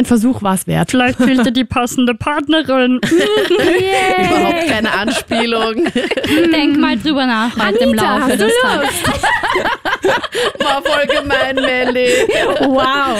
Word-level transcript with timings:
Ein 0.00 0.06
Versuch 0.06 0.40
war 0.40 0.54
es 0.54 0.66
wert. 0.66 0.92
Vielleicht 0.92 1.18
fehlt 1.18 1.44
dir 1.44 1.52
die 1.52 1.66
passende 1.66 2.14
Partnerin. 2.14 3.02
Überhaupt 4.18 4.66
keine 4.66 4.90
Anspielung. 4.92 5.74
Denk 6.54 6.78
mal 6.78 6.96
drüber 6.96 7.26
nach 7.26 7.54
heute 7.54 7.80
im 7.80 7.90
Anita, 7.90 8.16
Laufe 8.16 8.22
hast 8.22 8.32
du 8.32 8.36
des 8.38 8.52
Tages. 8.62 8.90
War 10.58 10.82
voll 10.82 11.06
gemein, 11.06 11.54
Melly. 11.56 12.08
Wow. 12.60 13.18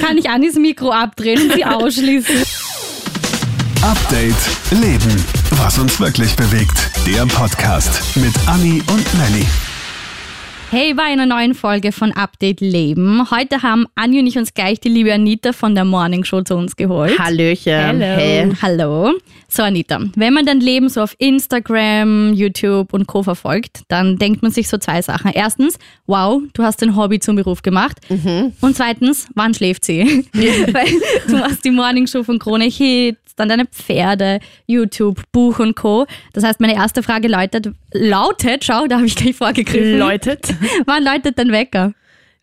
Kann 0.00 0.18
ich 0.18 0.30
Anis 0.30 0.54
Mikro 0.54 0.92
abdrehen 0.92 1.42
und 1.42 1.54
sie 1.54 1.64
ausschließen? 1.64 2.44
Update 3.82 4.80
Leben. 4.80 5.26
Was 5.56 5.80
uns 5.80 5.98
wirklich 5.98 6.36
bewegt. 6.36 6.92
Der 7.08 7.26
Podcast 7.26 8.00
mit 8.14 8.34
Anni 8.46 8.80
und 8.86 9.14
Nelly. 9.18 9.44
Hey, 10.74 10.94
bei 10.94 11.02
einer 11.02 11.26
neuen 11.26 11.54
Folge 11.54 11.92
von 11.92 12.12
Update 12.12 12.62
Leben. 12.62 13.30
Heute 13.30 13.60
haben 13.60 13.84
Anja 13.94 14.20
und 14.20 14.26
ich 14.26 14.38
uns 14.38 14.54
gleich 14.54 14.80
die 14.80 14.88
liebe 14.88 15.12
Anita 15.12 15.52
von 15.52 15.74
der 15.74 15.84
Morning 15.84 16.24
Show 16.24 16.40
zu 16.40 16.54
uns 16.54 16.76
geholt. 16.76 17.18
Hallöchen. 17.18 17.74
Hallo. 17.74 18.00
Hey. 18.00 18.52
Hallo. 18.62 19.12
So, 19.48 19.64
Anita, 19.64 20.00
wenn 20.16 20.32
man 20.32 20.46
dein 20.46 20.60
Leben 20.60 20.88
so 20.88 21.02
auf 21.02 21.14
Instagram, 21.18 22.32
YouTube 22.32 22.94
und 22.94 23.06
Co. 23.06 23.22
verfolgt, 23.22 23.82
dann 23.88 24.16
denkt 24.16 24.40
man 24.40 24.50
sich 24.50 24.66
so 24.66 24.78
zwei 24.78 25.02
Sachen. 25.02 25.30
Erstens, 25.34 25.78
wow, 26.06 26.40
du 26.54 26.62
hast 26.62 26.80
dein 26.80 26.96
Hobby 26.96 27.20
zum 27.20 27.36
Beruf 27.36 27.60
gemacht. 27.60 28.00
Und 28.62 28.74
zweitens, 28.74 29.26
wann 29.34 29.52
schläft 29.52 29.84
sie? 29.84 30.26
Weil 30.32 30.88
du 31.28 31.36
machst 31.36 31.66
die 31.66 31.70
Morning 31.70 32.06
Show 32.06 32.22
von 32.22 32.38
Krone 32.38 32.70
Hits, 33.32 33.36
dann 33.36 33.48
deine 33.48 33.66
Pferde, 33.66 34.40
YouTube, 34.66 35.22
Buch 35.32 35.58
und 35.58 35.74
Co. 35.74 36.06
Das 36.32 36.44
heißt, 36.44 36.60
meine 36.60 36.74
erste 36.74 37.02
Frage 37.02 37.28
lautet, 37.28 37.70
lautet, 37.92 38.64
schau, 38.64 38.86
da 38.86 38.96
habe 38.96 39.06
ich 39.06 39.16
gleich 39.16 39.36
vorgegriffen. 39.36 39.98
Läutet. 39.98 40.54
Wann 40.86 41.04
läutet 41.04 41.38
dein 41.38 41.50
Wecker? 41.50 41.94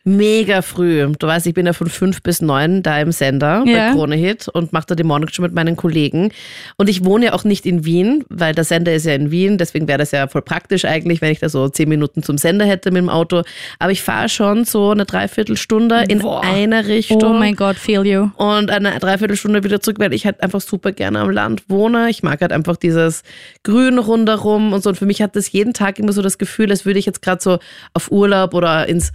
Mega 0.05 0.61
früh. 0.61 1.11
Du 1.19 1.27
weißt, 1.27 1.45
ich 1.45 1.53
bin 1.53 1.65
ja 1.65 1.73
von 1.73 1.87
fünf 1.89 2.23
bis 2.23 2.41
neun 2.41 2.81
da 2.83 2.99
im 3.01 3.11
Sender 3.11 3.63
Ja. 3.67 3.89
bei 3.89 3.93
Krone 3.95 4.15
Hit 4.15 4.47
und 4.47 4.71
mache 4.71 4.85
da 4.87 4.95
die 4.95 5.03
Morning 5.03 5.27
Show 5.29 5.41
mit 5.41 5.53
meinen 5.53 5.75
Kollegen. 5.75 6.31
Und 6.77 6.89
ich 6.89 7.03
wohne 7.03 7.25
ja 7.25 7.33
auch 7.33 7.43
nicht 7.43 7.65
in 7.65 7.83
Wien, 7.83 8.23
weil 8.29 8.55
der 8.55 8.63
Sender 8.63 8.93
ist 8.93 9.05
ja 9.05 9.13
in 9.13 9.29
Wien. 9.29 9.57
Deswegen 9.57 9.89
wäre 9.89 9.97
das 9.97 10.11
ja 10.11 10.27
voll 10.27 10.41
praktisch 10.41 10.85
eigentlich, 10.85 11.21
wenn 11.21 11.31
ich 11.33 11.39
da 11.39 11.49
so 11.49 11.67
zehn 11.67 11.89
Minuten 11.89 12.23
zum 12.23 12.37
Sender 12.37 12.65
hätte 12.65 12.91
mit 12.91 13.01
dem 13.01 13.09
Auto. 13.09 13.43
Aber 13.77 13.91
ich 13.91 14.01
fahre 14.01 14.29
schon 14.29 14.63
so 14.63 14.91
eine 14.91 15.05
Dreiviertelstunde 15.05 16.05
in 16.07 16.19
Boah. 16.19 16.43
eine 16.45 16.87
Richtung. 16.87 17.21
Oh 17.21 17.33
mein 17.33 17.55
Gott, 17.57 17.75
feel 17.75 18.05
you. 18.05 18.29
und 18.37 18.71
eine 18.71 18.97
Dreiviertelstunde 18.99 19.65
wieder 19.65 19.81
zurück, 19.81 19.99
weil 19.99 20.13
ich 20.13 20.25
halt 20.25 20.41
einfach 20.41 20.61
super 20.61 20.93
gerne 20.93 21.19
am 21.19 21.29
Land 21.29 21.63
wohne. 21.67 22.09
Ich 22.09 22.23
mag 22.23 22.39
halt 22.39 22.53
einfach 22.53 22.77
dieses 22.77 23.23
Grün 23.63 23.99
rundherum 23.99 24.71
und 24.71 24.81
so. 24.81 24.89
Und 24.91 24.95
für 24.95 25.05
mich 25.05 25.21
hat 25.21 25.35
das 25.35 25.51
jeden 25.51 25.73
Tag 25.73 25.99
immer 25.99 26.13
so 26.13 26.21
das 26.21 26.37
Gefühl, 26.37 26.71
als 26.71 26.85
würde 26.85 26.99
ich 26.99 27.05
jetzt 27.05 27.21
gerade 27.21 27.41
so 27.41 27.59
auf 27.93 28.11
Urlaub 28.11 28.53
oder 28.53 28.87
ins 28.87 29.11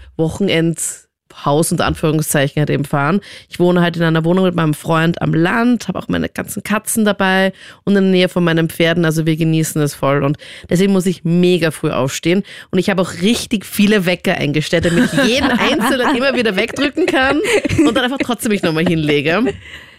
Wochenendhaus 1.44 1.72
unter 1.72 1.86
Anführungszeichen 1.86 2.61
halt 2.61 2.70
eben 2.70 2.84
fahren. 2.84 3.20
Ich 3.48 3.58
wohne 3.58 3.80
halt 3.80 3.97
in 3.97 4.03
einer 4.03 4.25
Wohnung 4.25 4.44
mit 4.44 4.55
meinem 4.55 4.75
Freund 4.75 5.20
am 5.20 5.34
Land, 5.34 5.89
habe 5.89 5.98
auch 5.98 6.08
meine 6.08 6.28
ganzen 6.28 6.62
Katzen 6.62 7.05
dabei 7.05 7.53
und 7.84 7.97
in 7.97 8.05
der 8.05 8.11
Nähe 8.11 8.28
von 8.28 8.44
meinen 8.44 8.69
Pferden. 8.69 9.05
Also 9.05 9.27
wir 9.27 9.36
genießen 9.36 9.80
es 9.83 9.95
voll. 9.95 10.22
Und 10.25 10.39
deswegen 10.69 10.92
muss 10.92 11.06
ich 11.06 11.25
mega 11.25 11.70
früh 11.70 11.91
aufstehen. 11.91 12.42
Und 12.70 12.78
ich 12.78 12.91
habe 12.91 13.02
auch 13.02 13.12
richtig 13.22 13.64
viele 13.67 14.06
Wecker 14.06 14.34
eingestellt, 14.34 14.86
damit 14.86 15.12
ich 15.12 15.25
jeden 15.25 15.50
einzelnen 15.58 16.17
immer 16.17 16.34
wieder 16.34 16.56
wegdrücken 16.56 17.06
kann 17.06 17.41
und 17.86 17.95
dann 17.95 18.05
einfach 18.05 18.19
trotzdem 18.22 18.52
mich 18.52 18.62
nochmal 18.62 18.86
hinlege. 18.86 19.45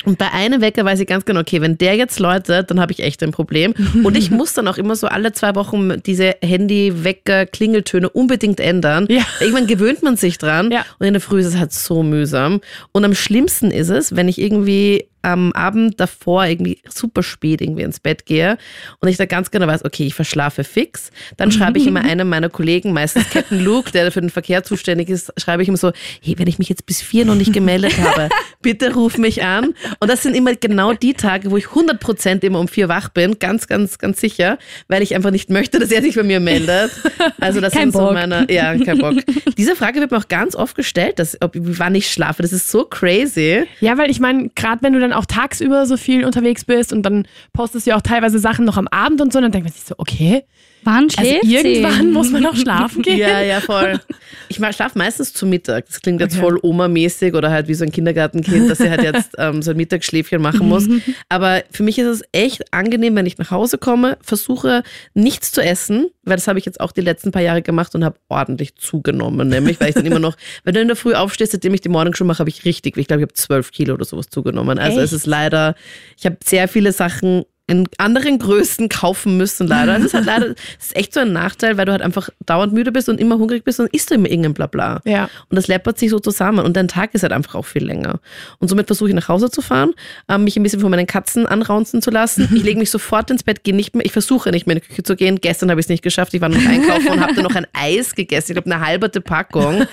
Und 0.05 0.17
bei 0.17 0.31
einem 0.31 0.61
Wecker 0.61 0.85
weiß 0.85 0.99
ich 0.99 1.07
ganz 1.07 1.25
genau, 1.25 1.41
okay, 1.41 1.61
wenn 1.61 1.77
der 1.77 1.95
jetzt 1.95 2.19
läutet, 2.19 2.71
dann 2.71 2.79
habe 2.79 2.91
ich 2.91 3.01
echt 3.01 3.21
ein 3.23 3.31
Problem. 3.31 3.73
Und 4.03 4.17
ich 4.17 4.31
muss 4.35 4.53
dann 4.53 4.67
auch 4.67 4.77
immer 4.77 4.95
so 4.95 5.07
alle 5.07 5.33
zwei 5.33 5.55
Wochen 5.55 6.01
diese 6.03 6.35
Handy-Wecker-Klingeltöne 6.41 8.09
unbedingt 8.09 8.59
ändern. 8.59 9.07
Ja. 9.09 9.23
Irgendwann 9.39 9.67
gewöhnt 9.67 10.03
man 10.03 10.17
sich 10.17 10.37
dran. 10.37 10.71
Ja. 10.71 10.85
Und 10.99 11.07
in 11.07 11.13
der 11.13 11.21
Früh 11.21 11.39
ist 11.39 11.47
es 11.47 11.57
halt 11.57 11.73
so 11.73 12.03
mühsam. 12.03 12.61
Und 12.91 13.05
am 13.05 13.15
schlimmsten 13.15 13.71
ist 13.71 13.89
es, 13.89 14.15
wenn 14.15 14.27
ich 14.27 14.39
irgendwie 14.39 15.07
am 15.25 15.51
Abend 15.53 15.99
davor 15.99 16.45
irgendwie 16.45 16.77
super 16.87 17.23
spät 17.23 17.61
irgendwie 17.61 17.81
ins 17.81 17.99
Bett 17.99 18.25
gehe 18.25 18.57
und 18.99 19.09
ich 19.09 19.17
da 19.17 19.25
ganz 19.25 19.49
genau 19.49 19.65
weiß, 19.65 19.83
okay, 19.83 20.05
ich 20.05 20.13
verschlafe 20.13 20.63
fix, 20.63 21.09
dann 21.37 21.51
schreibe 21.51 21.79
ich 21.79 21.87
immer 21.87 22.01
einem 22.05 22.29
meiner 22.29 22.49
Kollegen, 22.49 22.93
meistens 22.93 23.29
Captain 23.31 23.63
Luke, 23.63 23.91
der 23.91 24.11
für 24.11 24.21
den 24.21 24.29
Verkehr 24.29 24.63
zuständig 24.63 25.09
ist, 25.09 25.33
schreibe 25.37 25.63
ich 25.63 25.67
ihm 25.67 25.75
so, 25.75 25.91
hey, 26.21 26.35
wenn 26.37 26.47
ich 26.47 26.59
mich 26.59 26.69
jetzt 26.69 26.85
bis 26.85 27.01
vier 27.01 27.25
noch 27.25 27.35
nicht 27.35 27.53
gemeldet 27.53 27.97
habe, 27.97 28.29
bitte 28.61 28.93
ruf 28.93 29.17
mich 29.17 29.43
an. 29.43 29.73
Und 29.99 30.09
das 30.09 30.21
sind 30.21 30.35
immer 30.35 30.53
genau 30.55 30.93
die 30.93 31.13
Tage, 31.13 31.49
wo 31.49 31.57
ich 31.57 31.65
100% 31.65 32.43
immer 32.43 32.59
um 32.59 32.67
vier 32.67 32.87
wach 32.87 33.09
bin, 33.09 33.39
ganz, 33.39 33.67
ganz, 33.67 33.97
ganz 33.97 34.21
sicher, 34.21 34.59
weil 34.87 35.01
ich 35.01 35.15
einfach 35.15 35.31
nicht 35.31 35.49
möchte, 35.49 35.79
dass 35.79 35.91
er 35.91 36.03
sich 36.03 36.15
bei 36.15 36.23
mir 36.23 36.39
meldet. 36.39 36.91
Also 37.39 37.61
das 37.61 37.73
Kein 37.73 37.91
sind 37.91 37.93
so 37.93 37.99
Bock. 37.99 38.13
meine, 38.13 38.45
ja, 38.49 38.77
kein 38.77 38.99
Bock. 38.99 39.15
Diese 39.57 39.75
Frage 39.75 39.99
wird 39.99 40.11
mir 40.11 40.17
auch 40.17 40.27
ganz 40.27 40.55
oft 40.55 40.75
gestellt, 40.75 41.17
dass, 41.17 41.35
ob, 41.41 41.53
wann 41.55 41.95
ich 41.95 42.11
schlafe. 42.11 42.43
Das 42.43 42.53
ist 42.53 42.69
so 42.69 42.85
crazy. 42.85 43.63
Ja, 43.79 43.97
weil 43.97 44.11
ich 44.11 44.19
meine, 44.19 44.49
gerade 44.55 44.83
wenn 44.83 44.93
du 44.93 44.99
dann 44.99 45.13
auch 45.15 45.25
tagsüber 45.25 45.85
so 45.85 45.97
viel 45.97 46.25
unterwegs 46.25 46.65
bist 46.65 46.93
und 46.93 47.03
dann 47.03 47.27
postest 47.53 47.85
du 47.85 47.91
ja 47.91 47.97
auch 47.97 48.01
teilweise 48.01 48.39
Sachen 48.39 48.65
noch 48.65 48.77
am 48.77 48.87
Abend 48.87 49.21
und 49.21 49.33
so, 49.33 49.41
dann 49.41 49.51
denkt 49.51 49.65
man 49.65 49.73
sich 49.73 49.83
so, 49.83 49.95
okay, 49.97 50.43
Wann 50.85 51.03
also 51.17 51.19
schläft 51.19 51.43
irgendwann 51.43 52.01
sie? 52.01 52.07
muss 52.11 52.31
man 52.31 52.45
auch 52.45 52.55
schlafen 52.55 53.01
gehen. 53.03 53.17
Ja, 53.17 53.41
ja, 53.41 53.59
voll. 53.59 53.99
Ich 54.47 54.57
schlafe 54.57 54.97
meistens 54.97 55.33
zu 55.33 55.45
Mittag. 55.45 55.87
Das 55.87 55.99
klingt 56.01 56.21
jetzt 56.21 56.33
Okay. 56.35 56.41
voll 56.41 56.59
Oma-mäßig 56.61 57.33
oder 57.33 57.49
halt 57.51 57.67
wie 57.67 57.73
so 57.73 57.83
ein 57.83 57.91
Kindergartenkind, 57.91 58.69
dass 58.69 58.77
sie 58.77 58.89
halt 58.89 59.03
jetzt 59.03 59.31
ähm, 59.37 59.61
so 59.61 59.71
ein 59.71 59.77
Mittagsschläfchen 59.77 60.41
machen 60.41 60.69
muss. 60.69 60.87
Aber 61.29 61.63
für 61.71 61.83
mich 61.83 61.97
ist 61.99 62.07
es 62.07 62.21
echt 62.31 62.73
angenehm, 62.73 63.15
wenn 63.15 63.25
ich 63.25 63.37
nach 63.37 63.51
Hause 63.51 63.77
komme, 63.77 64.17
versuche 64.21 64.83
nichts 65.13 65.51
zu 65.51 65.61
essen, 65.61 66.07
weil 66.23 66.37
das 66.37 66.47
habe 66.47 66.59
ich 66.59 66.65
jetzt 66.65 66.79
auch 66.79 66.91
die 66.91 67.01
letzten 67.01 67.31
paar 67.31 67.41
Jahre 67.41 67.61
gemacht 67.61 67.95
und 67.95 68.05
habe 68.05 68.17
ordentlich 68.29 68.75
zugenommen. 68.75 69.47
Nämlich, 69.49 69.79
weil 69.79 69.89
ich 69.89 69.95
dann 69.95 70.05
immer 70.05 70.19
noch, 70.19 70.37
wenn 70.63 70.73
du 70.75 70.81
in 70.81 70.87
der 70.87 70.95
Früh 70.95 71.13
aufstehst, 71.13 71.51
seitdem 71.51 71.73
ich 71.73 71.81
die 71.81 71.89
Morning 71.89 72.13
Show 72.13 72.25
mache, 72.25 72.39
habe 72.39 72.49
ich 72.49 72.63
richtig, 72.65 72.95
ich 72.97 73.07
glaube, 73.07 73.21
ich 73.21 73.25
habe 73.27 73.33
zwölf 73.33 73.71
Kilo 73.71 73.95
oder 73.95 74.05
sowas 74.05 74.27
zugenommen. 74.29 74.77
Also 74.77 74.99
es 74.99 75.05
Echt? 75.11 75.13
ist 75.21 75.25
leider, 75.25 75.75
ich 76.17 76.25
habe 76.25 76.37
sehr 76.43 76.67
viele 76.67 76.91
Sachen 76.91 77.43
in 77.67 77.87
anderen 77.97 78.37
Größen 78.37 78.89
kaufen 78.89 79.37
müssen, 79.37 79.65
leider. 79.67 79.93
Das 79.93 80.05
ist 80.05 80.13
halt 80.13 80.25
leider, 80.25 80.49
das 80.49 80.57
ist 80.79 80.95
echt 80.95 81.13
so 81.13 81.21
ein 81.21 81.33
Nachteil, 81.33 81.77
weil 81.77 81.85
du 81.85 81.91
halt 81.91 82.03
einfach 82.03 82.29
dauernd 82.45 82.73
müde 82.73 82.91
bist 82.91 83.09
und 83.09 83.19
immer 83.19 83.39
hungrig 83.39 83.63
bist 83.63 83.79
und 83.79 83.91
isst 83.91 84.11
du 84.11 84.15
immer 84.15 84.29
irgendein 84.29 84.53
Blabla. 84.53 85.01
Ja. 85.03 85.29
Und 85.49 85.55
das 85.55 85.67
läppert 85.67 85.97
sich 85.97 86.11
so 86.11 86.19
zusammen 86.19 86.63
und 86.63 86.77
dein 86.77 86.87
Tag 86.87 87.15
ist 87.15 87.23
halt 87.23 87.33
einfach 87.33 87.55
auch 87.55 87.65
viel 87.65 87.83
länger. 87.83 88.19
Und 88.59 88.67
somit 88.67 88.85
versuche 88.85 89.09
ich 89.09 89.15
nach 89.15 89.29
Hause 89.29 89.49
zu 89.49 89.61
fahren, 89.61 89.93
ähm, 90.29 90.43
mich 90.43 90.55
ein 90.57 90.63
bisschen 90.63 90.79
von 90.79 90.91
meinen 90.91 91.07
Katzen 91.07 91.47
anraunzen 91.47 92.03
zu 92.03 92.11
lassen. 92.11 92.47
Ich 92.55 92.63
lege 92.63 92.77
mich 92.77 92.91
sofort 92.91 93.31
ins 93.31 93.43
Bett, 93.43 93.63
gehe 93.63 93.75
nicht 93.75 93.95
mehr, 93.95 94.05
ich 94.05 94.11
versuche 94.11 94.51
nicht 94.51 94.67
mehr 94.67 94.75
in 94.75 94.81
die 94.83 94.87
Küche 94.87 95.03
zu 95.03 95.15
gehen. 95.15 95.41
Gestern 95.41 95.71
habe 95.71 95.79
ich 95.79 95.85
es 95.85 95.89
nicht 95.89 96.03
geschafft, 96.03 96.35
ich 96.35 96.41
war 96.41 96.49
noch 96.49 96.63
einkaufen 96.63 97.09
und 97.09 97.19
habe 97.19 97.33
dann 97.33 97.43
noch 97.43 97.55
ein 97.55 97.65
Eis 97.73 98.13
gegessen. 98.13 98.51
Ich 98.51 98.55
glaube, 98.55 98.71
eine 98.71 98.85
halberte 98.85 99.21
Packung. 99.21 99.85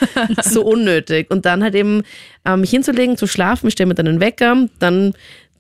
So 0.43 0.63
unnötig. 0.65 1.31
Und 1.31 1.47
dann 1.47 1.63
halt 1.63 1.75
eben 1.75 2.03
ähm, 2.45 2.61
mich 2.61 2.71
hinzulegen, 2.71 3.17
zu 3.17 3.27
schlafen, 3.27 3.69
ich 3.69 3.73
stelle 3.73 3.89
mir 3.89 3.95
dann 3.95 4.09
einen 4.09 4.21
Wecker, 4.21 4.69
dann 4.79 5.15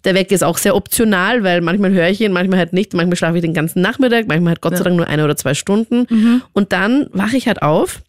der 0.04 0.14
Wecker 0.14 0.34
ist 0.34 0.42
auch 0.44 0.58
sehr 0.58 0.74
optional, 0.74 1.44
weil 1.44 1.60
manchmal 1.60 1.92
höre 1.92 2.08
ich 2.08 2.20
ihn, 2.20 2.32
manchmal 2.32 2.58
halt 2.58 2.72
nicht. 2.72 2.92
Manchmal 2.94 3.16
schlafe 3.16 3.36
ich 3.36 3.42
den 3.42 3.54
ganzen 3.54 3.80
Nachmittag, 3.82 4.26
manchmal 4.26 4.50
halt 4.52 4.60
Gott 4.60 4.76
sei 4.78 4.84
Dank 4.84 4.96
nur 4.96 5.06
eine 5.06 5.24
oder 5.24 5.36
zwei 5.36 5.54
Stunden. 5.54 6.42
Und 6.52 6.72
dann 6.72 7.06
wache 7.12 7.36
ich 7.36 7.46
halt 7.46 7.62
auf. 7.62 8.00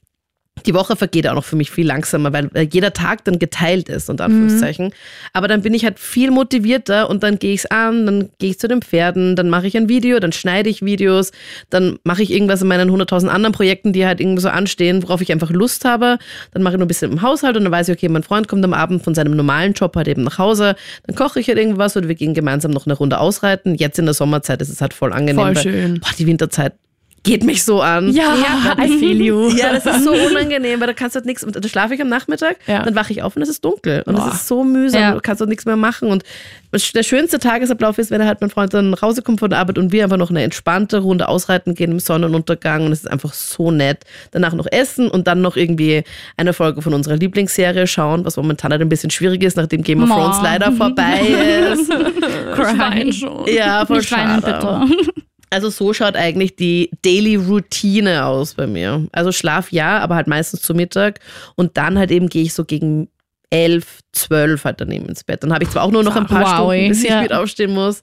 Die 0.65 0.73
Woche 0.73 0.95
vergeht 0.95 1.27
auch 1.27 1.35
noch 1.35 1.43
für 1.43 1.55
mich 1.55 1.71
viel 1.71 1.85
langsamer, 1.85 2.31
weil 2.31 2.43
weil 2.53 2.69
jeder 2.71 2.93
Tag 2.93 3.25
dann 3.25 3.39
geteilt 3.39 3.89
ist, 3.89 4.09
unter 4.09 4.25
Anführungszeichen. 4.25 4.93
Aber 5.33 5.47
dann 5.47 5.61
bin 5.61 5.73
ich 5.73 5.83
halt 5.83 5.99
viel 5.99 6.31
motivierter 6.31 7.09
und 7.09 7.23
dann 7.23 7.39
gehe 7.39 7.53
ich 7.53 7.61
es 7.61 7.65
an, 7.65 8.05
dann 8.05 8.29
gehe 8.39 8.51
ich 8.51 8.59
zu 8.59 8.67
den 8.67 8.81
Pferden, 8.81 9.35
dann 9.35 9.49
mache 9.49 9.67
ich 9.67 9.75
ein 9.75 9.89
Video, 9.89 10.19
dann 10.19 10.31
schneide 10.31 10.69
ich 10.69 10.83
Videos, 10.83 11.31
dann 11.69 11.97
mache 12.03 12.23
ich 12.23 12.31
irgendwas 12.31 12.61
in 12.61 12.67
meinen 12.67 12.89
100.000 12.89 13.27
anderen 13.27 13.53
Projekten, 13.53 13.93
die 13.93 14.05
halt 14.05 14.19
irgendwie 14.19 14.41
so 14.41 14.49
anstehen, 14.49 15.03
worauf 15.03 15.21
ich 15.21 15.31
einfach 15.31 15.49
Lust 15.49 15.85
habe. 15.85 16.17
Dann 16.51 16.63
mache 16.63 16.75
ich 16.75 16.79
nur 16.79 16.85
ein 16.85 16.87
bisschen 16.87 17.11
im 17.11 17.21
Haushalt 17.21 17.57
und 17.57 17.63
dann 17.63 17.71
weiß 17.71 17.89
ich, 17.89 17.97
okay, 17.97 18.09
mein 18.09 18.23
Freund 18.23 18.47
kommt 18.47 18.63
am 18.63 18.73
Abend 18.73 19.03
von 19.03 19.15
seinem 19.15 19.35
normalen 19.35 19.73
Job 19.73 19.95
halt 19.95 20.07
eben 20.07 20.23
nach 20.23 20.37
Hause, 20.37 20.75
dann 21.05 21.15
koche 21.15 21.39
ich 21.39 21.47
halt 21.47 21.57
irgendwas 21.57 21.97
oder 21.97 22.07
wir 22.07 22.15
gehen 22.15 22.33
gemeinsam 22.33 22.71
noch 22.71 22.85
eine 22.85 22.95
Runde 22.95 23.19
ausreiten. 23.19 23.75
Jetzt 23.75 23.99
in 23.99 24.05
der 24.05 24.13
Sommerzeit 24.13 24.61
ist 24.61 24.69
es 24.69 24.81
halt 24.81 24.93
voll 24.93 25.13
angenehm. 25.13 25.35
Voll 25.35 25.55
weil, 25.55 25.63
schön. 25.63 25.99
Boah, 25.99 26.09
die 26.17 26.27
Winterzeit 26.27 26.73
geht 27.23 27.43
mich 27.43 27.63
so 27.63 27.81
an. 27.81 28.11
Ja, 28.11 28.33
I 28.77 28.97
feel 28.99 29.21
you. 29.21 29.49
Ja, 29.55 29.71
das 29.73 29.85
ist 29.85 30.03
so 30.03 30.11
unangenehm, 30.31 30.79
weil 30.81 30.87
da 30.87 30.93
kannst 30.93 31.15
du 31.15 31.19
halt 31.19 31.25
nichts. 31.25 31.43
und 31.43 31.55
Da 31.55 31.67
schlafe 31.69 31.95
ich 31.95 32.01
am 32.01 32.09
Nachmittag, 32.09 32.57
Ja. 32.67 32.83
dann 32.83 32.95
wache 32.95 33.13
ich 33.13 33.23
auf 33.23 33.35
und 33.35 33.41
es 33.41 33.49
ist 33.49 33.63
dunkel. 33.63 34.03
Und 34.05 34.15
Boah. 34.15 34.27
es 34.27 34.35
ist 34.41 34.47
so 34.47 34.63
mühsam, 34.63 35.01
Ja. 35.01 35.13
du 35.13 35.21
kannst 35.21 35.41
auch 35.41 35.47
nichts 35.47 35.65
mehr 35.65 35.77
machen. 35.77 36.09
Und 36.09 36.23
der 36.73 37.03
schönste 37.03 37.39
Tagesablauf 37.39 37.97
ist, 37.97 38.11
wenn 38.11 38.19
er 38.19 38.27
halt 38.27 38.41
mein 38.41 38.49
Freund 38.49 38.73
dann 38.73 38.89
nach 38.89 39.01
Hause 39.01 39.21
kommt 39.21 39.39
von 39.39 39.49
der 39.49 39.59
Arbeit 39.59 39.77
und 39.77 39.91
wir 39.91 40.03
einfach 40.03 40.17
noch 40.17 40.31
eine 40.31 40.41
entspannte 40.43 40.99
Runde 40.99 41.27
ausreiten 41.27 41.75
gehen 41.75 41.91
im 41.91 41.99
Sonnenuntergang. 41.99 42.85
Und 42.85 42.91
es 42.91 42.99
ist 43.01 43.09
einfach 43.11 43.33
so 43.33 43.71
nett. 43.71 43.99
Danach 44.31 44.53
noch 44.53 44.67
essen 44.71 45.07
und 45.09 45.27
dann 45.27 45.41
noch 45.41 45.55
irgendwie 45.55 46.03
eine 46.35 46.51
Folge 46.53 46.81
von 46.81 46.93
unserer 46.93 47.15
Lieblingsserie 47.15 47.87
schauen, 47.87 48.25
was 48.25 48.37
momentan 48.37 48.71
halt 48.71 48.81
ein 48.81 48.89
bisschen 48.89 49.11
schwierig 49.11 49.43
ist, 49.43 49.55
nachdem 49.55 49.83
Game 49.83 50.03
of. 50.03 50.09
Thrones 50.09 50.37
leider 50.43 50.71
vorbei 50.71 51.21
ist. 51.73 51.89
Cry. 52.53 53.13
schon. 53.13 53.45
Ja, 53.47 53.85
voll 53.85 53.97
Nicht 53.99 54.11
weinen, 54.11 54.41
schade. 54.41 54.87
bitte. 54.97 55.13
Also 55.53 55.69
so 55.69 55.93
schaut 55.93 56.15
eigentlich 56.15 56.55
die 56.55 56.89
Daily 57.03 57.35
Routine 57.35 58.25
aus 58.25 58.55
bei 58.55 58.65
mir. 58.65 59.07
Also 59.11 59.31
Schlaf 59.31 59.71
ja, 59.71 59.99
aber 59.99 60.15
halt 60.15 60.27
meistens 60.27 60.61
zu 60.61 60.73
Mittag 60.73 61.19
und 61.55 61.77
dann 61.77 61.99
halt 61.99 62.09
eben 62.09 62.27
gehe 62.27 62.41
ich 62.43 62.53
so 62.53 62.65
gegen 62.65 63.07
elf, 63.51 63.99
zwölf 64.13 64.65
halt 64.65 64.81
daneben 64.81 65.05
ins 65.05 65.23
Bett. 65.23 65.43
Dann 65.43 65.53
habe 65.53 65.63
ich 65.63 65.69
zwar 65.69 65.83
auch 65.83 65.91
nur 65.91 66.03
noch 66.03 66.15
ein 66.15 66.25
paar 66.25 66.41
Wow, 66.41 66.71
Stunden, 66.73 66.89
bis 66.89 67.03
ich 67.03 67.09
ja. 67.09 67.19
spät 67.19 67.33
aufstehen 67.33 67.71
muss. 67.71 68.01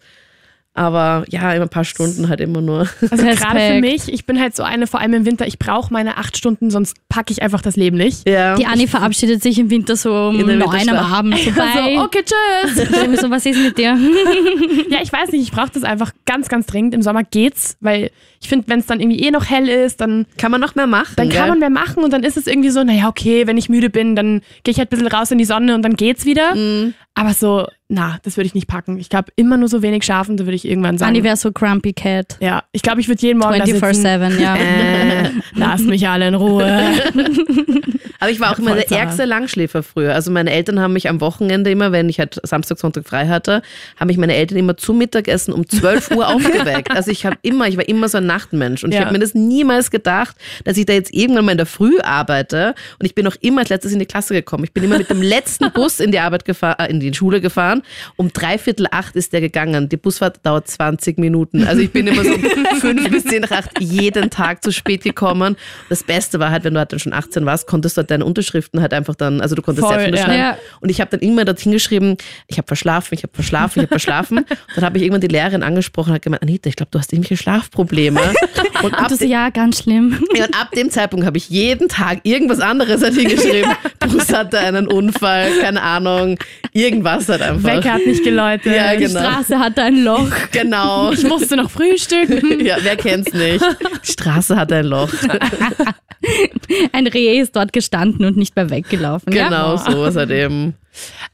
Aber 0.81 1.27
ja, 1.29 1.53
immer 1.53 1.67
ein 1.67 1.69
paar 1.69 1.85
Stunden 1.85 2.31
halt 2.31 2.41
immer 2.41 2.63
nur. 2.63 2.89
Also 3.11 3.23
gerade 3.23 3.61
für 3.61 3.81
mich, 3.83 4.11
ich 4.11 4.25
bin 4.25 4.41
halt 4.41 4.57
so 4.57 4.63
eine, 4.63 4.87
vor 4.87 4.99
allem 4.99 5.13
im 5.13 5.27
Winter, 5.27 5.47
ich 5.47 5.59
brauche 5.59 5.93
meine 5.93 6.17
acht 6.17 6.39
Stunden, 6.39 6.71
sonst 6.71 6.97
packe 7.11 7.35
ich 7.35 7.43
einfach 7.43 7.61
das 7.61 7.77
Leben 7.77 7.99
nicht. 7.99 8.27
Ja. 8.27 8.55
Die 8.55 8.65
Anni 8.65 8.87
verabschiedet 8.87 9.43
sich 9.43 9.59
im 9.59 9.69
Winter 9.69 9.95
so 9.95 10.29
um 10.29 10.39
neun 10.39 10.63
am. 10.63 10.97
Abend. 10.97 11.37
So, 11.51 12.03
okay, 12.03 12.25
tschüss. 12.25 12.79
Ich 13.13 13.21
so, 13.21 13.31
was 13.31 13.45
ist 13.45 13.59
mit 13.59 13.77
dir? 13.77 13.99
Ja, 14.89 14.99
ich 15.03 15.13
weiß 15.13 15.33
nicht, 15.33 15.43
ich 15.43 15.53
brauche 15.53 15.71
das 15.73 15.83
einfach 15.83 16.13
ganz, 16.25 16.49
ganz 16.49 16.67
dringend. 16.67 16.95
Im 16.95 17.03
Sommer 17.03 17.25
geht's, 17.25 17.77
weil 17.81 18.11
ich 18.41 18.49
finde, 18.49 18.69
wenn 18.69 18.81
es 18.81 18.87
dann 18.87 19.01
irgendwie 19.01 19.21
eh 19.21 19.31
noch 19.31 19.49
hell 19.49 19.69
ist, 19.69 20.01
dann, 20.01 20.27
Kann 20.39 20.51
man 20.51 20.61
noch 20.61 20.75
mehr 20.75 20.87
machen. 20.87 21.13
dann 21.17 21.29
kann 21.29 21.43
gell? 21.43 21.49
man 21.51 21.59
mehr 21.59 21.71
machen 21.71 22.03
und 22.03 22.13
dann 22.13 22.23
ist 22.23 22.37
es 22.37 22.47
irgendwie 22.47 22.71
so, 22.71 22.83
naja, 22.83 23.09
okay, 23.09 23.47
wenn 23.47 23.59
ich 23.59 23.69
müde 23.69 23.91
bin, 23.91 24.17
dann 24.17 24.41
gehe 24.63 24.73
ich 24.73 24.79
halt 24.79 24.89
ein 24.89 24.97
bisschen 24.97 25.09
raus 25.09 25.31
in 25.31 25.39
die 25.39 25.45
Sonne 25.45 25.75
und 25.75 25.83
dann 25.83 25.95
geht's 25.95 26.25
wieder. 26.25 26.55
Mhm. 26.55 26.95
Aber 27.15 27.35
so, 27.35 27.67
na, 27.91 28.19
das 28.23 28.37
würde 28.37 28.47
ich 28.47 28.55
nicht 28.55 28.69
packen. 28.69 28.99
Ich 28.99 29.09
glaube, 29.09 29.33
immer 29.35 29.57
nur 29.57 29.69
so 29.69 29.83
wenig 29.83 30.05
schlafen, 30.05 30.37
da 30.37 30.45
würde 30.45 30.55
ich 30.55 30.67
irgendwann 30.67 30.97
sagen. 30.97 31.11
Anni 31.11 31.25
wäre 31.25 31.37
so 31.37 31.51
Grumpy 31.51 31.93
Cat. 31.93 32.37
ja, 32.41 32.63
ich 32.73 32.83
glaube, 32.83 33.01
ich 33.01 33.09
würde 33.09 33.21
jeden 33.21 33.41
Morgen 33.41 33.59
da 33.59 33.67
sitzen. 33.67 33.85
24-7, 33.85 34.41
ja. 34.41 34.57
Äh, 34.61 35.31
Lasst 35.55 35.87
mich 35.87 36.09
alle 36.09 36.29
in 36.29 36.35
Ruhe. 36.35 36.65
aber 38.21 38.31
ich 38.31 38.39
war 38.41 38.53
auch 38.53 38.59
immer 38.59 38.75
der 38.75 38.91
ärgste 38.91 39.25
Langschläfer 39.25 39.83
früher. 39.83 40.15
Also 40.15 40.31
meine 40.31 40.51
Eltern 40.53 40.79
haben 40.81 40.93
mich 40.93 41.09
am 41.09 41.21
Wochenende 41.21 41.71
immer, 41.71 41.91
wenn 41.93 42.09
ich 42.09 42.19
halt 42.21 42.39
Samstag, 42.45 42.79
Sonntag 42.79 43.07
frei 43.09 43.27
hatte, 43.29 43.63
haben 43.99 44.07
mich 44.07 44.17
meine 44.19 44.35
Eltern 44.37 44.59
immer 44.59 44.77
zum 44.77 44.99
Mittagessen 44.99 45.53
um 45.53 45.69
12 45.69 46.13
Uhr 46.13 46.29
aufgeweckt. 46.35 46.91
Also 46.91 47.11
ich 47.11 47.27
habe 47.27 47.37
immer, 47.43 47.67
ich 47.69 47.77
war 47.77 47.89
immer 47.89 48.09
so 48.09 48.19
ein 48.19 48.27
Nachtmensch 48.27 48.85
und 48.85 48.91
ich 48.91 48.97
Ja. 48.97 49.03
habe 49.07 49.13
mir 49.13 49.19
das 49.19 49.35
niemals 49.35 49.91
gedacht, 49.91 50.37
dass 50.65 50.77
ich 50.77 50.87
da 50.87 50.93
jetzt 50.93 51.13
irgendwann 51.15 51.47
mal 51.47 51.53
in 51.53 51.59
der 51.59 51.67
Früh 51.67 51.99
arbeite 52.03 52.75
und 52.99 53.07
ich 53.07 53.15
bin 53.15 53.27
auch 53.27 53.37
immer 53.41 53.61
als 53.63 53.71
letztes 53.71 53.93
in 53.93 53.99
die 53.99 54.07
Klasse 54.07 54.35
gekommen. 54.35 54.65
Ich 54.65 54.73
bin 54.73 54.85
immer 54.85 54.99
mit 54.99 55.11
dem 55.11 55.23
letzten 55.23 55.71
Bus 55.73 55.99
in 56.01 56.13
die 56.13 56.19
Arbeit 56.19 56.45
gefahren, 56.45 56.77
äh, 56.79 56.91
in 56.91 57.01
die 57.01 57.13
Schule 57.15 57.41
gefahren. 57.41 57.83
Um 58.17 58.33
dreiviertel 58.33 58.87
acht 58.91 59.17
ist 59.17 59.33
der 59.33 59.41
gegangen. 59.41 59.89
Die 59.89 59.97
Busfahrt 59.97 60.41
dauert 60.45 60.69
20 60.69 61.19
Minuten. 61.19 61.65
Also 61.67 61.81
ich 61.81 61.91
bin 61.91 62.07
immer 62.07 62.23
so 62.25 62.35
um 62.35 62.43
fünf 62.81 63.11
bis 63.11 63.25
zehn 63.25 63.41
nach 63.43 63.51
acht 63.53 63.81
jeden 63.81 64.29
Tag 64.31 64.63
zu 64.63 64.73
spät 64.73 65.03
gekommen. 65.05 65.57
Das 65.89 66.03
Beste 66.03 66.39
war 66.39 66.51
halt, 66.51 66.65
wenn 66.65 66.75
du 66.75 66.79
halt 66.81 66.93
dann 66.93 66.99
schon 66.99 67.13
18 67.13 67.47
warst, 67.47 67.67
konntest 67.67 67.97
du 67.97 68.01
halt 68.01 68.10
deine 68.11 68.25
Unterschriften 68.25 68.81
halt 68.81 68.93
einfach 68.93 69.15
dann, 69.15 69.41
also 69.41 69.55
du 69.55 69.63
konntest 69.63 69.87
Voll, 69.87 69.95
selbst 69.97 70.13
unterschreiben. 70.13 70.39
Ja. 70.39 70.59
Und 70.81 70.89
ich 70.91 71.01
habe 71.01 71.11
dann 71.11 71.21
immer 71.21 71.45
dorthin 71.45 71.73
geschrieben, 71.73 72.17
ich 72.47 72.59
habe 72.59 72.67
verschlafen, 72.67 73.15
ich 73.15 73.23
habe 73.23 73.33
verschlafen, 73.35 73.81
ich 73.81 73.83
habe 73.85 73.89
verschlafen. 74.01 74.45
dann 74.75 74.85
habe 74.85 74.99
ich 74.99 75.05
irgendwann 75.05 75.21
die 75.21 75.29
Lehrerin 75.29 75.63
angesprochen 75.63 76.11
und 76.11 76.15
hat 76.17 76.23
gemeint, 76.23 76.43
Anita, 76.43 76.69
ich 76.69 76.77
glaube, 76.77 76.91
du 76.91 76.99
hast 76.99 77.13
irgendwelche 77.13 77.43
Schlafprobleme. 77.43 78.21
Und 78.83 78.95
ab, 78.95 79.11
so, 79.11 79.25
ja, 79.25 79.51
ganz 79.51 79.83
schlimm. 79.83 80.23
ja, 80.35 80.47
und 80.47 80.55
ab 80.59 80.71
dem 80.73 80.91
Zeitpunkt 80.91 81.27
habe 81.27 81.37
ich 81.39 81.49
jeden 81.49 81.89
Tag 81.89 82.21
irgendwas 82.23 82.61
anderes 82.61 83.03
halt 83.03 83.15
hingeschrieben. 83.15 83.71
Bus 84.01 84.29
hatte 84.33 84.59
einen 84.59 84.87
Unfall, 84.87 85.51
keine 85.61 85.83
Ahnung, 85.83 86.39
irgendwas 86.73 87.29
halt 87.29 87.43
einfach. 87.43 87.65
Wecker 87.69 87.95
hat 87.95 88.07
nicht 88.07 88.25
geläutet. 88.25 88.75
Ja, 88.75 88.95
Die 88.95 89.05
genau. 89.05 89.21
Straße 89.21 89.59
hatte 89.59 89.83
ein 89.83 90.03
Loch. 90.05 90.31
Genau. 90.53 91.13
Ich 91.13 91.25
musste 91.25 91.57
noch 91.57 91.71
frühstücken. 91.71 92.61
Ja, 92.71 92.77
wer 92.83 92.97
kennt's 92.97 93.33
nicht? 93.33 93.65
Die 94.07 94.13
Straße 94.13 94.57
hat 94.57 94.73
ein 94.73 94.85
Loch. 94.87 95.11
Ein 96.93 97.07
Reh 97.07 97.41
ist 97.41 97.57
dort 97.57 97.73
gestanden 97.73 98.27
und 98.27 98.37
nicht 98.37 98.55
mehr 98.55 98.69
weggelaufen. 98.69 99.33
Ja? 99.33 99.49
Genau, 99.49 99.77
sowas 99.77 100.17
halt 100.17 100.31
eben. 100.31 100.75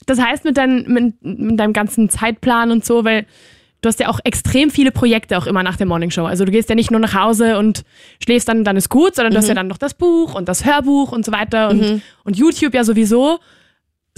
Das 0.07 0.21
heißt, 0.21 0.45
mit, 0.45 0.57
dein, 0.57 0.85
mit, 0.87 1.15
mit 1.23 1.59
deinem 1.59 1.73
ganzen 1.73 2.09
Zeitplan 2.09 2.71
und 2.71 2.85
so, 2.85 3.05
weil 3.05 3.27
du 3.83 3.89
hast 3.89 4.01
ja 4.01 4.09
auch 4.09 4.21
extrem 4.25 4.71
viele 4.71 4.91
Projekte 4.91 5.39
auch 5.39 5.47
immer 5.47 5.63
nach 5.63 5.77
der 5.77 5.87
Morningshow. 5.87 6.25
Also 6.25 6.45
du 6.45 6.53
gehst 6.53 6.69
ja 6.69 6.75
nicht 6.75 6.91
nur 6.91 7.01
nach 7.01 7.15
Hause 7.15 7.59
und 7.59 7.83
schläfst 8.23 8.49
dann, 8.49 8.65
dann 8.65 8.77
ist 8.77 8.89
gut, 8.89 9.15
sondern 9.15 9.33
du 9.33 9.39
hast 9.39 9.49
ja 9.49 9.55
dann 9.55 9.69
noch 9.69 9.79
das 9.79 9.95
Buch 9.95 10.35
und 10.35 10.49
das 10.49 10.65
Hörbuch 10.65 11.13
und 11.13 11.25
so 11.25 11.33
weiter 11.33 11.71
und, 11.71 12.03
und 12.25 12.37
YouTube 12.37 12.75
ja 12.75 12.85
sowieso. 12.85 13.39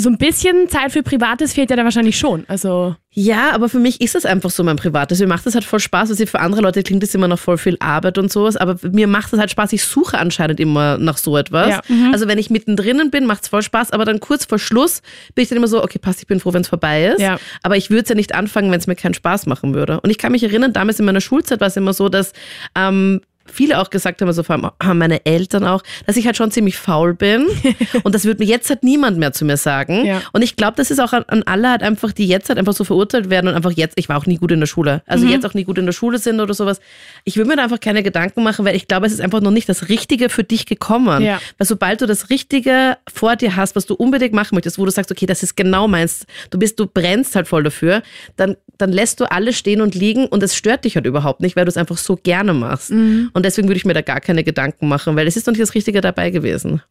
So 0.00 0.08
ein 0.08 0.16
bisschen 0.16 0.68
Zeit 0.68 0.92
für 0.92 1.02
Privates 1.02 1.54
fehlt 1.54 1.70
ja 1.70 1.76
da 1.76 1.82
wahrscheinlich 1.82 2.16
schon. 2.16 2.44
Also 2.46 2.94
Ja, 3.10 3.50
aber 3.50 3.68
für 3.68 3.80
mich 3.80 4.00
ist 4.00 4.14
das 4.14 4.24
einfach 4.24 4.50
so 4.50 4.62
mein 4.62 4.76
Privates. 4.76 5.18
Mir 5.18 5.26
macht 5.26 5.44
das 5.44 5.54
halt 5.54 5.64
voll 5.64 5.80
Spaß. 5.80 6.10
Also 6.10 6.24
für 6.24 6.38
andere 6.38 6.62
Leute 6.62 6.84
klingt 6.84 7.02
das 7.02 7.16
immer 7.16 7.26
noch 7.26 7.40
voll 7.40 7.58
viel 7.58 7.76
Arbeit 7.80 8.16
und 8.16 8.30
sowas, 8.30 8.56
aber 8.56 8.76
mir 8.88 9.08
macht 9.08 9.32
das 9.32 9.40
halt 9.40 9.50
Spaß. 9.50 9.72
Ich 9.72 9.82
suche 9.82 10.16
anscheinend 10.16 10.60
immer 10.60 10.98
nach 10.98 11.16
so 11.16 11.36
etwas. 11.36 11.68
Ja. 11.68 11.82
Also 12.12 12.28
wenn 12.28 12.38
ich 12.38 12.48
mittendrin 12.48 13.10
bin, 13.10 13.26
macht 13.26 13.42
es 13.42 13.48
voll 13.48 13.62
Spaß, 13.62 13.90
aber 13.90 14.04
dann 14.04 14.20
kurz 14.20 14.44
vor 14.44 14.60
Schluss 14.60 15.02
bin 15.34 15.42
ich 15.42 15.48
dann 15.48 15.58
immer 15.58 15.66
so, 15.66 15.82
okay, 15.82 15.98
passt, 15.98 16.20
ich 16.20 16.28
bin 16.28 16.38
froh, 16.38 16.52
wenn 16.52 16.62
es 16.62 16.68
vorbei 16.68 17.06
ist. 17.06 17.20
Ja. 17.20 17.40
Aber 17.64 17.76
ich 17.76 17.90
würde 17.90 18.04
es 18.04 18.08
ja 18.08 18.14
nicht 18.14 18.36
anfangen, 18.36 18.70
wenn 18.70 18.78
es 18.78 18.86
mir 18.86 18.94
keinen 18.94 19.14
Spaß 19.14 19.46
machen 19.46 19.74
würde. 19.74 20.00
Und 20.00 20.10
ich 20.10 20.18
kann 20.18 20.30
mich 20.30 20.44
erinnern, 20.44 20.72
damals 20.72 21.00
in 21.00 21.06
meiner 21.06 21.20
Schulzeit 21.20 21.58
war 21.60 21.66
es 21.66 21.76
immer 21.76 21.92
so, 21.92 22.08
dass 22.08 22.34
ähm, 22.76 23.20
viele 23.52 23.80
auch 23.80 23.90
gesagt 23.90 24.20
haben, 24.20 24.28
also 24.28 24.42
vor 24.42 24.54
allem 24.56 24.70
haben 24.82 24.98
meine 24.98 25.24
Eltern 25.26 25.64
auch, 25.64 25.82
dass 26.06 26.16
ich 26.16 26.26
halt 26.26 26.36
schon 26.36 26.50
ziemlich 26.50 26.76
faul 26.76 27.14
bin. 27.14 27.46
und 28.02 28.14
das 28.14 28.24
würde 28.24 28.42
mir 28.44 28.48
jetzt 28.50 28.68
halt 28.70 28.82
niemand 28.84 29.18
mehr 29.18 29.32
zu 29.32 29.44
mir 29.44 29.56
sagen. 29.56 30.04
Ja. 30.04 30.22
Und 30.32 30.42
ich 30.42 30.56
glaube, 30.56 30.74
das 30.76 30.90
ist 30.90 30.98
auch 31.00 31.12
an, 31.12 31.24
an 31.28 31.42
alle 31.44 31.70
halt 31.70 31.82
einfach, 31.82 32.12
die 32.12 32.26
jetzt 32.26 32.48
halt 32.48 32.58
einfach 32.58 32.72
so 32.74 32.84
verurteilt 32.84 33.30
werden 33.30 33.48
und 33.48 33.54
einfach 33.54 33.72
jetzt, 33.72 33.94
ich 33.98 34.08
war 34.08 34.16
auch 34.18 34.26
nie 34.26 34.36
gut 34.36 34.52
in 34.52 34.60
der 34.60 34.66
Schule, 34.66 35.02
also 35.06 35.24
Mhm. 35.26 35.32
jetzt 35.32 35.46
auch 35.46 35.54
nie 35.54 35.64
gut 35.64 35.78
in 35.78 35.86
der 35.86 35.92
Schule 35.92 36.18
sind 36.18 36.40
oder 36.40 36.54
sowas. 36.54 36.80
Ich 37.24 37.36
würde 37.36 37.48
mir 37.50 37.56
da 37.56 37.64
einfach 37.64 37.80
keine 37.80 38.02
Gedanken 38.02 38.42
machen, 38.42 38.64
weil 38.64 38.76
ich 38.76 38.86
glaube, 38.88 39.06
es 39.06 39.12
ist 39.12 39.20
einfach 39.20 39.40
noch 39.40 39.50
nicht 39.50 39.68
das 39.68 39.88
Richtige 39.88 40.28
für 40.28 40.44
dich 40.44 40.66
gekommen. 40.66 41.22
Ja. 41.22 41.40
Weil 41.58 41.66
sobald 41.66 42.00
du 42.00 42.06
das 42.06 42.30
Richtige 42.30 42.96
vor 43.12 43.36
dir 43.36 43.56
hast, 43.56 43.76
was 43.76 43.86
du 43.86 43.94
unbedingt 43.94 44.32
machen 44.34 44.54
möchtest, 44.54 44.78
wo 44.78 44.84
du 44.84 44.90
sagst, 44.90 45.10
okay, 45.10 45.26
das 45.26 45.42
ist 45.42 45.56
genau 45.56 45.88
meins, 45.88 46.26
du 46.50 46.58
bist, 46.58 46.78
du 46.80 46.86
brennst 46.86 47.34
halt 47.36 47.48
voll 47.48 47.62
dafür, 47.62 48.02
dann, 48.36 48.56
dann 48.78 48.92
lässt 48.92 49.20
du 49.20 49.30
alles 49.30 49.56
stehen 49.58 49.80
und 49.80 49.94
liegen 49.94 50.26
und 50.26 50.42
es 50.42 50.54
stört 50.56 50.84
dich 50.84 50.94
halt 50.96 51.06
überhaupt 51.06 51.40
nicht, 51.40 51.56
weil 51.56 51.64
du 51.64 51.70
es 51.70 51.76
einfach 51.76 51.96
so 51.98 52.16
gerne 52.16 52.52
machst. 52.54 52.90
Mhm. 52.90 53.30
Und 53.38 53.44
deswegen 53.46 53.68
würde 53.68 53.78
ich 53.78 53.84
mir 53.86 53.94
da 53.94 54.02
gar 54.02 54.20
keine 54.20 54.44
Gedanken 54.44 54.88
machen, 54.88 55.16
weil 55.16 55.26
es 55.26 55.36
ist 55.36 55.46
noch 55.46 55.52
nicht 55.52 55.62
das 55.62 55.74
Richtige 55.74 56.00
dabei 56.00 56.30
gewesen. 56.30 56.82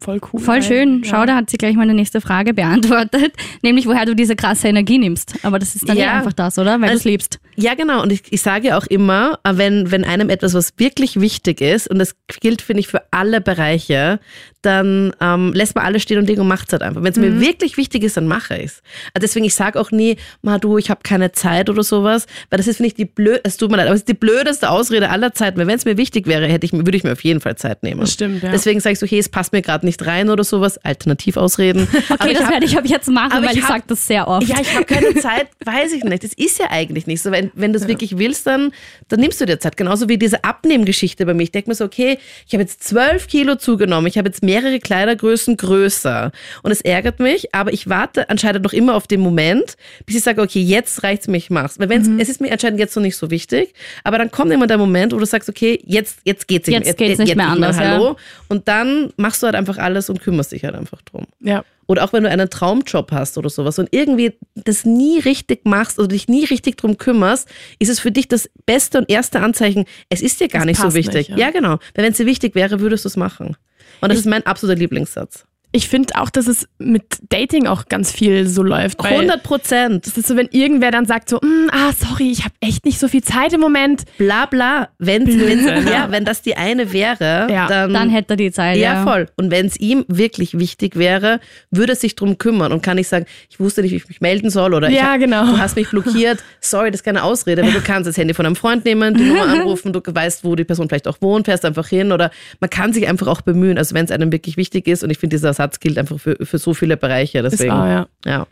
voll 0.00 0.20
cool. 0.32 0.40
Voll 0.40 0.62
schön. 0.62 1.02
Ja. 1.04 1.10
Schau, 1.10 1.26
da 1.26 1.36
hat 1.36 1.48
sie 1.48 1.56
gleich 1.58 1.76
meine 1.76 1.94
nächste 1.94 2.20
Frage 2.20 2.52
beantwortet, 2.54 3.32
nämlich 3.62 3.86
woher 3.86 4.04
du 4.04 4.16
diese 4.16 4.34
krasse 4.34 4.66
Energie 4.66 4.98
nimmst. 4.98 5.34
Aber 5.44 5.60
das 5.60 5.76
ist 5.76 5.88
dann 5.88 5.96
Ja. 5.96 6.06
eh 6.06 6.08
einfach 6.18 6.32
das, 6.32 6.58
oder? 6.58 6.72
Weil 6.80 6.88
du 6.88 6.94
es 6.96 7.00
Also- 7.02 7.08
liebst. 7.10 7.38
Ja, 7.54 7.74
genau. 7.74 8.02
Und 8.02 8.10
ich, 8.10 8.22
ich 8.30 8.42
sage 8.42 8.68
ja 8.68 8.78
auch 8.78 8.86
immer, 8.86 9.38
äh, 9.44 9.52
wenn, 9.56 9.92
wenn 9.92 10.04
einem 10.04 10.28
etwas, 10.28 10.54
was 10.54 10.72
wirklich 10.78 11.20
wichtig 11.20 11.60
ist, 11.60 11.88
und 11.88 12.00
das 12.00 12.16
gilt, 12.40 12.62
finde 12.62 12.80
ich, 12.80 12.88
für 12.88 13.02
alle 13.12 13.40
Bereiche, 13.40 14.18
dann 14.62 15.12
ähm, 15.20 15.52
lässt 15.52 15.74
man 15.74 15.84
alles 15.84 16.02
stehen 16.02 16.18
und 16.18 16.26
liegen 16.26 16.40
und 16.40 16.48
macht 16.48 16.68
es 16.68 16.72
halt 16.72 16.82
einfach. 16.82 17.02
Wenn 17.02 17.12
es 17.12 17.18
mir 17.18 17.40
wirklich 17.40 17.76
wichtig 17.76 18.02
ist, 18.04 18.16
dann 18.16 18.26
mache 18.26 18.56
ich 18.56 18.64
es. 18.66 18.82
Also 19.14 19.22
deswegen, 19.22 19.44
ich 19.44 19.54
sage 19.54 19.78
auch 19.78 19.90
nie, 19.90 20.16
ma 20.42 20.58
du, 20.58 20.78
ich 20.78 20.88
habe 20.90 21.00
keine 21.02 21.32
Zeit 21.32 21.68
oder 21.68 21.82
sowas, 21.82 22.26
weil 22.50 22.58
das 22.58 22.66
ist, 22.66 22.76
finde 22.76 22.88
ich, 22.88 22.94
die 22.94 23.04
blöd, 23.04 23.40
es 23.44 23.56
tut 23.56 23.70
mir 23.70 23.76
leid, 23.76 23.86
aber 23.86 23.94
es 23.94 24.02
ist 24.02 24.08
die 24.08 24.14
blödeste 24.14 24.70
Ausrede 24.70 25.10
aller 25.10 25.34
Zeiten. 25.34 25.58
Weil 25.58 25.66
wenn 25.66 25.76
es 25.76 25.84
mir 25.84 25.96
wichtig 25.96 26.26
wäre, 26.26 26.46
hätte 26.46 26.64
ich, 26.66 26.72
würde 26.72 26.96
ich 26.96 27.04
mir 27.04 27.12
auf 27.12 27.24
jeden 27.24 27.40
Fall 27.40 27.56
Zeit 27.56 27.82
nehmen. 27.82 28.00
Das 28.00 28.12
stimmt, 28.12 28.42
ja. 28.42 28.50
Deswegen 28.50 28.80
sage 28.80 28.94
ich 28.94 28.98
so, 28.98 29.06
hey, 29.06 29.18
es 29.18 29.28
passt 29.28 29.52
mir 29.52 29.62
gerade 29.62 29.84
nicht 29.84 30.04
rein 30.06 30.30
oder 30.30 30.44
sowas. 30.44 30.78
Alternativausreden. 30.78 31.88
Aber 32.08 32.22
Okay, 32.22 32.32
ich 32.32 32.38
das 32.38 32.50
werde 32.50 32.66
ich 32.66 32.78
ab 32.78 32.84
jetzt 32.86 33.08
machen, 33.08 33.32
aber 33.32 33.46
weil 33.46 33.52
ich 33.54 33.62
ich, 33.62 33.66
sage 33.66 33.84
das 33.86 34.06
sehr 34.06 34.28
oft. 34.28 34.46
ja, 34.46 34.56
ich 34.60 34.74
habe 34.74 34.84
keine 34.84 35.14
Zeit, 35.20 35.48
weiß 35.64 35.92
ich 35.92 36.04
nicht. 36.04 36.22
Das 36.22 36.32
ist 36.34 36.58
ja 36.58 36.66
eigentlich 36.70 37.06
nicht 37.06 37.20
so. 37.22 37.30
Wenn, 37.32 37.50
wenn 37.54 37.72
du 37.72 37.78
es 37.78 37.88
wirklich 37.88 38.18
willst, 38.18 38.46
dann, 38.46 38.72
dann 39.08 39.20
nimmst 39.20 39.40
du 39.40 39.44
dir 39.46 39.58
Zeit. 39.58 39.76
Genauso 39.76 40.08
wie 40.08 40.18
diese 40.18 40.44
Abnehmgeschichte 40.44 41.26
bei 41.26 41.34
mir. 41.34 41.42
Ich 41.42 41.50
denke 41.52 41.70
mir 41.70 41.74
so, 41.74 41.84
okay, 41.84 42.18
ich 42.46 42.52
habe 42.54 42.62
jetzt 42.62 42.84
zwölf 42.84 43.26
Kilo 43.26 43.56
zugenommen. 43.56 44.06
Ich 44.06 44.18
habe 44.18 44.28
jetzt 44.28 44.42
mehrere 44.52 44.78
Kleidergrößen 44.80 45.56
größer. 45.56 46.30
Und 46.62 46.70
es 46.70 46.80
ärgert 46.82 47.20
mich, 47.20 47.54
aber 47.54 47.72
ich 47.72 47.88
warte 47.88 48.28
anscheinend 48.28 48.64
noch 48.64 48.72
immer 48.72 48.94
auf 48.94 49.06
den 49.06 49.20
Moment, 49.20 49.76
bis 50.04 50.16
ich 50.16 50.22
sage, 50.22 50.42
okay, 50.42 50.60
jetzt 50.60 51.02
reicht's 51.02 51.26
mir, 51.28 51.38
ich 51.38 51.50
mach's. 51.50 51.78
Weil 51.78 51.88
wenn's, 51.88 52.08
es 52.20 52.28
ist 52.28 52.40
mir 52.40 52.52
anscheinend 52.52 52.78
jetzt 52.78 52.94
noch 52.94 53.02
nicht 53.02 53.16
so 53.16 53.30
wichtig, 53.30 53.72
aber 54.04 54.18
dann 54.18 54.30
kommt 54.30 54.52
immer 54.52 54.66
der 54.66 54.78
Moment, 54.78 55.12
wo 55.12 55.18
du 55.18 55.24
sagst, 55.24 55.48
okay, 55.48 55.80
jetzt, 55.84 56.18
jetzt 56.24 56.48
geht's 56.48 56.68
nicht 56.68 56.84
Jetzt 56.84 56.98
mehr. 56.98 57.08
geht's 57.08 57.18
nicht 57.18 57.36
mehr 57.36 57.46
ich 57.46 57.52
anders, 57.52 57.76
ja. 57.76 57.82
Hallo. 57.92 58.16
Und 58.48 58.68
dann 58.68 59.12
machst 59.16 59.42
du 59.42 59.46
halt 59.46 59.56
einfach 59.56 59.78
alles 59.78 60.10
und 60.10 60.20
kümmerst 60.20 60.52
dich 60.52 60.64
halt 60.64 60.74
einfach 60.74 61.00
drum. 61.02 61.24
Ja. 61.40 61.64
Oder 61.86 62.04
auch 62.04 62.12
wenn 62.12 62.22
du 62.22 62.30
einen 62.30 62.48
Traumjob 62.48 63.10
hast 63.12 63.36
oder 63.38 63.50
sowas 63.50 63.78
und 63.78 63.88
irgendwie 63.90 64.32
das 64.54 64.84
nie 64.84 65.18
richtig 65.18 65.64
machst 65.64 65.98
oder 65.98 66.08
dich 66.08 66.28
nie 66.28 66.44
richtig 66.44 66.76
drum 66.76 66.96
kümmerst, 66.96 67.48
ist 67.80 67.88
es 67.88 68.00
für 68.00 68.12
dich 68.12 68.28
das 68.28 68.48
beste 68.66 68.98
und 68.98 69.10
erste 69.10 69.40
Anzeichen, 69.40 69.84
es 70.08 70.22
ist 70.22 70.40
dir 70.40 70.48
gar 70.48 70.60
Das 70.60 70.66
nicht 70.66 70.80
so 70.80 70.94
wichtig. 70.94 71.28
nicht, 71.28 71.38
ja. 71.38 71.46
ja. 71.46 71.50
genau. 71.50 71.78
Weil 71.94 72.04
wenn 72.04 72.12
es 72.12 72.18
dir 72.18 72.26
wichtig 72.26 72.54
wäre, 72.54 72.80
würdest 72.80 73.04
du 73.04 73.08
es 73.08 73.16
machen. 73.16 73.56
Und 74.02 74.10
das 74.10 74.18
ist 74.18 74.26
mein 74.26 74.44
absoluter 74.44 74.78
Lieblingssatz. 74.78 75.46
Ich 75.74 75.88
finde 75.88 76.14
auch, 76.16 76.28
dass 76.30 76.46
es 76.48 76.68
mit 76.78 77.02
Dating 77.30 77.66
auch 77.66 77.86
ganz 77.88 78.12
viel 78.12 78.46
so 78.46 78.62
läuft. 78.62 79.02
weil 79.02 79.12
100 79.14 79.42
Prozent. 79.42 80.06
Das 80.06 80.16
ist 80.18 80.28
so, 80.28 80.36
wenn 80.36 80.48
irgendwer 80.50 80.90
dann 80.90 81.06
sagt 81.06 81.30
so, 81.30 81.38
"Mm, 81.38 81.68
ah, 81.72 81.92
sorry, 81.98 82.30
ich 82.30 82.44
habe 82.44 82.54
echt 82.60 82.84
nicht 82.84 82.98
so 83.00 83.08
viel 83.08 83.22
Zeit 83.24 83.52
im 83.54 83.60
Moment. 83.60 84.04
Bla 84.18 84.46
bla. 84.46 84.88
Wenn, 84.98 85.26
wenn, 85.26 85.86
ja, 85.86 86.08
wenn 86.10 86.24
das 86.26 86.42
die 86.42 86.56
eine 86.56 86.92
wäre, 86.92 87.48
Ja, 87.50 87.66
dann, 87.68 87.92
Dann 87.92 88.10
hätte 88.10 88.34
er 88.34 88.36
die 88.36 88.50
Zeit. 88.52 88.76
Ja, 88.76 88.94
Ja, 88.94 89.02
voll. 89.02 89.28
Und 89.36 89.50
wenn 89.50 89.66
es 89.66 89.78
ihm 89.80 90.04
wirklich 90.08 90.58
wichtig 90.58 90.96
wäre, 90.96 91.40
würde 91.70 91.92
er 91.94 91.96
sich 91.96 92.16
drum 92.16 92.36
kümmern 92.38 92.70
und 92.72 92.82
kann 92.82 92.96
nicht 92.96 93.08
sagen, 93.08 93.24
ich 93.48 93.58
wusste 93.58 93.80
nicht, 93.82 93.92
wie 93.92 93.96
ich 93.96 94.08
mich 94.08 94.20
melden 94.20 94.50
soll 94.50 94.74
oder 94.74 94.88
ich 94.90 94.96
Ja, 94.96 95.12
hab, 95.12 95.20
genau. 95.20 95.46
du 95.46 95.58
hast 95.58 95.76
mich 95.76 95.88
blockiert. 95.88 96.42
Sorry, 96.60 96.90
das 96.90 97.00
ist 97.00 97.04
keine 97.04 97.22
Ausrede, 97.22 97.62
weil 97.62 97.72
du 97.72 97.80
kannst 97.84 98.06
das 98.08 98.16
Handy 98.18 98.34
von 98.34 98.44
einem 98.46 98.56
Freund 98.56 98.84
nehmen, 98.84 99.14
die 99.14 99.24
Nummer 99.24 99.44
anrufen, 99.48 99.92
du 99.92 100.00
weißt, 100.04 100.44
wo 100.44 100.54
die 100.54 100.64
Person 100.64 100.88
vielleicht 100.88 101.08
auch 101.08 101.16
wohnt, 101.20 101.46
fährst 101.46 101.64
einfach 101.64 101.88
hin 101.88 102.12
oder 102.12 102.30
man 102.60 102.68
kann 102.70 102.92
sich 102.92 103.08
einfach 103.08 103.26
auch 103.26 103.40
bemühen, 103.40 103.78
also 103.78 103.94
wenn 103.94 104.04
es 104.04 104.10
einem 104.10 104.30
wirklich 104.32 104.56
wichtig 104.58 104.86
ist 104.86 105.02
und 105.02 105.10
ich 105.10 105.18
finde, 105.18 105.36
dieser 105.36 105.54
Satz 105.62 105.80
gilt 105.80 105.98
einfach 105.98 106.18
für, 106.18 106.36
für 106.42 106.58
so 106.58 106.74
viele 106.74 106.96
Bereiche. 106.96 107.42
Deswegen, 107.42 107.72
wahr, 107.72 107.88
ja. 107.88 108.06
ja. 108.30 108.46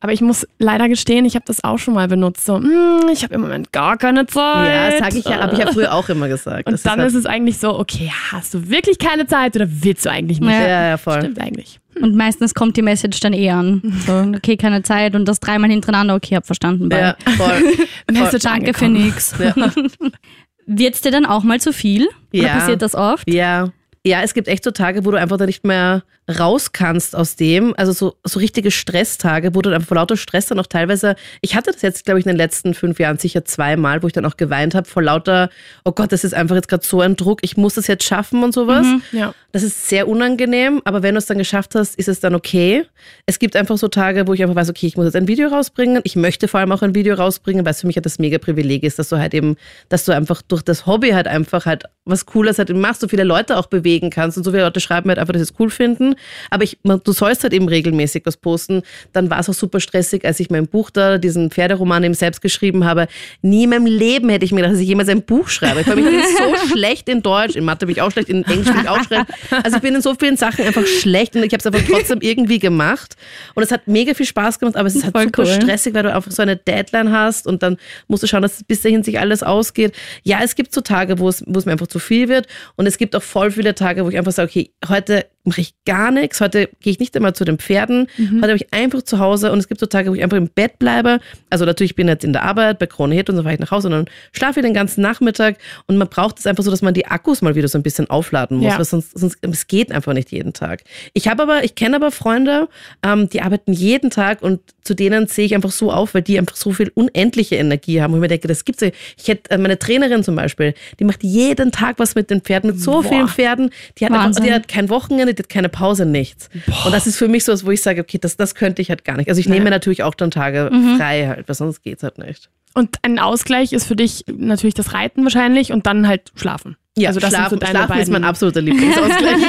Aber 0.00 0.12
ich 0.12 0.20
muss 0.20 0.46
leider 0.58 0.88
gestehen, 0.90 1.24
ich 1.24 1.34
habe 1.36 1.44
das 1.46 1.64
auch 1.64 1.78
schon 1.78 1.94
mal 1.94 2.06
benutzt. 2.06 2.44
So, 2.44 2.58
"Mm, 2.58 3.08
ich 3.10 3.22
habe 3.24 3.34
im 3.34 3.40
Moment 3.40 3.72
gar 3.72 3.96
keine 3.96 4.26
Zeit. 4.26 4.68
Ja, 4.68 4.90
das 4.90 4.98
sage 4.98 5.18
ich 5.18 5.24
ja, 5.24 5.40
habe 5.40 5.54
ich 5.54 5.58
ja 5.58 5.72
früher 5.72 5.94
auch 5.94 6.08
immer 6.10 6.28
gesagt. 6.28 6.66
Und 6.66 6.74
Das 6.74 6.82
dann 6.82 6.98
halt- 7.00 7.08
ist 7.08 7.14
es 7.14 7.24
eigentlich 7.24 7.58
so, 7.58 7.78
okay, 7.78 8.12
hast 8.30 8.52
du 8.52 8.68
wirklich 8.68 8.98
keine 8.98 9.26
Zeit 9.26 9.56
oder 9.56 9.66
willst 9.68 10.04
du 10.04 10.10
eigentlich 10.10 10.38
nicht? 10.38 10.50
Ja. 10.52 10.60
ja, 10.68 10.88
ja, 10.90 10.96
voll. 10.98 11.20
Stimmt 11.20 11.40
eigentlich. 11.40 11.80
Und 12.00 12.14
meistens 12.14 12.52
kommt 12.52 12.76
die 12.76 12.82
Message 12.82 13.20
dann 13.20 13.32
eh 13.32 13.48
an. 13.50 13.80
So, 14.06 14.12
okay, 14.36 14.58
keine 14.58 14.82
Zeit 14.82 15.14
und 15.14 15.24
das 15.26 15.40
dreimal 15.40 15.70
hintereinander, 15.70 16.14
okay, 16.14 16.36
hab 16.36 16.44
verstanden. 16.46 16.90
Bye. 16.90 16.98
Ja, 17.00 17.16
voll. 17.38 17.62
Message 18.12 18.42
Danke 18.44 18.74
für 18.74 18.88
nix. 18.88 19.34
Wird's 20.66 21.00
dir 21.00 21.10
dann 21.12 21.24
auch 21.26 21.42
mal 21.42 21.60
zu 21.60 21.72
viel? 21.72 22.06
Oder 22.34 22.42
Ja. 22.42 22.48
passiert 22.58 22.82
das 22.82 22.94
oft? 22.94 23.30
Ja. 23.32 23.70
Ja, 24.06 24.22
es 24.22 24.34
gibt 24.34 24.46
echt 24.46 24.62
so 24.62 24.70
Tage, 24.70 25.04
wo 25.04 25.10
du 25.10 25.18
einfach 25.18 25.36
da 25.36 25.46
nicht 25.46 25.64
mehr 25.64 26.04
raus 26.38 26.70
kannst 26.70 27.16
aus 27.16 27.34
dem. 27.34 27.74
Also 27.76 27.90
so, 27.90 28.14
so 28.22 28.38
richtige 28.38 28.70
Stresstage, 28.70 29.54
wo 29.54 29.62
du 29.62 29.70
dann 29.70 29.82
vor 29.82 29.96
lauter 29.96 30.16
Stress 30.16 30.46
dann 30.46 30.60
auch 30.60 30.68
teilweise. 30.68 31.16
Ich 31.40 31.56
hatte 31.56 31.72
das 31.72 31.82
jetzt, 31.82 32.04
glaube 32.04 32.20
ich, 32.20 32.26
in 32.26 32.30
den 32.30 32.36
letzten 32.36 32.74
fünf 32.74 33.00
Jahren 33.00 33.18
sicher 33.18 33.44
zweimal, 33.44 34.04
wo 34.04 34.06
ich 34.06 34.12
dann 34.12 34.24
auch 34.24 34.36
geweint 34.36 34.76
habe 34.76 34.86
vor 34.86 35.02
lauter, 35.02 35.50
oh 35.84 35.90
Gott, 35.90 36.12
das 36.12 36.22
ist 36.22 36.34
einfach 36.34 36.54
jetzt 36.54 36.68
gerade 36.68 36.86
so 36.86 37.00
ein 37.00 37.16
Druck, 37.16 37.40
ich 37.42 37.56
muss 37.56 37.74
das 37.74 37.88
jetzt 37.88 38.04
schaffen 38.04 38.44
und 38.44 38.54
sowas. 38.54 38.86
Ja. 39.10 39.34
Das 39.56 39.62
ist 39.62 39.88
sehr 39.88 40.06
unangenehm, 40.06 40.82
aber 40.84 41.02
wenn 41.02 41.14
du 41.14 41.18
es 41.18 41.24
dann 41.24 41.38
geschafft 41.38 41.74
hast, 41.74 41.94
ist 41.98 42.08
es 42.08 42.20
dann 42.20 42.34
okay. 42.34 42.84
Es 43.24 43.38
gibt 43.38 43.56
einfach 43.56 43.78
so 43.78 43.88
Tage, 43.88 44.26
wo 44.26 44.34
ich 44.34 44.42
einfach 44.42 44.54
weiß, 44.54 44.68
okay, 44.68 44.86
ich 44.86 44.98
muss 44.98 45.06
jetzt 45.06 45.16
ein 45.16 45.28
Video 45.28 45.48
rausbringen. 45.48 46.02
Ich 46.04 46.14
möchte 46.14 46.46
vor 46.46 46.60
allem 46.60 46.72
auch 46.72 46.82
ein 46.82 46.94
Video 46.94 47.14
rausbringen, 47.14 47.64
weil 47.64 47.70
es 47.70 47.80
für 47.80 47.86
mich 47.86 47.96
halt 47.96 48.04
das 48.04 48.18
mega 48.18 48.36
Privileg 48.36 48.82
ist, 48.82 48.98
dass 48.98 49.08
du 49.08 49.16
halt 49.16 49.32
eben, 49.32 49.56
dass 49.88 50.04
du 50.04 50.12
einfach 50.12 50.42
durch 50.42 50.60
das 50.60 50.84
Hobby 50.84 51.12
halt 51.12 51.26
einfach 51.26 51.64
halt 51.64 51.84
was 52.04 52.26
Cooles 52.26 52.58
halt 52.58 52.68
machst, 52.76 53.00
so 53.00 53.08
viele 53.08 53.24
Leute 53.24 53.56
auch 53.56 53.66
bewegen 53.66 54.10
kannst 54.10 54.36
und 54.36 54.44
so 54.44 54.50
viele 54.50 54.62
Leute 54.62 54.78
schreiben 54.78 55.08
halt 55.08 55.18
einfach, 55.18 55.32
dass 55.32 55.40
sie 55.48 55.52
es 55.54 55.58
cool 55.58 55.70
finden. 55.70 56.16
Aber 56.50 56.62
ich, 56.62 56.78
du 56.84 57.12
sollst 57.12 57.42
halt 57.42 57.54
eben 57.54 57.66
regelmäßig 57.66 58.24
was 58.26 58.36
posten. 58.36 58.82
Dann 59.14 59.30
war 59.30 59.40
es 59.40 59.48
auch 59.48 59.54
super 59.54 59.80
stressig, 59.80 60.24
als 60.26 60.38
ich 60.38 60.50
mein 60.50 60.66
Buch 60.68 60.90
da, 60.90 61.16
diesen 61.16 61.50
Pferderoman 61.50 62.04
eben 62.04 62.12
selbst 62.14 62.42
geschrieben 62.42 62.84
habe. 62.84 63.08
Nie 63.40 63.64
in 63.64 63.70
meinem 63.70 63.86
Leben 63.86 64.28
hätte 64.28 64.44
ich 64.44 64.52
mir 64.52 64.58
gedacht, 64.58 64.74
dass 64.74 64.80
ich 64.82 64.86
jemals 64.88 65.08
ein 65.08 65.22
Buch 65.22 65.48
schreibe. 65.48 65.80
Ich, 65.80 65.86
war- 65.86 65.96
ich 65.96 66.04
bin 66.04 66.20
so 66.60 66.68
schlecht 66.68 67.08
in 67.08 67.22
Deutsch, 67.22 67.56
in 67.56 67.64
Mathe 67.64 67.86
bin 67.86 67.94
ich 67.96 68.02
auch 68.02 68.10
schlecht, 68.12 68.28
in 68.28 68.44
Englisch 68.44 68.68
bin 68.68 68.82
ich 68.82 68.88
auch 68.88 69.02
schlecht. 69.02 69.24
Also 69.62 69.76
ich 69.76 69.82
bin 69.82 69.94
in 69.94 70.02
so 70.02 70.14
vielen 70.14 70.36
Sachen 70.36 70.64
einfach 70.64 70.86
schlecht 70.86 71.34
und 71.36 71.42
ich 71.42 71.52
habe 71.52 71.58
es 71.58 71.66
aber 71.66 71.84
trotzdem 71.84 72.20
irgendwie 72.20 72.58
gemacht. 72.58 73.16
Und 73.54 73.62
es 73.62 73.70
hat 73.70 73.86
mega 73.86 74.14
viel 74.14 74.26
Spaß 74.26 74.58
gemacht, 74.58 74.76
aber 74.76 74.88
es 74.88 74.94
ist 74.96 75.04
halt 75.04 75.12
Voll 75.12 75.24
super 75.24 75.42
cool. 75.42 75.62
stressig, 75.62 75.94
weil 75.94 76.04
du 76.04 76.14
einfach 76.14 76.30
so 76.30 76.42
eine 76.42 76.56
Deadline 76.56 77.12
hast 77.12 77.46
und 77.46 77.62
dann 77.62 77.76
musst 78.08 78.22
du 78.22 78.26
schauen, 78.26 78.42
dass 78.42 78.62
bis 78.64 78.82
dahin 78.82 79.02
sich 79.02 79.18
alles 79.18 79.42
ausgeht. 79.42 79.94
Ja, 80.22 80.40
es 80.42 80.54
gibt 80.54 80.72
so 80.72 80.80
Tage, 80.80 81.18
wo 81.18 81.28
es, 81.28 81.42
wo 81.46 81.58
es 81.58 81.66
mir 81.66 81.72
einfach 81.72 81.86
zu 81.86 81.98
viel 81.98 82.28
wird 82.28 82.46
und 82.76 82.86
es 82.86 82.98
gibt 82.98 83.14
auch 83.16 83.22
voll 83.22 83.50
viele 83.50 83.74
Tage, 83.74 84.04
wo 84.04 84.08
ich 84.08 84.18
einfach 84.18 84.32
sage, 84.32 84.48
okay, 84.50 84.70
heute 84.88 85.26
mache 85.46 85.60
ich 85.60 85.74
gar 85.86 86.10
nichts, 86.10 86.40
heute 86.40 86.68
gehe 86.80 86.92
ich 86.92 86.98
nicht 86.98 87.16
einmal 87.16 87.34
zu 87.34 87.44
den 87.44 87.58
Pferden, 87.58 88.08
Mhm. 88.18 88.36
heute 88.42 88.48
habe 88.52 88.56
ich 88.56 88.72
einfach 88.72 89.02
zu 89.02 89.18
Hause 89.18 89.52
und 89.52 89.58
es 89.58 89.68
gibt 89.68 89.80
so 89.80 89.86
Tage, 89.86 90.10
wo 90.10 90.14
ich 90.14 90.22
einfach 90.22 90.36
im 90.36 90.48
Bett 90.48 90.78
bleibe. 90.78 91.20
Also 91.50 91.64
natürlich 91.64 91.94
bin 91.94 92.08
ich 92.08 92.12
jetzt 92.14 92.24
in 92.24 92.32
der 92.32 92.42
Arbeit, 92.42 92.78
bei 92.78 92.86
Krone 92.86 93.14
Hit 93.14 93.30
und 93.30 93.36
so 93.36 93.42
fahre 93.42 93.54
ich 93.54 93.60
nach 93.60 93.70
Hause 93.70 93.88
und 93.88 93.92
dann 93.92 94.04
schlafe 94.32 94.60
ich 94.60 94.64
den 94.66 94.74
ganzen 94.74 95.00
Nachmittag 95.00 95.56
und 95.86 95.96
man 95.96 96.08
braucht 96.08 96.38
es 96.38 96.46
einfach 96.46 96.64
so, 96.64 96.70
dass 96.70 96.82
man 96.82 96.94
die 96.94 97.06
Akkus 97.06 97.42
mal 97.42 97.54
wieder 97.54 97.68
so 97.68 97.78
ein 97.78 97.82
bisschen 97.82 98.10
aufladen 98.10 98.58
muss, 98.58 98.72
Ja. 98.72 98.78
weil 98.78 98.84
sonst, 98.84 99.18
sonst 99.18 99.38
es 99.42 99.66
geht 99.68 99.92
einfach 99.92 100.12
nicht 100.12 100.32
jeden 100.32 100.52
Tag. 100.52 100.82
Ich 101.12 101.28
habe 101.28 101.42
aber, 101.42 101.64
ich 101.64 101.74
kenne 101.74 101.96
aber 101.96 102.10
Freunde, 102.10 102.68
ähm, 103.04 103.28
die 103.28 103.40
arbeiten 103.42 103.72
jeden 103.72 104.10
Tag 104.10 104.42
und 104.42 104.60
zu 104.82 104.94
denen 104.94 105.26
sehe 105.26 105.44
ich 105.46 105.54
einfach 105.54 105.72
so 105.72 105.92
auf, 105.92 106.14
weil 106.14 106.22
die 106.22 106.38
einfach 106.38 106.56
so 106.56 106.72
viel 106.72 106.90
unendliche 106.94 107.56
Energie 107.56 108.00
haben. 108.00 108.12
Und 108.12 108.18
ich 108.18 108.22
mir 108.22 108.28
denke, 108.28 108.46
das 108.48 108.64
gibt's 108.64 108.82
ja. 108.82 108.90
Ich 109.18 109.26
hätte 109.28 109.50
äh, 109.50 109.58
meine 109.58 109.78
Trainerin 109.78 110.22
zum 110.22 110.36
Beispiel, 110.36 110.74
die 111.00 111.04
macht 111.04 111.22
jeden 111.24 111.72
Tag 111.72 111.98
was 111.98 112.14
mit 112.14 112.30
den 112.30 112.40
Pferden, 112.40 112.70
mit 112.70 112.80
so 112.80 112.92
Boah. 113.02 113.04
vielen 113.04 113.28
Pferden. 113.28 113.70
Die 113.98 114.06
hat, 114.06 114.12
einfach, 114.12 114.40
die 114.42 114.52
hat 114.52 114.68
kein 114.68 114.88
Wochenende, 114.88 115.34
hat 115.38 115.48
keine 115.48 115.68
Pause, 115.68 116.06
nichts. 116.06 116.48
Und 116.84 116.92
das 116.92 117.06
ist 117.06 117.16
für 117.16 117.28
mich 117.28 117.44
so, 117.44 117.52
was, 117.52 117.64
wo 117.66 117.70
ich 117.70 117.82
sage, 117.82 118.00
okay, 118.00 118.18
das, 118.18 118.36
das 118.36 118.54
könnte 118.54 118.82
ich 118.82 118.90
halt 118.90 119.04
gar 119.04 119.16
nicht. 119.16 119.28
Also 119.28 119.40
ich 119.40 119.48
nehme 119.48 119.64
mir 119.64 119.70
natürlich 119.70 120.02
auch 120.02 120.14
dann 120.14 120.30
Tage 120.30 120.70
frei 120.96 121.26
halt, 121.26 121.48
weil 121.48 121.54
sonst 121.54 121.82
geht's 121.82 122.02
halt 122.02 122.18
nicht. 122.18 122.50
Und 122.74 122.96
ein 123.02 123.18
Ausgleich 123.18 123.72
ist 123.72 123.86
für 123.86 123.96
dich 123.96 124.24
natürlich 124.30 124.74
das 124.74 124.92
Reiten 124.92 125.22
wahrscheinlich 125.24 125.72
und 125.72 125.86
dann 125.86 126.06
halt 126.06 126.32
schlafen. 126.34 126.76
Ja, 126.98 127.10
also 127.10 127.20
das 127.20 127.28
schlafen, 127.30 127.50
sind 127.50 127.60
so 127.60 127.66
deine 127.66 127.70
schlafen 127.78 127.88
beiden. 127.88 128.02
ist 128.04 128.10
mein 128.10 128.24
absoluter 128.24 128.62
Lieblingsausgleich. 128.62 129.42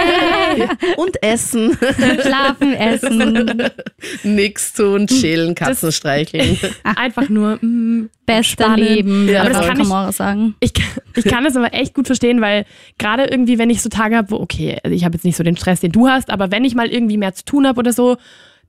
Und 0.97 1.23
Essen. 1.23 1.77
Schlafen, 2.21 2.73
essen, 2.73 3.61
Nix 4.23 4.73
tun, 4.73 5.07
chillen, 5.07 5.55
Katzen 5.55 5.91
streicheln. 5.93 6.57
Einfach 6.83 7.29
nur, 7.29 7.57
mm, 7.61 8.09
beste. 8.25 8.65
Leben, 8.75 9.29
Ja, 9.29 9.43
würde 9.43 9.53
das 9.55 9.67
kann 9.67 9.79
ich- 10.09 10.15
sagen. 10.15 10.55
ich, 10.59 10.73
kann- 10.73 10.85
ich 11.15 11.23
kann 11.23 11.43
das 11.45 11.55
aber 11.55 11.73
echt 11.73 11.93
gut 11.93 12.07
verstehen, 12.07 12.41
weil 12.41 12.65
gerade 12.97 13.23
irgendwie, 13.25 13.57
wenn 13.57 13.69
ich 13.69 13.81
so 13.81 13.87
Tage 13.89 14.17
habe, 14.17 14.31
wo, 14.31 14.35
okay, 14.37 14.77
also 14.83 14.93
ich 14.93 15.05
habe 15.05 15.15
jetzt 15.15 15.23
nicht 15.23 15.37
so 15.37 15.43
den 15.43 15.55
Stress, 15.55 15.79
den 15.79 15.93
du 15.93 16.07
hast, 16.09 16.29
aber 16.29 16.51
wenn 16.51 16.65
ich 16.65 16.75
mal 16.75 16.87
irgendwie 16.87 17.17
mehr 17.17 17.33
zu 17.33 17.45
tun 17.45 17.65
habe 17.65 17.79
oder 17.79 17.93
so, 17.93 18.17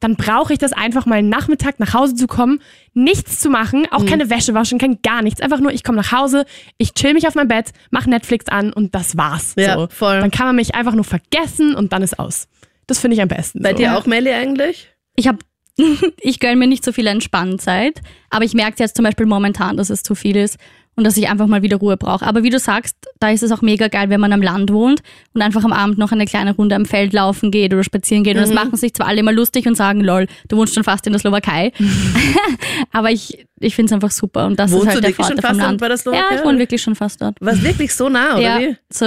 dann 0.01 0.17
brauche 0.17 0.53
ich 0.53 0.59
das 0.59 0.73
einfach 0.73 1.07
mal 1.07 1.23
Nachmittag 1.23 1.81
nach 1.81 1.95
Hause 1.95 2.15
zu 2.15 2.27
kommen, 2.27 2.61
nichts 2.95 3.41
zu 3.41 3.51
machen, 3.51 3.87
auch 3.91 4.07
keine 4.07 4.31
Wäsche 4.31 4.55
waschen, 4.55 4.79
kein 4.79 5.01
gar 5.03 5.23
nichts. 5.23 5.41
Einfach 5.41 5.61
nur, 5.61 5.73
ich 5.73 5.85
komme 5.85 5.99
nach 5.99 6.13
Hause, 6.13 6.45
ich 6.79 6.95
chill 6.95 7.15
mich 7.15 7.27
auf 7.27 7.35
mein 7.35 7.49
Bett, 7.49 7.71
mache 7.91 8.09
Netflix 8.09 8.49
an 8.49 8.73
und 8.73 8.95
das 8.95 9.17
war's. 9.17 9.55
Ja, 9.57 9.75
so. 9.75 9.89
voll. 9.91 10.21
Dann 10.21 10.31
kann 10.31 10.47
man 10.47 10.57
mich 10.57 10.75
einfach 10.75 10.95
nur 10.95 11.05
vergessen 11.05 11.75
und 11.75 11.93
dann 11.93 12.03
ist 12.03 12.19
aus. 12.19 12.49
Das 12.87 12.99
finde 12.99 13.17
ich 13.17 13.23
am 13.23 13.29
besten. 13.29 13.63
Bei 13.63 13.73
so. 13.73 13.77
dir 13.77 13.97
auch, 13.97 14.07
Melli, 14.07 14.31
eigentlich? 14.33 14.89
Ich 15.15 15.29
habe, 15.29 15.39
ich 16.21 16.41
gönne 16.41 16.57
mir 16.57 16.67
nicht 16.67 16.85
so 16.85 16.93
viel 16.93 17.07
Entspannzeit, 17.07 18.01
aber 18.31 18.45
ich 18.45 18.55
merke 18.55 18.83
jetzt 18.83 18.97
zum 18.97 19.05
Beispiel 19.05 19.27
momentan, 19.27 19.77
dass 19.77 19.91
es 19.91 20.03
zu 20.03 20.15
viel 20.15 20.37
ist 20.37 20.59
und 20.99 21.05
dass 21.05 21.17
ich 21.17 21.31
einfach 21.31 21.47
mal 21.47 21.63
wieder 21.63 21.77
Ruhe 21.77 21.97
brauche. 21.97 22.27
Aber 22.27 22.43
wie 22.43 22.51
du 22.51 22.59
sagst, 22.59 22.97
da 23.21 23.31
ist 23.31 23.45
es 23.45 23.53
auch 23.53 23.63
mega 23.63 23.87
geil, 23.87 24.11
wenn 24.11 24.21
man 24.21 24.33
am 24.33 24.43
Land 24.43 24.73
wohnt 24.73 25.01
und 25.33 25.43
einfach 25.43 25.63
am 25.63 25.73
Abend 25.73 25.97
noch 25.97 26.11
eine 26.11 26.25
kleine 26.25 26.57
Runde 26.57 26.75
am 26.75 26.87
Feld 26.87 27.13
laufen 27.13 27.53
geht 27.53 27.73
oder 27.73 27.85
spazieren 27.85 28.25
geht. 28.25 28.37
Und 28.37 28.43
das 28.43 28.53
machen 28.53 28.77
sich 28.77 28.95
zwar 28.95 29.07
alle 29.07 29.21
immer 29.21 29.33
lustig 29.33 29.69
und 29.69 29.77
sagen, 29.77 30.01
lol, 30.01 30.27
du 30.49 30.57
wohnst 30.57 30.75
schon 30.75 30.83
fast 30.83 31.07
in 31.07 31.13
der 31.13 31.21
Slowakei. 31.21 31.71
aber 32.93 33.13
ich, 33.13 33.47
ich 33.61 33.75
finde 33.75 33.87
es 33.91 33.93
einfach 33.93 34.11
super 34.11 34.47
und 34.47 34.59
das 34.59 34.71
Wohnst 34.71 34.83
ist 34.83 34.89
halt 34.89 34.97
du 34.99 35.01
der 35.03 35.11
wirklich 35.11 35.27
schon 35.27 35.37
vom 35.37 35.45
fast 35.45 35.61
Land. 35.61 35.81
bei 35.81 35.89
der 35.89 35.97
Slowakei, 35.97 36.35
ja, 36.35 36.39
ich 36.39 36.45
wohne 36.45 36.59
wirklich 36.59 36.83
schon 36.83 36.95
fast 36.95 37.21
dort. 37.21 37.37
Was 37.41 37.63
wirklich 37.63 37.95
so 37.95 38.09
nah, 38.09 38.35
oder 38.35 38.41
ja, 38.41 38.59
wie? 38.61 38.77
so 38.91 39.07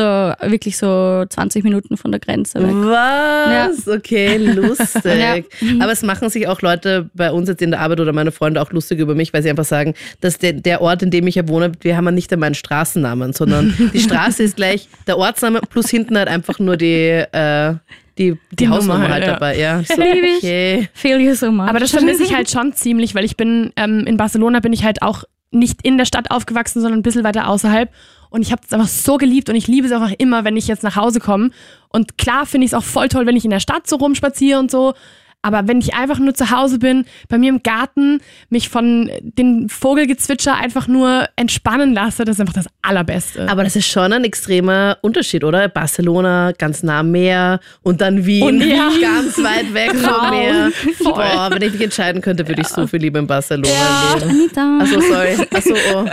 wirklich 0.49 0.77
so 0.77 1.25
20 1.27 1.63
Minuten 1.63 1.97
von 1.97 2.11
der 2.11 2.19
Grenze 2.19 2.61
weg. 2.61 2.73
Was? 2.73 3.87
Okay, 3.87 4.37
lustig. 4.37 5.01
Ja. 5.21 5.35
Aber 5.79 5.91
es 5.91 6.01
machen 6.01 6.29
sich 6.29 6.47
auch 6.47 6.61
Leute 6.61 7.09
bei 7.13 7.31
uns 7.31 7.47
jetzt 7.47 7.61
in 7.61 7.71
der 7.71 7.81
Arbeit 7.81 7.99
oder 7.99 8.13
meine 8.13 8.31
Freunde 8.31 8.61
auch 8.61 8.71
lustig 8.71 8.99
über 8.99 9.13
mich, 9.13 9.33
weil 9.33 9.43
sie 9.43 9.49
einfach 9.49 9.65
sagen, 9.65 9.93
dass 10.19 10.37
der, 10.37 10.53
der 10.53 10.81
Ort, 10.81 11.03
in 11.03 11.11
dem 11.11 11.27
ich 11.27 11.35
ja 11.35 11.47
wohne, 11.47 11.71
wir 11.81 11.95
haben 11.95 12.05
ja 12.05 12.11
nicht 12.11 12.31
einmal 12.33 12.47
einen 12.47 12.55
Straßennamen, 12.55 13.33
sondern 13.33 13.73
die 13.93 13.99
Straße 14.01 14.43
ist 14.43 14.55
gleich 14.55 14.89
der 15.07 15.17
Ortsname 15.17 15.61
plus 15.69 15.89
hinten 15.89 16.17
halt 16.17 16.27
einfach 16.27 16.59
nur 16.59 16.77
die, 16.77 17.23
äh, 17.31 17.75
die, 18.21 18.37
die, 18.51 18.55
Die 18.55 18.63
Nummer 18.65 18.77
Hausnummer 18.77 19.09
halt, 19.09 19.23
ja. 19.25 19.33
dabei. 19.33 19.57
Ja, 19.57 19.83
so, 19.83 19.93
okay. 19.93 20.89
Feel 20.93 21.19
you 21.19 21.33
so 21.33 21.51
much. 21.51 21.67
Aber 21.67 21.79
das 21.79 21.91
vermisse 21.91 22.23
ich 22.23 22.35
halt 22.35 22.49
schon 22.49 22.73
ziemlich, 22.73 23.15
weil 23.15 23.25
ich 23.25 23.37
bin, 23.37 23.73
ähm, 23.75 24.05
in 24.05 24.17
Barcelona 24.17 24.59
bin 24.59 24.73
ich 24.73 24.83
halt 24.83 25.01
auch 25.01 25.23
nicht 25.51 25.81
in 25.83 25.97
der 25.97 26.05
Stadt 26.05 26.31
aufgewachsen, 26.31 26.81
sondern 26.81 26.99
ein 26.99 27.03
bisschen 27.03 27.23
weiter 27.23 27.47
außerhalb. 27.47 27.89
Und 28.29 28.41
ich 28.41 28.53
habe 28.53 28.61
es 28.65 28.71
einfach 28.71 28.87
so 28.87 29.17
geliebt 29.17 29.49
und 29.49 29.55
ich 29.55 29.67
liebe 29.67 29.85
es 29.85 29.91
einfach 29.91 30.13
immer, 30.17 30.45
wenn 30.45 30.55
ich 30.55 30.67
jetzt 30.67 30.83
nach 30.83 30.95
Hause 30.95 31.19
komme. 31.19 31.51
Und 31.89 32.17
klar 32.17 32.45
finde 32.45 32.65
ich 32.65 32.71
es 32.71 32.73
auch 32.73 32.83
voll 32.83 33.09
toll, 33.09 33.25
wenn 33.25 33.35
ich 33.35 33.43
in 33.43 33.51
der 33.51 33.59
Stadt 33.59 33.87
so 33.87 33.97
rumspaziere 33.97 34.57
und 34.57 34.71
so. 34.71 34.93
Aber 35.41 35.67
wenn 35.67 35.79
ich 35.79 35.93
einfach 35.93 36.19
nur 36.19 36.33
zu 36.33 36.51
Hause 36.51 36.79
bin, 36.79 37.05
bei 37.29 37.37
mir 37.37 37.49
im 37.49 37.63
Garten, 37.63 38.21
mich 38.49 38.69
von 38.69 39.09
den 39.21 39.69
Vogelgezwitscher 39.69 40.55
einfach 40.55 40.87
nur 40.87 41.27
entspannen 41.35 41.93
lasse, 41.93 42.25
das 42.25 42.35
ist 42.35 42.41
einfach 42.41 42.53
das 42.53 42.67
Allerbeste. 42.81 43.47
Aber 43.49 43.63
das 43.63 43.75
ist 43.75 43.87
schon 43.87 44.13
ein 44.13 44.23
extremer 44.23 44.97
Unterschied, 45.01 45.43
oder? 45.43 45.67
Barcelona, 45.67 46.51
ganz 46.51 46.83
nah 46.83 46.99
am 46.99 47.11
Meer 47.11 47.59
und 47.81 48.01
dann 48.01 48.25
Wien, 48.25 48.43
Und 48.43 48.61
ja. 48.61 48.89
ganz 49.01 49.37
weit 49.39 49.73
weg 49.73 49.95
vom 49.95 50.29
Meer. 50.29 50.71
Boah, 51.03 51.49
wenn 51.51 51.61
ich 51.63 51.73
mich 51.73 51.81
entscheiden 51.81 52.21
könnte, 52.21 52.47
würde 52.47 52.61
ich 52.61 52.67
so 52.67 52.85
viel 52.85 52.99
lieber 52.99 53.19
in 53.19 53.27
Barcelona 53.27 54.13
leben. 54.13 54.29
Anita. 54.29 54.79
Achso, 54.81 55.01
sorry. 55.01 55.47
Achso, 55.53 55.73
oh. 55.95 56.05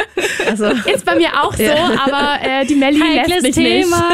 Also, 0.49 0.65
ist 0.93 1.05
bei 1.05 1.17
mir 1.17 1.29
auch 1.43 1.55
so, 1.55 1.65
aber 1.65 2.39
äh, 2.43 2.65
die 2.65 2.75
Melli 2.75 2.99
lässt 3.27 3.43
mich 3.43 3.55
Thema. 3.55 4.11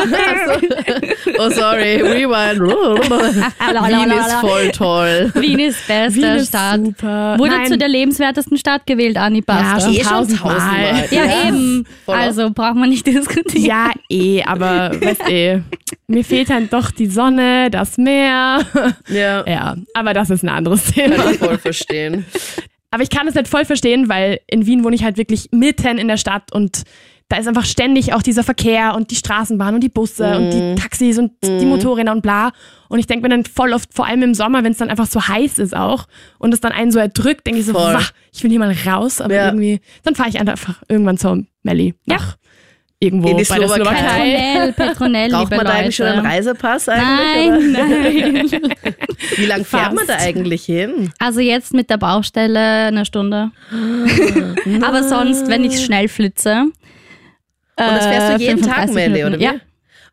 oh, 1.38 1.50
sorry. 1.50 2.00
Rewind. 2.00 2.61
Wien 2.61 4.11
ist 4.11 4.33
voll 4.40 4.71
toll. 4.71 5.03
Wien 5.34 5.58
ist 5.58 5.87
beste 5.87 6.16
Wien 6.20 6.25
ist 6.37 6.49
Stadt. 6.49 6.80
super. 6.84 7.37
Wurde 7.38 7.50
Nein. 7.52 7.66
zu 7.66 7.78
der 7.78 7.88
lebenswertesten 7.88 8.56
Stadt 8.58 8.87
gewählt, 8.87 9.16
Anni 9.16 9.40
Basta. 9.40 9.80
schon 9.80 9.94
Eh 9.94 10.02
schon 10.02 10.12
tausendmal. 10.12 10.54
tausendmal. 10.58 11.08
ja, 11.11 11.25
Ja. 11.25 11.49
eben. 11.49 11.87
Voll. 12.04 12.14
Also 12.16 12.50
braucht 12.50 12.76
man 12.76 12.88
nicht 12.90 13.06
diskutieren. 13.06 13.64
Ja, 13.64 13.90
eh, 14.11 14.42
aber 14.42 14.92
weißt 15.00 15.28
eh, 15.28 15.61
mir 16.06 16.25
fehlt 16.25 16.50
dann 16.50 16.68
doch 16.70 16.90
die 16.90 17.06
Sonne, 17.06 17.70
das 17.70 17.96
Meer. 17.99 18.61
Ja, 19.08 19.44
Ja, 19.46 19.76
aber 19.94 20.14
das 20.14 20.30
ist 20.30 20.42
ein 20.42 20.49
anderes 20.49 20.84
Thema. 20.92 21.16
kann 21.16 21.32
ich 21.32 21.38
voll 21.38 21.58
verstehen. 21.58 22.25
Aber 22.90 23.02
ich 23.02 23.11
kann 23.11 23.26
es 23.26 23.34
nicht 23.34 23.49
voll 23.49 23.64
verstehen, 23.64 24.08
weil 24.08 24.38
in 24.46 24.66
Wien 24.66 24.84
wohne 24.84 24.94
ich 24.94 25.02
halt 25.02 25.16
wirklich 25.16 25.49
mitten 25.50 25.99
in 25.99 26.06
der 26.06 26.16
Stadt 26.16 26.52
und 26.52 26.82
da 27.28 27.37
ist 27.38 27.49
einfach 27.49 27.64
ständig 27.64 28.12
auch 28.12 28.23
dieser 28.23 28.45
Verkehr 28.45 28.95
und 28.95 29.11
die 29.11 29.16
Straßenbahn 29.16 29.75
und 29.75 29.81
die 29.83 29.88
Busse 29.88 30.37
und 30.37 30.50
die 30.50 30.75
Taxis 30.81 31.19
und 31.19 31.33
die 31.43 31.64
Motorräder 31.64 32.12
und 32.12 32.21
bla. 32.23 32.52
Und 32.88 32.99
ich 32.99 33.07
denke 33.07 33.23
mir 33.23 33.31
dann 33.35 33.45
voll 33.45 33.73
oft, 33.73 33.93
vor 33.95 34.07
allem 34.07 34.23
im 34.23 34.35
Sommer, 34.35 34.62
wenn 34.62 34.73
es 34.73 34.78
dann 34.78 34.90
einfach 34.90 35.07
so 35.07 35.26
heiß 35.26 35.59
ist 35.59 35.75
auch 35.75 36.07
und 36.38 36.52
es 36.52 36.61
dann 36.61 36.73
einen 36.73 36.93
so 36.93 36.99
erdrückt, 36.99 37.47
denke 37.47 37.61
ich 37.61 37.66
so, 37.66 37.75
wah, 37.75 38.00
ich 38.33 38.43
will 38.45 38.50
hier 38.50 38.59
mal 38.61 38.75
raus, 38.87 39.21
aber 39.21 39.35
Ja. 39.35 39.47
irgendwie, 39.47 39.81
dann 40.02 40.14
fahre 40.14 40.28
ich 40.28 40.38
einfach 40.38 40.83
irgendwann 40.88 41.16
zur 41.16 41.45
Melli 41.62 41.95
nach 42.07 42.37
irgendwo 43.00 43.28
In 43.28 43.38
die 43.38 43.45
bei 43.45 43.59
der 43.59 43.69
Slowakei. 43.69 43.97
Slowakei. 43.97 44.19
Petronell, 44.19 44.73
Petronell, 44.73 45.31
Braucht 45.31 45.50
man 45.50 45.66
da 45.66 45.73
eigentlich 45.73 45.97
schon 45.97 46.07
einen 46.07 46.25
Reisepass 46.26 46.88
eigentlich? 46.88 47.73
Nein, 47.73 47.73
nein. 47.73 48.47
Oder? 48.47 48.69
Wie 49.37 49.47
lange 49.47 49.64
fährt 49.64 49.95
man 49.95 50.07
da 50.07 50.16
eigentlich 50.16 50.64
hin? 50.64 51.11
Also 51.19 51.40
jetzt 51.40 51.75
mit 51.75 51.90
der 51.90 51.97
Baustelle 51.99 52.87
eine 52.87 53.04
Stunde. 53.04 53.50
Aber 54.83 55.02
sonst, 55.02 55.49
wenn 55.49 55.64
ich 55.64 55.85
schnell 55.85 56.09
flitze. 56.09 56.66
Und 57.76 57.87
das 57.87 58.07
fährst 58.07 58.35
du 58.38 58.43
jeden 58.43 58.62
Tag, 58.62 58.88
35 58.88 58.95
Melli, 58.95 59.25
oder 59.25 59.38
wie? 59.38 59.45
Ja, 59.45 59.54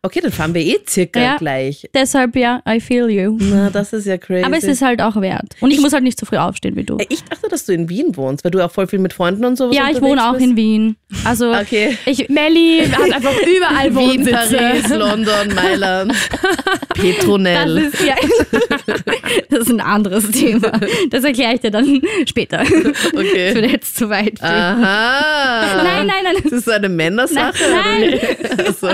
Okay, 0.04 0.18
dann 0.20 0.32
fahren 0.32 0.52
wir 0.52 0.62
eh 0.62 0.78
circa 0.88 1.20
Ja. 1.20 1.36
gleich. 1.36 1.88
deshalb 1.94 2.34
ja, 2.34 2.60
I 2.68 2.80
feel 2.80 3.08
you. 3.08 3.36
Na, 3.40 3.70
das 3.70 3.92
ist 3.92 4.04
ja 4.04 4.18
crazy. 4.18 4.44
Aber 4.44 4.56
es 4.56 4.64
ist 4.64 4.82
halt 4.82 5.00
auch 5.00 5.14
wert. 5.20 5.54
Und 5.60 5.70
ich, 5.70 5.80
muss 5.80 5.92
halt 5.92 6.02
nicht 6.02 6.18
so 6.18 6.26
früh 6.26 6.38
aufstehen 6.38 6.74
wie 6.74 6.82
du. 6.82 6.96
Äh, 6.98 7.06
ich 7.08 7.22
dachte, 7.22 7.48
dass 7.48 7.66
du 7.66 7.72
in 7.72 7.88
Wien 7.88 8.16
wohnst, 8.16 8.42
weil 8.42 8.50
du 8.50 8.64
auch 8.64 8.72
voll 8.72 8.88
viel 8.88 8.98
mit 8.98 9.12
Freunden 9.12 9.44
und 9.44 9.54
sowas 9.56 9.76
Ja, 9.76 9.84
ich 9.92 10.00
wohne 10.02 10.28
auch 10.28 10.32
bist. 10.32 10.44
in 10.44 10.56
Wien. 10.56 10.96
Also 11.24 11.52
Okay. 11.54 11.96
ich, 12.04 12.28
Melli 12.28 12.84
hat 12.90 13.12
einfach 13.12 13.32
überall 13.56 13.94
Wien, 13.94 14.26
Wohnsitze. 14.26 14.56
Paris, 14.56 14.88
London, 14.88 15.54
Mailand, 15.54 16.12
das 16.88 16.98
Petronell. 16.98 17.78
ist, 17.78 18.00
ja, 18.04 18.16
das 19.50 19.60
ist 19.60 19.70
ein 19.70 19.80
anderes 19.80 20.30
Thema. 20.32 20.72
Das 21.10 21.22
erkläre 21.22 21.54
ich 21.54 21.60
dir 21.60 21.70
dann 21.70 22.02
später. 22.26 22.62
Okay. 22.62 23.52
Für 23.52 23.64
jetzt 23.66 23.96
zu 23.96 24.08
weit. 24.10 24.40
gehen. 24.40 24.48
Aha. 24.48 25.82
Nein, 25.84 26.06
nein, 26.08 26.24
nein. 26.24 26.34
Das 26.42 26.52
ist 26.52 26.68
eine 26.68 26.88
Männersache. 26.88 27.54
Nein. 27.70 28.18
wie? 28.20 28.62
Also, 28.64 28.88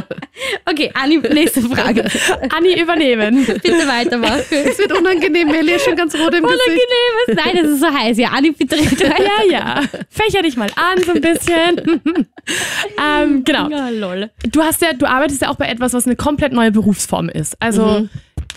Okay, 0.67 0.91
Anni, 1.03 1.19
nächste 1.19 1.63
Frage. 1.63 2.05
Anni 2.57 2.81
übernehmen. 2.81 3.47
Bitte 3.47 3.87
weitermachen. 3.87 4.43
es 4.51 4.79
wird 4.79 4.93
unangenehm, 4.93 5.49
Melli 5.49 5.73
ist 5.73 5.85
schon 5.85 5.97
ganz 5.97 6.15
rot 6.15 6.35
im 6.35 6.45
Gesicht. 6.45 6.61
Unangenehmes. 6.67 7.45
Nein, 7.45 7.63
das 7.63 7.73
ist 7.73 7.81
so 7.81 7.87
heiß. 7.87 8.19
Ja, 8.19 8.29
Anni, 8.31 8.53
bitte. 8.53 8.77
Ja, 8.77 9.45
ja. 9.51 9.83
Fächer 10.11 10.43
dich 10.43 10.57
mal 10.57 10.71
an, 10.77 11.03
so 11.05 11.13
ein 11.13 11.21
bisschen. 11.21 12.01
ähm, 13.03 13.45
genau. 13.45 13.69
Ja, 13.69 13.89
lol. 13.91 14.31
Du 14.51 14.63
hast 14.63 14.83
ja, 14.83 14.93
du 14.93 15.07
arbeitest 15.07 15.43
ja 15.43 15.51
auch 15.51 15.57
bei 15.57 15.67
etwas, 15.67 15.93
was 15.93 16.07
eine 16.07 16.17
komplett 16.17 16.53
neue 16.53 16.73
Berufsform 16.73 17.29
ist. 17.29 17.57
Also 17.61 18.09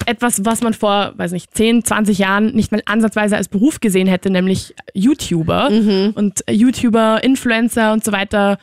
etwas, 0.06 0.44
was 0.46 0.62
man 0.62 0.74
vor, 0.74 1.14
weiß 1.18 1.32
nicht, 1.32 1.56
10, 1.56 1.84
20 1.84 2.18
Jahren 2.18 2.56
nicht 2.56 2.72
mal 2.72 2.82
ansatzweise 2.86 3.38
als 3.38 3.48
Beruf 3.48 3.80
gesehen 3.80 4.08
hätte, 4.08 4.30
nämlich 4.30 4.74
YouTuber 4.94 5.68
und 6.16 6.44
YouTuber, 6.50 7.24
Influencer 7.24 7.94
und 7.94 8.04
so 8.04 8.12
weiter. 8.12 8.58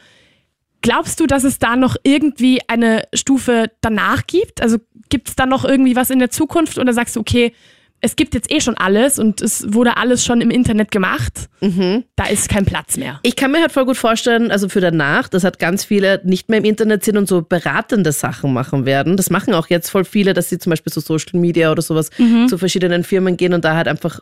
Glaubst 0.81 1.21
du, 1.21 1.27
dass 1.27 1.45
es 1.45 1.59
da 1.59 1.77
noch 1.77 1.97
irgendwie 2.03 2.61
eine 2.69 3.03
Stufe 3.13 3.71
danach 3.81 4.27
gibt? 4.27 4.63
Also 4.63 4.79
gibt 5.09 5.29
es 5.29 5.37
da 5.37 5.47
noch 5.47 5.65
irgendwie 5.65 5.97
was 5.97 6.11
in 6.11 6.19
der 6.19 6.31
Zukunft 6.31 6.79
oder 6.79 6.93
sagst 6.93 7.17
du, 7.17 7.21
okay, 7.21 7.53
es 8.01 8.15
gibt 8.15 8.35
jetzt 8.35 8.49
eh 8.53 8.61
schon 8.61 8.77
alles 8.77 9.19
und 9.19 9.41
es 9.41 9.73
wurde 9.73 9.97
alles 9.97 10.25
schon 10.25 10.41
im 10.41 10.51
Internet 10.51 10.93
gemacht. 10.93 11.49
Da 12.15 12.27
ist 12.27 12.49
kein 12.49 12.65
Platz 12.65 12.97
mehr. 12.97 13.19
Ich 13.25 13.35
kann 13.35 13.51
mir 13.51 13.61
halt 13.61 13.73
voll 13.73 13.87
gut 13.87 13.97
vorstellen, 13.97 14.53
also 14.53 14.69
für 14.69 14.81
danach, 14.81 15.27
dass 15.27 15.43
halt 15.43 15.59
ganz 15.59 15.85
viele 15.85 16.21
nicht 16.25 16.49
mehr 16.49 16.61
im 16.61 16.65
Internet 16.65 17.03
sind 17.03 17.17
und 17.17 17.27
so 17.27 17.43
beratende 17.43 18.13
Sachen 18.13 18.53
machen 18.53 18.87
werden. 18.87 19.17
Das 19.17 19.31
machen 19.31 19.53
auch 19.53 19.67
jetzt 19.69 19.91
voll 19.91 20.05
viele, 20.05 20.33
dass 20.33 20.49
sie 20.49 20.59
zum 20.59 20.71
Beispiel 20.71 20.93
so 20.93 21.01
Social 21.01 21.41
Media 21.41 21.73
oder 21.73 21.83
sowas 21.83 22.11
zu 22.49 22.57
verschiedenen 22.57 23.03
Firmen 23.03 23.37
gehen 23.37 23.53
und 23.53 23.65
da 23.65 23.75
halt 23.75 23.89
einfach 23.89 24.21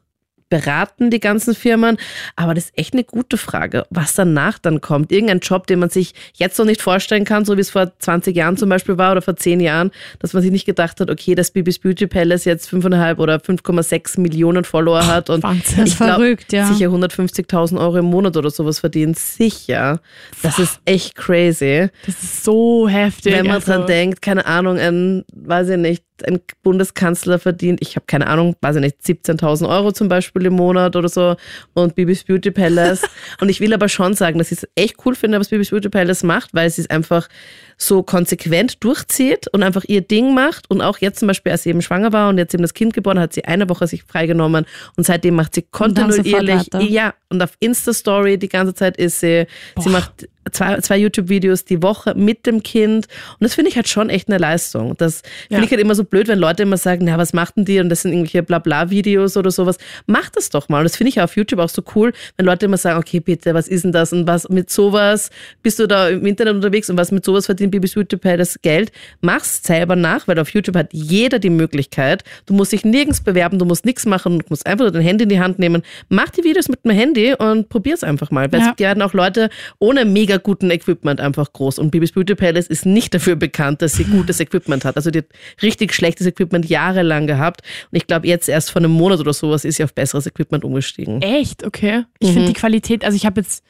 beraten, 0.48 1.10
die 1.10 1.20
ganzen 1.20 1.54
Firmen. 1.54 1.96
Aber 2.36 2.54
das 2.54 2.66
ist 2.66 2.78
echt 2.78 2.94
eine 2.94 3.04
gute 3.04 3.36
Frage, 3.36 3.84
was 3.90 4.14
danach 4.14 4.58
dann 4.58 4.80
kommt. 4.80 5.12
Irgendein 5.12 5.40
Job, 5.40 5.66
den 5.66 5.78
man 5.78 5.90
sich 5.90 6.14
jetzt 6.34 6.58
noch 6.58 6.66
nicht 6.66 6.80
vorstellen 6.80 7.24
kann, 7.24 7.44
so 7.44 7.56
wie 7.56 7.60
es 7.60 7.70
vor 7.70 7.92
20 7.98 8.36
Jahren 8.36 8.56
zum 8.56 8.68
Beispiel 8.68 8.98
war 8.98 9.12
oder 9.12 9.22
vor 9.22 9.36
10 9.36 9.60
Jahren, 9.60 9.90
dass 10.20 10.32
man 10.32 10.42
sich 10.42 10.52
nicht 10.52 10.66
gedacht 10.66 11.00
hat, 11.00 11.10
okay, 11.10 11.34
dass 11.34 11.50
Bibis 11.50 11.78
Beauty 11.78 12.06
Palace 12.06 12.44
jetzt 12.44 12.68
5,5 12.70 13.18
oder 13.18 13.36
5,6 13.36 14.20
Millionen 14.20 14.64
Follower 14.64 15.06
hat 15.06 15.30
und 15.30 15.42
Wahnsinn. 15.42 15.86
Ich 15.86 15.96
glaub, 15.96 16.16
verrückt, 16.16 16.52
ja. 16.52 16.66
sicher 16.66 16.88
150.000 16.88 17.78
Euro 17.78 17.98
im 17.98 18.06
Monat 18.06 18.36
oder 18.36 18.50
sowas 18.50 18.78
verdient. 18.78 19.18
Sicher. 19.18 20.00
Das 20.42 20.58
ist 20.58 20.80
echt 20.84 21.14
crazy. 21.14 21.88
Das 22.04 22.22
ist 22.22 22.44
so 22.44 22.88
heftig. 22.88 23.32
Wenn 23.32 23.46
man 23.46 23.56
also. 23.56 23.72
dran 23.72 23.86
denkt, 23.86 24.22
keine 24.22 24.46
Ahnung, 24.46 24.78
ein, 24.78 25.24
weiß 25.32 25.70
ich 25.70 25.76
nicht, 25.78 26.04
ein 26.24 26.40
Bundeskanzler 26.62 27.38
verdient, 27.38 27.80
ich 27.82 27.96
habe 27.96 28.06
keine 28.06 28.26
Ahnung, 28.26 28.56
weiß 28.60 28.76
ich 28.76 28.82
nicht, 28.82 29.00
17.000 29.00 29.68
Euro 29.68 29.92
zum 29.92 30.08
Beispiel 30.08 30.46
im 30.46 30.54
Monat 30.54 30.96
oder 30.96 31.08
so 31.08 31.36
und 31.74 31.94
Bibis 31.94 32.24
Beauty 32.24 32.50
Palace. 32.50 33.02
und 33.40 33.48
ich 33.48 33.60
will 33.60 33.74
aber 33.74 33.88
schon 33.88 34.14
sagen, 34.14 34.38
dass 34.38 34.52
ich 34.52 34.58
es 34.58 34.68
echt 34.74 34.96
cool 35.04 35.14
finde, 35.14 35.38
was 35.38 35.48
Bibis 35.48 35.70
Beauty 35.70 35.88
Palace 35.88 36.22
macht, 36.22 36.54
weil 36.54 36.70
sie 36.70 36.82
es 36.82 36.90
einfach 36.90 37.28
so 37.76 38.02
konsequent 38.02 38.82
durchzieht 38.82 39.48
und 39.48 39.62
einfach 39.62 39.84
ihr 39.86 40.00
Ding 40.00 40.34
macht. 40.34 40.70
Und 40.70 40.80
auch 40.80 40.98
jetzt 40.98 41.18
zum 41.18 41.28
Beispiel, 41.28 41.52
als 41.52 41.64
sie 41.64 41.70
eben 41.70 41.82
schwanger 41.82 42.12
war 42.12 42.28
und 42.28 42.38
jetzt 42.38 42.54
eben 42.54 42.62
das 42.62 42.74
Kind 42.74 42.94
geboren 42.94 43.18
hat, 43.18 43.32
sie 43.32 43.44
eine 43.44 43.68
Woche 43.68 43.86
sich 43.86 44.02
freigenommen 44.02 44.66
und 44.96 45.04
seitdem 45.04 45.34
macht 45.34 45.54
sie 45.54 45.62
kontinuierlich, 45.62 46.68
ja, 46.80 47.14
und 47.28 47.42
auf 47.42 47.56
Insta-Story 47.60 48.38
die 48.38 48.48
ganze 48.48 48.74
Zeit 48.74 48.96
ist 48.96 49.20
sie, 49.20 49.46
sie 49.78 49.88
macht 49.88 50.28
zwei, 50.52 50.78
zwei 50.80 50.96
YouTube-Videos 50.98 51.64
die 51.64 51.82
Woche 51.82 52.14
mit 52.14 52.46
dem 52.46 52.62
Kind. 52.62 53.06
Und 53.06 53.44
das 53.44 53.54
finde 53.54 53.70
ich 53.70 53.76
halt 53.76 53.88
schon 53.88 54.10
echt 54.10 54.28
eine 54.28 54.38
Leistung. 54.38 54.94
Das 54.98 55.22
Ja. 55.48 55.56
finde 55.56 55.64
ich 55.66 55.70
halt 55.72 55.80
immer 55.80 55.94
so 55.94 56.04
blöd, 56.04 56.28
wenn 56.28 56.38
Leute 56.38 56.62
immer 56.62 56.76
sagen, 56.76 57.04
na, 57.04 57.18
was 57.18 57.32
macht 57.32 57.56
denn 57.56 57.64
die? 57.64 57.80
Und 57.80 57.88
das 57.88 58.02
sind 58.02 58.12
irgendwelche 58.12 58.42
Blabla-Videos 58.42 59.36
oder 59.36 59.50
sowas. 59.50 59.78
Macht 60.06 60.36
das 60.36 60.50
doch 60.50 60.68
mal. 60.68 60.78
Und 60.78 60.84
das 60.84 60.96
finde 60.96 61.10
ich 61.10 61.20
auf 61.20 61.36
YouTube 61.36 61.60
auch 61.60 61.68
so 61.68 61.82
cool, 61.94 62.12
wenn 62.36 62.46
Leute 62.46 62.66
immer 62.66 62.76
sagen, 62.76 62.98
okay, 62.98 63.20
bitte, 63.20 63.54
was 63.54 63.68
ist 63.68 63.84
denn 63.84 63.92
das? 63.92 64.12
Und 64.12 64.26
was 64.26 64.48
mit 64.48 64.70
sowas 64.70 65.30
bist 65.62 65.78
du 65.78 65.86
da 65.86 66.08
im 66.08 66.24
Internet 66.26 66.54
unterwegs 66.54 66.88
und 66.90 66.96
was 66.98 67.12
mit 67.12 67.24
sowas 67.24 67.46
verdient 67.46 67.70
Bibis 67.72 67.94
Beauty 67.94 68.16
Palace 68.16 68.58
Geld? 68.62 68.92
Mach's 69.20 69.62
selber 69.62 69.96
nach, 69.96 70.28
weil 70.28 70.38
auf 70.38 70.50
YouTube 70.50 70.76
hat 70.76 70.88
jeder 70.92 71.38
die 71.38 71.50
Möglichkeit. 71.50 72.22
Du 72.46 72.54
musst 72.54 72.72
dich 72.72 72.84
nirgends 72.84 73.20
bewerben, 73.20 73.58
du 73.58 73.64
musst 73.64 73.84
nichts 73.84 74.06
machen, 74.06 74.38
du 74.38 74.44
musst 74.48 74.66
einfach 74.66 74.84
nur 74.84 74.92
dein 74.92 75.02
Handy 75.02 75.24
in 75.24 75.28
die 75.30 75.40
Hand 75.40 75.58
nehmen. 75.58 75.82
Mach 76.08 76.30
die 76.30 76.44
Videos 76.44 76.68
mit 76.68 76.84
dem 76.84 76.92
Handy 76.92 77.34
und 77.34 77.68
probier's 77.68 78.02
einfach 78.04 78.30
mal. 78.30 78.50
Weil 78.52 78.60
Ja. 78.60 78.72
es 78.72 78.78
werden 78.78 79.02
auch 79.02 79.12
Leute 79.12 79.48
ohne 79.78 80.04
mega 80.04 80.35
guten 80.38 80.70
Equipment 80.70 81.20
einfach 81.20 81.52
groß. 81.52 81.78
Und 81.78 81.90
Bibis 81.90 82.12
Beauty 82.12 82.34
Palace 82.34 82.66
ist 82.66 82.86
nicht 82.86 83.14
dafür 83.14 83.36
bekannt, 83.36 83.82
dass 83.82 83.94
sie 83.94 84.04
gutes 84.16 84.40
Equipment 84.40 84.84
hat. 84.84 84.96
Also 84.96 85.10
die 85.10 85.18
hat 85.18 85.26
richtig 85.62 85.92
schlechtes 85.94 86.26
Equipment 86.26 86.68
jahrelang 86.68 87.26
gehabt. 87.26 87.62
Und 87.90 87.96
ich 87.96 88.06
glaube, 88.06 88.26
jetzt 88.26 88.48
erst 88.48 88.70
vor 88.70 88.80
einem 88.80 88.92
Monat 88.92 89.20
oder 89.20 89.32
sowas 89.32 89.64
ist 89.64 89.76
sie 89.76 89.84
auf 89.84 89.94
besseres 89.94 90.26
Equipment 90.26 90.64
umgestiegen. 90.64 91.22
Echt? 91.22 91.64
Okay. 91.64 92.04
Ich 92.18 92.28
Mhm. 92.30 92.32
finde 92.34 92.48
die 92.48 92.54
Qualität, 92.54 93.04
also 93.04 93.16
ich 93.16 93.26
habe 93.26 93.40
jetzt 93.40 93.62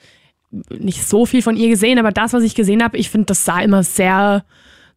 nicht 0.70 1.06
so 1.06 1.26
viel 1.26 1.42
von 1.42 1.56
ihr 1.56 1.68
gesehen, 1.68 1.98
aber 1.98 2.12
das, 2.12 2.32
was 2.32 2.42
ich 2.42 2.54
gesehen 2.54 2.82
habe, 2.82 2.96
ich 2.96 3.10
finde, 3.10 3.26
das 3.26 3.44
sah 3.44 3.60
immer 3.60 3.82
sehr 3.82 4.44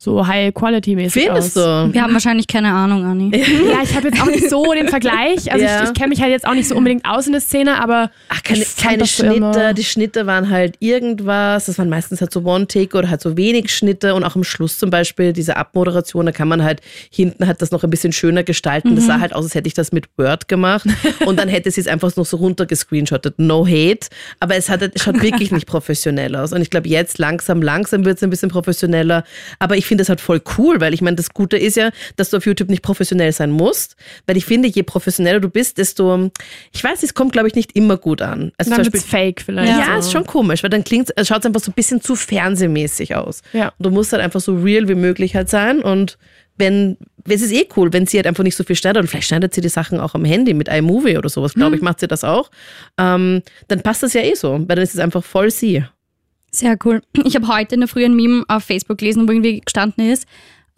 so 0.02 0.26
High-Quality-mäßig 0.26 1.12
Findest 1.24 1.58
aus. 1.58 1.88
du? 1.90 1.94
Wir 1.94 2.02
haben 2.04 2.14
wahrscheinlich 2.14 2.48
keine 2.48 2.72
Ahnung, 2.72 3.04
Anni. 3.06 3.32
Ja, 3.70 3.84
ich 3.84 3.94
habe 3.96 4.08
jetzt 4.08 4.22
auch 4.22 4.28
nicht 4.28 4.50
so 4.50 4.72
den 4.74 4.88
Vergleich. 4.88 5.52
Also 5.52 5.66
Ja. 5.66 5.84
ich, 5.84 5.90
ich 5.90 5.94
kenne 5.94 6.08
mich 6.10 6.22
halt 6.22 6.32
jetzt 6.32 6.48
auch 6.48 6.54
nicht 6.54 6.70
so 6.70 6.76
unbedingt 6.76 7.04
aus 7.06 7.26
in 7.28 7.34
der 7.34 7.42
Szene, 7.42 7.82
aber 7.82 8.10
Ach, 8.30 8.42
keine, 8.42 8.64
keine 8.82 9.06
Schnitte. 9.06 9.74
Die 9.74 9.84
Schnitte 9.84 10.26
waren 10.26 10.50
halt 10.50 10.76
irgendwas. 10.80 11.66
Das 11.66 11.78
waren 11.78 11.90
meistens 11.90 12.22
halt 12.22 12.32
so 12.32 12.44
One-Take 12.46 12.98
oder 12.98 13.10
halt 13.10 13.20
so 13.20 13.36
wenig 13.36 13.76
Schnitte. 13.76 14.16
Und 14.16 14.24
auch 14.24 14.38
am 14.38 14.46
Schluss 14.46 14.78
zum 14.78 14.90
Beispiel 14.90 15.34
diese 15.34 15.58
Abmoderation, 15.58 16.26
da 16.26 16.32
kann 16.32 16.48
man 16.48 16.64
halt 16.64 16.80
hinten 17.12 17.46
halt 17.46 17.62
das 17.62 17.72
noch 17.72 17.84
ein 17.84 17.90
bisschen 17.90 18.14
schöner 18.14 18.44
gestalten. 18.44 18.96
Das 18.96 19.06
sah 19.06 19.20
halt 19.20 19.34
aus, 19.36 19.44
als 19.44 19.56
hätte 19.56 19.68
ich 19.68 19.74
das 19.74 19.92
mit 19.92 20.06
Word 20.18 20.48
gemacht. 20.48 20.88
Und 21.26 21.38
dann 21.38 21.50
hätte 21.50 21.70
sie 21.72 21.82
es 21.82 21.88
einfach 21.88 22.16
noch 22.16 22.26
so 22.26 22.38
runtergescreenshottet. 22.38 23.38
No 23.38 23.66
hate. 23.68 24.08
Aber 24.40 24.56
es, 24.56 24.70
hat, 24.70 24.82
es 24.82 25.04
schaut 25.04 25.22
wirklich 25.22 25.52
nicht 25.52 25.66
professionell 25.68 26.38
aus. 26.38 26.54
Und 26.54 26.62
ich 26.62 26.70
glaube, 26.70 26.88
jetzt 26.88 27.18
langsam, 27.18 27.62
langsam 27.62 28.06
wird 28.06 28.16
es 28.18 28.24
ein 28.24 28.30
bisschen 28.30 28.50
professioneller. 28.50 29.26
Aber 29.60 29.76
ich 29.76 29.89
finde 29.90 30.04
es 30.04 30.10
halt 30.10 30.22
voll 30.22 30.42
cool, 30.58 30.80
weil 30.80 30.94
ich 30.94 31.02
meine, 31.02 31.18
das 31.18 31.34
Gute 31.34 31.58
ist 31.58 31.76
ja, 31.76 31.90
dass 32.16 32.30
du 32.30 32.38
auf 32.38 32.46
YouTube 32.46 32.70
nicht 32.70 32.82
professionell 32.82 33.34
sein 33.34 33.52
musst. 33.52 33.98
Weil 34.26 34.38
ich 34.38 34.46
finde, 34.46 34.70
je 34.70 34.84
professioneller 34.84 35.42
du 35.42 35.50
bist, 35.50 35.78
desto, 35.78 36.32
ich 36.72 36.82
weiß, 36.82 37.04
es 37.04 37.14
kommt, 37.14 37.34
glaube 37.34 37.50
ich, 37.50 37.56
nicht 37.56 37.76
immer 37.76 37.98
gut 37.98 38.22
an. 38.22 38.54
Also 38.58 38.72
dann 38.72 38.86
zum 38.86 38.94
Beispiel, 38.94 39.10
fake 39.10 39.42
vielleicht. 39.42 39.78
ja, 39.78 39.94
so. 39.96 40.00
ist 40.00 40.12
schon 40.14 40.26
komisch, 40.26 40.64
weil 40.64 40.70
dann 40.70 40.86
klingt 40.86 41.12
es 41.14 41.28
schaut 41.28 41.46
einfach 41.46 41.60
so 41.60 41.72
ein 41.72 41.76
bisschen 41.76 42.02
zu 42.02 42.16
fernsehmäßig 42.16 43.16
aus. 43.16 43.42
Ja. 43.52 43.74
Und 43.78 43.86
du 43.86 43.90
musst 43.90 44.14
halt 44.14 44.24
einfach 44.24 44.40
so 44.40 44.56
real 44.56 44.88
wie 44.88 44.96
möglich 44.96 45.36
halt 45.36 45.50
sein 45.50 45.82
und 45.82 46.18
wenn, 46.60 46.98
es 47.28 47.42
ist 47.42 47.54
eh 47.54 47.68
cool, 47.78 47.94
wenn 47.94 48.06
sie 48.06 48.18
halt 48.18 48.28
einfach 48.28 48.44
nicht 48.44 48.56
so 48.56 48.64
viel 48.64 48.76
schneidet 48.76 49.02
und 49.02 49.08
vielleicht 49.08 49.28
schneidet 49.28 49.54
sie 49.54 49.62
die 49.62 49.70
Sachen 49.70 50.00
auch 50.00 50.14
am 50.14 50.26
Handy 50.26 50.54
mit 50.54 50.68
iMovie 50.68 51.18
oder 51.18 51.30
sowas, 51.30 51.54
glaube 51.54 51.78
ich, 51.78 51.82
macht 51.82 52.02
sie 52.02 52.08
das 52.08 52.24
auch, 52.24 52.52
ähm, 52.98 53.42
dann 53.70 53.82
passt 53.82 54.04
das 54.04 54.14
ja 54.14 54.22
eh 54.22 54.36
so, 54.36 54.52
weil 54.52 54.76
dann 54.76 54.80
ist 54.80 54.94
es 54.94 55.00
einfach 55.00 55.24
voll 55.24 55.52
sie. 55.52 55.86
Sehr 56.52 56.78
cool. 56.84 57.02
Ich 57.26 57.36
habe 57.36 57.48
heute 57.48 57.76
in 57.76 57.82
der 57.82 57.88
frühen 57.88 58.16
Meme 58.16 58.44
auf 58.48 58.64
Facebook 58.64 58.98
gelesen, 58.98 59.28
wo 59.28 59.32
irgendwie 59.32 59.60
gestanden 59.60 60.10
ist, 60.10 60.28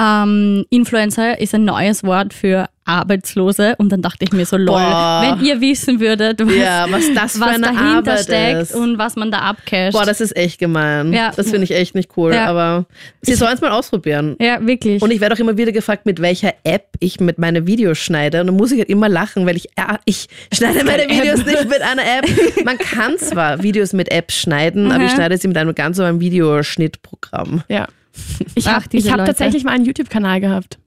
ähm, 0.01 0.65
Influencer 0.69 1.39
ist 1.39 1.53
ein 1.53 1.65
neues 1.65 2.03
Wort 2.03 2.33
für 2.33 2.69
Arbeitslose. 2.91 3.75
Und 3.77 3.91
dann 3.91 4.01
dachte 4.01 4.23
ich 4.25 4.31
mir 4.31 4.45
so, 4.45 4.57
lol, 4.57 4.67
Boah. 4.77 5.21
wenn 5.23 5.45
ihr 5.45 5.59
wissen 5.61 5.99
würdet, 5.99 6.39
was, 6.45 6.55
Ja, 6.55 6.85
was 6.89 7.03
das 7.13 7.33
für 7.33 7.39
was 7.41 7.49
eine 7.55 7.61
dahinter 7.67 7.97
Arbeit 8.11 8.19
steckt 8.21 8.61
ist. 8.61 8.75
und 8.75 8.97
was 8.97 9.15
man 9.15 9.31
da 9.31 9.39
abcasht. 9.39 9.93
Boah, 9.93 10.05
das 10.05 10.21
ist 10.21 10.35
echt 10.35 10.59
gemein. 10.59 11.13
Ja. 11.13 11.31
Das 11.35 11.49
finde 11.49 11.63
ich 11.63 11.71
echt 11.71 11.95
nicht 11.95 12.09
cool. 12.17 12.33
Ja. 12.33 12.45
Aber 12.47 12.85
sie 13.21 13.33
sollen 13.35 13.53
es 13.53 13.61
mal 13.61 13.71
ausprobieren. 13.71 14.35
ja, 14.39 14.65
wirklich. 14.65 15.01
Und 15.01 15.11
ich 15.11 15.19
werde 15.21 15.35
auch 15.35 15.39
immer 15.39 15.57
wieder 15.57 15.71
gefragt, 15.71 16.05
mit 16.05 16.21
welcher 16.21 16.53
App 16.63 16.85
ich 16.99 17.19
mit 17.19 17.37
meine 17.37 17.65
Videos 17.67 17.97
schneide. 17.97 18.41
Und 18.41 18.47
dann 18.47 18.55
muss 18.57 18.71
ich 18.71 18.79
halt 18.79 18.89
immer 18.89 19.09
lachen, 19.09 19.45
weil 19.45 19.55
ich, 19.57 19.69
ja, 19.77 19.97
ich 20.05 20.27
schneide 20.53 20.83
meine 20.83 21.03
Videos 21.09 21.45
nicht 21.45 21.69
mit 21.69 21.81
einer 21.81 22.03
App. 22.03 22.25
Man 22.65 22.77
kann 22.77 23.17
zwar 23.17 23.63
Videos 23.63 23.93
mit 23.93 24.11
Apps 24.11 24.35
schneiden, 24.35 24.91
aber 24.91 25.03
ich 25.05 25.11
Mhm. 25.11 25.15
schneide 25.15 25.37
sie 25.37 25.47
mit 25.47 25.57
einem 25.57 25.73
ganz 25.75 25.97
normalen 25.97 26.19
Videoschnittprogramm. 26.19 27.63
Ja. 27.69 27.87
Ich 28.55 28.67
habe 28.67 28.83
hab 28.85 29.25
tatsächlich 29.25 29.63
mal 29.63 29.71
einen 29.71 29.85
YouTube-Kanal 29.85 30.41
gehabt. 30.41 30.77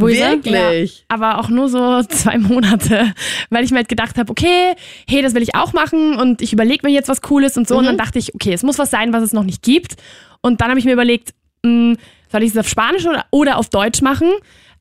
Wo? 0.00 0.06
Wirklich? 0.06 1.04
aber 1.08 1.38
auch 1.38 1.48
nur 1.48 1.68
so 1.68 2.02
zwei 2.04 2.38
Monate, 2.38 3.12
weil 3.50 3.64
ich 3.64 3.70
mir 3.70 3.78
halt 3.78 3.88
gedacht 3.88 4.16
habe, 4.18 4.30
okay, 4.30 4.74
hey, 5.08 5.22
das 5.22 5.34
will 5.34 5.42
ich 5.42 5.54
auch 5.54 5.72
machen 5.72 6.16
und 6.16 6.42
ich 6.42 6.52
überlege 6.52 6.86
mir 6.86 6.92
jetzt 6.92 7.08
was 7.08 7.20
Cooles 7.20 7.56
und 7.56 7.68
so. 7.68 7.76
Und 7.76 7.84
dann 7.84 7.98
dachte 7.98 8.18
ich, 8.18 8.34
okay, 8.34 8.52
es 8.52 8.62
muss 8.62 8.78
was 8.78 8.90
sein, 8.90 9.12
was 9.12 9.22
es 9.22 9.32
noch 9.32 9.44
nicht 9.44 9.62
gibt. 9.62 9.96
Und 10.40 10.60
dann 10.60 10.68
habe 10.70 10.78
ich 10.78 10.84
mir 10.84 10.92
überlegt, 10.92 11.34
mh, 11.62 11.96
soll 12.30 12.42
ich 12.42 12.50
es 12.50 12.56
auf 12.56 12.68
Spanisch 12.68 13.06
oder, 13.06 13.26
oder 13.30 13.58
auf 13.58 13.68
Deutsch 13.68 14.02
machen? 14.02 14.28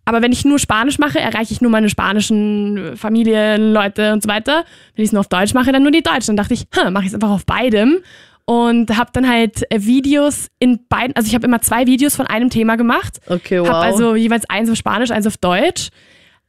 Aber 0.06 0.21
wenn 0.21 0.32
ich 0.32 0.45
nur 0.45 0.58
Spanisch 0.58 0.97
mache, 0.97 1.19
erreiche 1.19 1.54
ich 1.54 1.62
nur 1.62 1.69
meine 1.69 1.89
spanischen 1.89 2.97
Familienleute 2.97 4.13
und 4.13 4.24
so 4.24 4.30
weiter. 4.30 4.65
Wenn 4.95 5.04
ich 5.04 5.10
es 5.10 5.13
nur 5.13 5.19
auf 5.19 5.28
Deutsch 5.28 5.54
mache, 5.54 5.71
dann 5.71 5.84
nur 5.84 5.91
die 5.91 6.02
Deutschen. 6.02 6.36
Dann 6.36 6.38
dachte 6.38 6.56
ich, 6.56 6.65
hm, 6.74 6.91
mache 6.91 7.04
ich 7.04 7.10
es 7.10 7.13
einfach 7.13 7.30
auf 7.30 7.45
beidem 7.45 8.00
und 8.52 8.98
habe 8.98 9.12
dann 9.14 9.30
halt 9.30 9.64
äh, 9.72 9.80
Videos 9.86 10.48
in 10.60 10.80
beiden, 10.90 11.16
also 11.16 11.28
ich 11.28 11.36
habe 11.36 11.48
immer 11.48 11.62
zwei 11.62 11.88
Videos 11.88 12.18
von 12.18 12.28
einem 12.28 12.50
Thema 12.50 12.76
gemacht. 12.76 13.20
Okay, 13.28 13.62
wow. 13.62 13.68
Habe 13.70 13.78
also 13.78 14.16
jeweils 14.16 14.50
eins 14.50 14.70
auf 14.70 14.76
Spanisch, 14.76 15.10
eins 15.12 15.26
auf 15.26 15.38
Deutsch. 15.38 15.88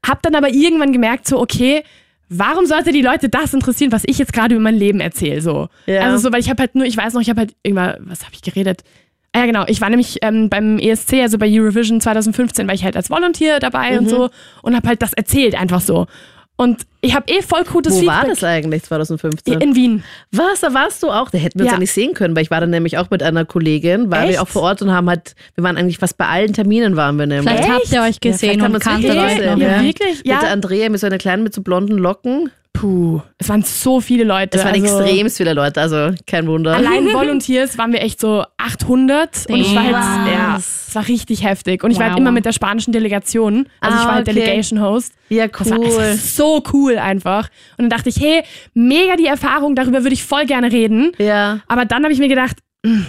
Habe 0.05 0.19
dann 0.23 0.35
aber 0.35 0.49
irgendwann 0.49 0.93
gemerkt, 0.93 1.29
so, 1.29 1.39
okay, 1.41 1.85
warum 2.29 2.67
sollte 2.67 2.91
die 2.91 3.03
Leute 3.03 3.29
das 3.29 3.55
interessieren, 3.55 3.93
was 3.93 4.03
ich 4.07 4.19
jetzt 4.19 4.33
gerade 4.33 4.55
über 4.57 4.65
mein 4.65 4.75
Leben 4.75 4.99
erzähle? 4.99 5.41
So. 5.43 5.69
Ja. 5.87 6.01
Also 6.01 6.19
so, 6.19 6.33
weil 6.33 6.41
ich 6.41 6.51
habe 6.51 6.61
halt 6.61 6.75
nur, 6.75 6.87
ich 6.87 6.97
weiß 6.97 7.15
noch, 7.15 7.21
ich 7.21 7.31
habe 7.31 7.39
halt 7.43 7.55
irgendwann, 7.63 7.95
was 8.01 8.25
habe 8.25 8.35
ich 8.35 8.43
geredet? 8.43 8.83
Ah 9.33 9.39
ja, 9.41 9.47
genau. 9.47 9.65
Ich 9.69 9.81
war 9.81 9.89
nämlich 9.89 10.19
ähm, 10.23 10.51
beim 10.51 10.79
ESC, 10.79 11.15
also 11.23 11.39
bei 11.39 11.47
Eurovision 11.49 12.01
2015, 12.01 12.67
war 12.67 12.75
ich 12.75 12.83
halt 12.85 12.97
als 12.97 13.11
Volunteer 13.11 13.61
dabei 13.61 13.93
Mhm. 13.93 13.99
und 13.99 14.09
so 14.09 14.31
und 14.63 14.75
habe 14.75 14.89
halt 14.89 15.03
das 15.03 15.13
erzählt 15.13 15.55
einfach 15.55 15.81
so. 15.81 16.07
Und 16.57 16.83
ich 17.01 17.15
habe 17.17 17.25
eh 17.33 17.43
voll 17.43 17.65
gutes 17.65 17.95
Wo 17.95 18.01
Feedback. 18.01 18.17
war 18.21 18.27
das 18.29 18.45
eigentlich 18.45 18.83
2015? 18.85 19.61
In 19.61 19.75
Wien. 19.75 20.05
Was, 20.31 20.61
da 20.61 20.73
warst 20.75 21.03
du 21.03 21.11
auch? 21.11 21.31
Da 21.31 21.39
hätten 21.39 21.59
wir 21.59 21.65
uns 21.65 21.71
Ja. 21.73 21.77
ja 21.77 21.81
nicht 21.81 21.93
sehen 21.93 22.15
können, 22.15 22.37
weil 22.37 22.43
ich 22.45 22.51
war 22.51 22.61
dann 22.61 22.71
nämlich 22.71 22.99
auch 22.99 23.11
mit 23.11 23.23
einer 23.23 23.45
Kollegin, 23.45 24.11
waren 24.11 24.25
Echt? 24.25 24.33
wir 24.35 24.43
auch 24.43 24.49
vor 24.49 24.63
Ort 24.63 24.83
und 24.83 24.93
haben 24.93 25.09
halt, 25.09 25.35
wir 25.57 25.65
waren 25.65 25.77
eigentlich 25.77 25.99
fast 25.99 26.17
bei 26.19 26.27
allen 26.27 26.53
Terminen 26.53 26.95
waren 26.95 27.17
wir 27.19 27.27
nämlich. 27.27 27.51
Vielleicht 27.53 27.69
habt 27.73 27.93
ihr 27.93 28.03
euch 28.03 28.21
gesehen 28.21 28.63
haben 28.63 28.75
und 28.75 28.81
kanntet 28.81 29.13
wirklich 29.15 29.41
euch 29.41 29.47
noch. 29.51 29.59
Ja, 29.59 29.77
ja. 29.79 29.83
wirklich? 29.83 30.19
Mit 30.19 30.27
Ja. 30.27 30.41
der 30.41 30.51
Andrea, 30.51 30.89
mit 30.91 31.01
so 31.01 31.07
einer 31.07 31.19
kleinen, 31.19 31.43
mit 31.43 31.55
so 31.55 31.63
blonden 31.63 31.99
Locken. 31.99 32.51
Puh, 32.83 33.21
es 33.39 33.49
waren 33.49 33.63
so 33.63 34.01
viele 34.01 34.25
Leute. 34.25 34.59
Es 34.59 34.65
waren 34.65 34.75
also 34.83 34.99
extrem 35.01 35.31
viele 35.31 35.53
Leute, 35.55 35.81
also 35.81 36.11
kein 36.27 36.49
Wunder. 36.49 36.75
Allein 36.75 37.05
Volunteers 37.13 37.79
waren 37.79 37.93
wir 37.93 38.03
echt 38.03 38.19
so 38.21 38.43
800 38.59 39.47
und 39.49 39.57
ich 39.61 39.73
war 39.73 39.85
halt, 39.85 40.33
ja, 40.35 40.57
es 40.57 40.93
war 40.93 41.07
richtig 41.07 41.45
heftig. 41.45 41.85
Und 41.85 41.93
ich 41.93 41.99
war 41.99 42.07
halt 42.07 42.15
Wow. 42.15 42.21
immer 42.23 42.33
mit 42.33 42.45
der 42.45 42.51
spanischen 42.53 42.91
Delegation. 42.93 43.69
Also 43.81 43.97
ich 43.99 44.03
Ah, 44.03 44.07
war 44.09 44.15
halt 44.17 44.29
okay. 44.29 44.35
Delegation 44.41 44.81
Host. 44.81 45.13
Ja, 45.29 45.47
Das 45.47 45.71
war, 45.71 45.79
es 45.81 45.97
war 45.97 46.09
cool. 46.09 46.15
so 46.17 46.63
cool 46.73 46.99
einfach. 46.99 47.49
Und 47.79 47.85
dann 47.85 47.91
dachte 47.91 48.09
ich, 48.09 48.17
hey, 48.19 48.43
mega 48.75 49.15
die 49.15 49.27
Erfahrung, 49.27 49.77
darüber 49.77 50.03
würde 50.03 50.15
ich 50.15 50.25
voll 50.25 50.45
gerne 50.47 50.73
reden. 50.73 51.13
Ja. 51.19 51.61
Aber 51.69 51.85
dann 51.85 52.03
habe 52.03 52.13
ich 52.13 52.19
mir 52.19 52.27
gedacht, 52.29 52.57
hm, 52.85 53.07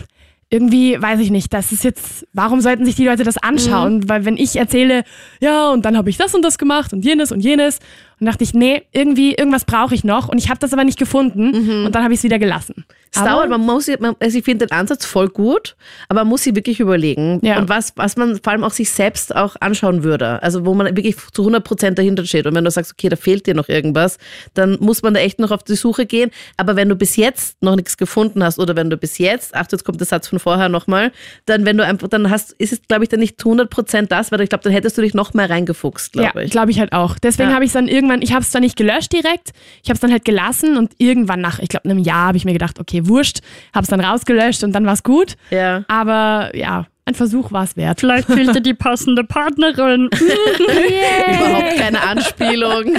irgendwie 0.52 1.02
weiß 1.02 1.20
ich 1.20 1.32
nicht, 1.32 1.52
das 1.52 1.72
ist 1.72 1.84
jetzt, 1.84 2.28
warum 2.32 2.62
sollten 2.62 2.86
sich 2.86 2.94
die 2.94 3.06
Leute 3.08 3.24
das 3.24 3.38
anschauen? 3.38 3.96
Mhm. 3.98 4.10
Weil 4.10 4.26
wenn 4.26 4.38
ich 4.38 4.56
erzähle, 4.56 5.04
ja, 5.42 5.72
und 5.72 5.84
dann 5.84 5.98
habe 5.98 6.12
ich 6.12 6.18
das 6.18 6.36
und 6.36 6.44
das 6.44 6.60
gemacht 6.60 6.94
und 6.94 7.04
jenes 7.04 7.32
und 7.32 7.40
jenes, 7.40 7.80
und 8.19 8.26
dachte 8.28 8.43
ich, 8.43 8.54
nee, 8.54 8.84
irgendwie, 8.91 9.34
irgendwas 9.34 9.65
brauche 9.65 9.93
ich 9.95 10.04
noch. 10.04 10.30
Und 10.30 10.38
ich 10.38 10.49
habe 10.49 10.60
das 10.60 10.73
aber 10.73 10.84
nicht 10.84 10.99
gefunden. 10.99 11.86
Und 11.86 11.93
dann 11.93 12.04
habe 12.04 12.13
ich 12.13 12.19
es 12.19 12.23
wieder 12.23 12.39
gelassen. 12.39 12.86
Es 13.12 13.19
Aber- 13.19 13.30
dauert, 13.30 13.49
man 13.49 13.62
muss, 13.62 13.88
man, 13.99 14.15
also 14.19 14.38
ich 14.38 14.43
finde 14.43 14.65
den 14.65 14.71
Ansatz 14.71 15.06
voll 15.06 15.30
gut, 15.30 15.76
aber 16.10 16.21
man 16.21 16.30
muss 16.30 16.43
sich 16.43 16.56
wirklich 16.56 16.80
überlegen. 16.80 17.39
Ja. 17.43 17.60
Und 17.60 17.69
was, 17.69 17.93
was 17.95 18.17
man 18.17 18.39
vor 18.41 18.54
allem 18.54 18.63
auch 18.63 18.71
sich 18.71 18.89
selbst 18.89 19.36
auch 19.36 19.56
anschauen 19.60 20.04
würde. 20.04 20.41
Also 20.41 20.65
wo 20.65 20.73
man 20.73 20.88
wirklich 20.95 21.15
zu 21.32 21.43
100 21.43 21.63
Prozent 21.63 21.99
dahinter 21.99 22.26
steht. 22.26 22.47
Und 22.47 22.56
wenn 22.56 22.63
du 22.63 22.71
sagst, 22.71 22.91
okay, 22.93 23.10
da 23.10 23.15
fehlt 23.15 23.45
dir 23.45 23.54
noch 23.54 23.69
irgendwas, 23.69 24.17
dann 24.56 24.78
muss 24.80 25.04
man 25.04 25.13
da 25.13 25.19
echt 25.19 25.38
noch 25.39 25.52
auf 25.52 25.63
die 25.63 25.76
Suche 25.76 26.06
gehen. 26.08 26.32
Aber 26.58 26.76
wenn 26.76 26.89
du 26.89 26.95
bis 26.95 27.15
jetzt 27.15 27.62
noch 27.62 27.76
nichts 27.76 27.97
gefunden 27.97 28.43
hast 28.43 28.58
oder 28.58 28.76
wenn 28.76 28.89
du 28.89 28.97
bis 28.97 29.17
jetzt, 29.19 29.54
ach, 29.54 29.65
jetzt 29.71 29.84
kommt 29.86 29.99
der 29.99 30.08
Satz 30.08 30.28
von 30.28 30.39
vorher 30.39 30.69
nochmal, 30.69 31.12
dann 31.45 31.65
wenn 31.65 31.78
du 31.78 31.86
einfach, 31.86 32.08
dann 32.08 32.30
hast, 32.32 32.54
ist 32.54 32.73
es, 32.73 32.82
glaube 32.88 33.04
ich, 33.04 33.10
dann 33.10 33.19
nicht 33.19 33.39
zu 33.39 33.49
100 33.49 33.69
Prozent 33.69 34.12
das, 34.12 34.32
weil 34.32 34.41
ich 34.41 34.49
glaube, 34.49 34.63
dann 34.63 34.73
hättest 34.73 34.97
du 34.97 35.02
dich 35.04 35.13
noch 35.13 35.34
mehr 35.36 35.49
reingefuchst, 35.49 36.13
glaube 36.13 36.32
ja, 36.39 36.41
ich. 36.45 36.52
glaube 36.52 36.71
ich 36.71 36.80
halt 36.80 36.93
auch. 36.93 37.19
Deswegen 37.19 37.49
Ja. 37.49 37.56
habe 37.56 37.63
ich 37.65 37.69
es 37.69 37.73
dann 37.73 37.88
irgendwann, 38.04 38.22
ich 38.22 38.34
habe 38.34 38.42
es 38.42 38.52
zwar 38.52 38.62
nicht 38.62 38.76
gelöscht 38.76 39.13
direkt, 39.13 39.52
ich 39.82 39.89
habe 39.89 39.96
es 39.96 40.00
dann 40.00 40.12
halt 40.12 40.26
gelassen 40.26 40.78
und 40.78 40.94
irgendwann 40.98 41.42
nach, 41.42 41.60
ich 41.60 41.70
glaube, 41.70 41.89
einem 41.89 42.00
Jahr 42.00 42.28
habe 42.28 42.38
ich 42.38 42.46
mir 42.46 42.54
gedacht, 42.54 42.80
okay, 42.80 43.08
wurscht, 43.08 43.39
habe 43.74 43.84
es 43.84 43.89
dann 43.89 44.02
rausgelöscht 44.02 44.63
und 44.63 44.74
dann 44.74 44.86
war 44.86 44.94
es 44.94 45.04
gut. 45.04 45.36
Ja. 45.50 45.84
Aber 45.88 46.56
ja, 46.56 46.88
ein 47.06 47.16
Versuch 47.16 47.52
war 47.52 47.66
es 47.66 47.76
wert. 47.76 48.00
Vielleicht 48.00 48.28
fehlt 48.28 48.56
dir 48.56 48.62
die 48.62 48.74
passende 48.74 49.26
Partnerin. 49.26 50.10
Überhaupt 51.38 51.78
keine 51.78 52.02
Anspielung. 52.02 52.96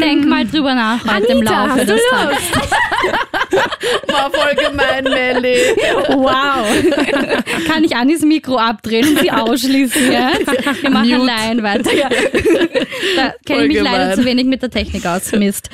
Denk 0.00 0.26
mal 0.26 0.46
drüber 0.46 0.74
nach 0.76 1.04
heute 1.04 1.26
im 1.32 1.38
Anita, 1.38 1.66
Laufe 1.66 1.70
hast 1.72 1.88
du 1.88 1.92
des 1.94 2.02
Tages. 2.08 2.38
War 4.06 4.30
voll 4.30 4.54
gemein, 4.54 5.04
Melly. 5.04 5.56
Wow. 6.08 7.66
Kann 7.66 7.82
ich 7.82 7.96
Anis 7.96 8.22
Mikro 8.22 8.58
abdrehen 8.58 9.08
und 9.08 9.18
sie 9.18 9.32
ausschließen 9.32 10.12
jetzt? 10.12 10.82
Wir 10.82 10.90
machen 10.90 11.08
Mute. 11.10 11.22
allein 11.22 11.62
weiter. 11.64 11.92
Ja. 11.92 12.08
Da 13.16 13.34
kenne 13.44 13.64
ich 13.64 13.74
mich 13.74 13.82
leider 13.82 14.14
zu 14.14 14.24
wenig 14.24 14.46
mit 14.46 14.62
der 14.62 14.70
Technik 14.70 15.04
aus. 15.04 15.32
Mist. 15.32 15.68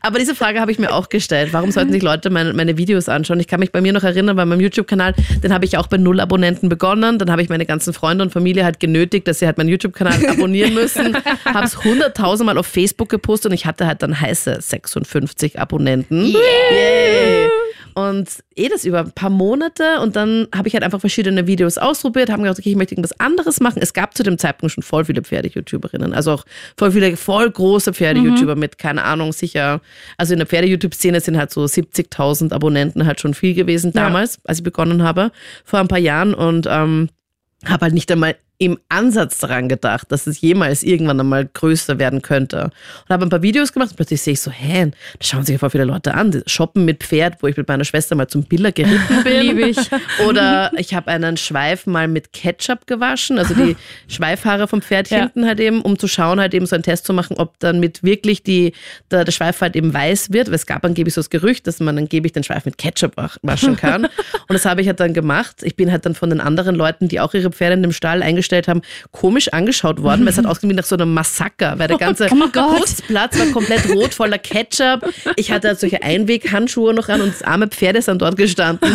Aber 0.00 0.18
diese 0.18 0.34
Frage 0.34 0.60
habe 0.60 0.72
ich 0.72 0.78
mir 0.78 0.92
auch 0.92 1.08
gestellt. 1.08 1.52
Warum 1.52 1.70
sollten 1.70 1.92
sich 1.92 2.02
Leute 2.02 2.30
meine, 2.30 2.52
meine 2.52 2.76
Videos 2.76 3.08
anschauen? 3.08 3.40
Ich 3.40 3.48
kann 3.48 3.60
mich 3.60 3.72
bei 3.72 3.80
mir 3.80 3.92
noch 3.92 4.04
erinnern, 4.04 4.36
bei 4.36 4.44
meinem 4.44 4.60
YouTube-Kanal, 4.60 5.14
den 5.42 5.52
habe 5.52 5.64
ich 5.64 5.78
auch 5.78 5.86
bei 5.86 5.96
null 5.96 6.20
Abonnenten 6.20 6.68
begonnen. 6.68 7.18
Dann 7.18 7.30
habe 7.30 7.42
ich 7.42 7.48
meine 7.48 7.66
ganzen 7.66 7.92
Freunde 7.92 8.24
und 8.24 8.30
Familie 8.30 8.64
halt 8.64 8.80
genötigt, 8.80 9.28
dass 9.28 9.38
sie 9.38 9.46
halt 9.46 9.58
meinen 9.58 9.68
YouTube-Kanal 9.68 10.26
abonnieren 10.28 10.74
müssen. 10.74 11.16
habe 11.44 11.66
es 11.66 11.82
hunderttausendmal 11.84 12.58
auf 12.58 12.66
Facebook 12.66 13.08
gepostet 13.08 13.50
und 13.50 13.54
ich 13.54 13.66
hatte 13.66 13.86
halt 13.86 14.02
dann 14.02 14.20
heiße 14.20 14.58
56 14.60 15.58
Abonnenten. 15.58 16.26
Yay. 16.26 17.48
Und 17.94 18.28
eh 18.56 18.68
das 18.68 18.84
über 18.84 19.00
ein 19.00 19.12
paar 19.12 19.30
Monate. 19.30 20.00
Und 20.00 20.16
dann 20.16 20.48
habe 20.54 20.68
ich 20.68 20.74
halt 20.74 20.82
einfach 20.82 21.00
verschiedene 21.00 21.46
Videos 21.46 21.78
ausprobiert, 21.78 22.30
haben 22.30 22.42
gedacht, 22.42 22.58
okay, 22.58 22.70
ich 22.70 22.76
möchte 22.76 22.94
irgendwas 22.94 23.18
anderes 23.20 23.60
machen. 23.60 23.80
Es 23.80 23.92
gab 23.92 24.16
zu 24.16 24.22
dem 24.22 24.36
Zeitpunkt 24.36 24.72
schon 24.72 24.82
voll 24.82 25.04
viele 25.04 25.22
Pferde-YouTuberinnen, 25.22 26.12
also 26.12 26.32
auch 26.32 26.44
voll 26.76 26.92
viele 26.92 27.16
voll 27.16 27.50
große 27.50 27.92
Pferde-YouTuber 27.92 28.56
mit, 28.56 28.78
keine 28.78 29.04
Ahnung, 29.04 29.32
sicher, 29.32 29.80
also 30.16 30.32
in 30.32 30.38
der 30.38 30.46
Pferde-YouTube-Szene 30.46 31.20
sind 31.20 31.36
halt 31.36 31.50
so 31.50 31.64
70.000 31.64 32.52
Abonnenten 32.52 33.06
halt 33.06 33.20
schon 33.20 33.34
viel 33.34 33.54
gewesen 33.54 33.92
damals, 33.92 34.38
als 34.44 34.58
ich 34.58 34.64
begonnen 34.64 35.02
habe, 35.02 35.30
vor 35.64 35.78
ein 35.78 35.88
paar 35.88 35.98
Jahren. 35.98 36.34
Und 36.34 36.66
ähm, 36.68 37.08
habe 37.64 37.84
halt 37.84 37.94
nicht 37.94 38.10
einmal 38.10 38.36
im 38.64 38.78
Ansatz 38.88 39.38
daran 39.38 39.68
gedacht, 39.68 40.10
dass 40.10 40.26
es 40.26 40.40
jemals 40.40 40.82
irgendwann 40.82 41.20
einmal 41.20 41.44
größer 41.52 41.98
werden 41.98 42.22
könnte. 42.22 42.64
Und 43.02 43.10
habe 43.12 43.26
ein 43.26 43.28
paar 43.28 43.42
Videos 43.42 43.72
gemacht 43.72 43.90
und 43.90 43.96
plötzlich 43.96 44.22
sehe 44.22 44.32
ich 44.32 44.40
so, 44.40 44.50
hä, 44.50 44.86
da 44.86 45.24
schauen 45.26 45.44
sich 45.44 45.58
voll 45.58 45.70
viele 45.70 45.84
Leute 45.84 46.14
an. 46.14 46.42
Shoppen 46.46 46.84
mit 46.84 47.04
Pferd, 47.04 47.42
wo 47.42 47.46
ich 47.46 47.56
mit 47.56 47.68
meiner 47.68 47.84
Schwester 47.84 48.14
mal 48.14 48.26
zum 48.28 48.44
Biller 48.44 48.72
geritten 48.72 49.22
bin. 49.24 49.40
Liebe 49.40 49.68
ich. 49.68 49.78
Oder 50.26 50.70
ich 50.76 50.94
habe 50.94 51.10
einen 51.10 51.36
Schweif 51.36 51.86
mal 51.86 52.08
mit 52.08 52.32
Ketchup 52.32 52.86
gewaschen, 52.86 53.38
also 53.38 53.52
die 53.54 53.76
Schweifhaare 54.08 54.66
vom 54.68 54.80
Pferd 54.80 55.10
Ja. 55.10 55.18
hinten 55.20 55.46
halt 55.46 55.60
eben, 55.60 55.82
um 55.82 55.98
zu 55.98 56.08
schauen, 56.08 56.40
halt 56.40 56.54
eben 56.54 56.66
so 56.66 56.74
einen 56.76 56.82
Test 56.82 57.04
zu 57.06 57.12
machen, 57.12 57.36
ob 57.36 57.58
dann 57.58 57.80
mit 57.80 58.02
wirklich 58.02 58.42
die, 58.42 58.72
der, 59.10 59.24
der 59.24 59.32
Schweif 59.32 59.60
halt 59.60 59.76
eben 59.76 59.92
weiß 59.92 60.32
wird. 60.32 60.48
Weil 60.48 60.54
es 60.54 60.66
gab 60.66 60.84
angeblich 60.84 61.14
so 61.14 61.20
das 61.20 61.30
Gerücht, 61.30 61.66
dass 61.66 61.80
man 61.80 61.98
angeblich 61.98 62.32
den 62.32 62.44
Schweif 62.44 62.64
mit 62.64 62.78
Ketchup 62.78 63.12
waschen 63.42 63.76
kann. 63.76 64.04
und 64.48 64.50
das 64.50 64.64
habe 64.64 64.80
ich 64.80 64.86
halt 64.86 65.00
dann 65.00 65.12
gemacht. 65.12 65.56
Ich 65.62 65.76
bin 65.76 65.92
halt 65.92 66.06
dann 66.06 66.14
von 66.14 66.30
den 66.30 66.40
anderen 66.40 66.74
Leuten, 66.76 67.08
die 67.08 67.20
auch 67.20 67.34
ihre 67.34 67.50
Pferde 67.50 67.74
in 67.74 67.82
dem 67.82 67.92
Stall 67.92 68.22
eingestellt 68.22 68.53
haben, 68.68 68.82
komisch 69.10 69.52
angeschaut 69.52 70.02
worden, 70.02 70.22
weil 70.22 70.28
es 70.32 70.38
hat 70.38 70.46
ausgesehen 70.46 70.70
wie 70.70 70.76
nach 70.76 70.84
so 70.84 70.96
einem 70.96 71.12
Massaker, 71.12 71.78
weil 71.78 71.88
der 71.88 71.98
ganze 71.98 72.28
Oh 72.30 72.48
Gott. 72.52 72.78
Putzplatz 72.78 73.38
war 73.38 73.46
komplett 73.46 73.88
rot, 73.90 74.14
voller 74.14 74.38
Ketchup. 74.38 75.04
Ich 75.36 75.50
hatte 75.50 75.68
halt 75.68 75.80
solche 75.80 76.02
Einweghandschuhe 76.02 76.94
noch 76.94 77.08
an 77.08 77.20
und 77.20 77.32
das 77.32 77.42
arme 77.42 77.68
Pferd 77.68 77.96
ist 77.96 78.08
dann 78.08 78.18
dort 78.18 78.36
gestanden. 78.36 78.90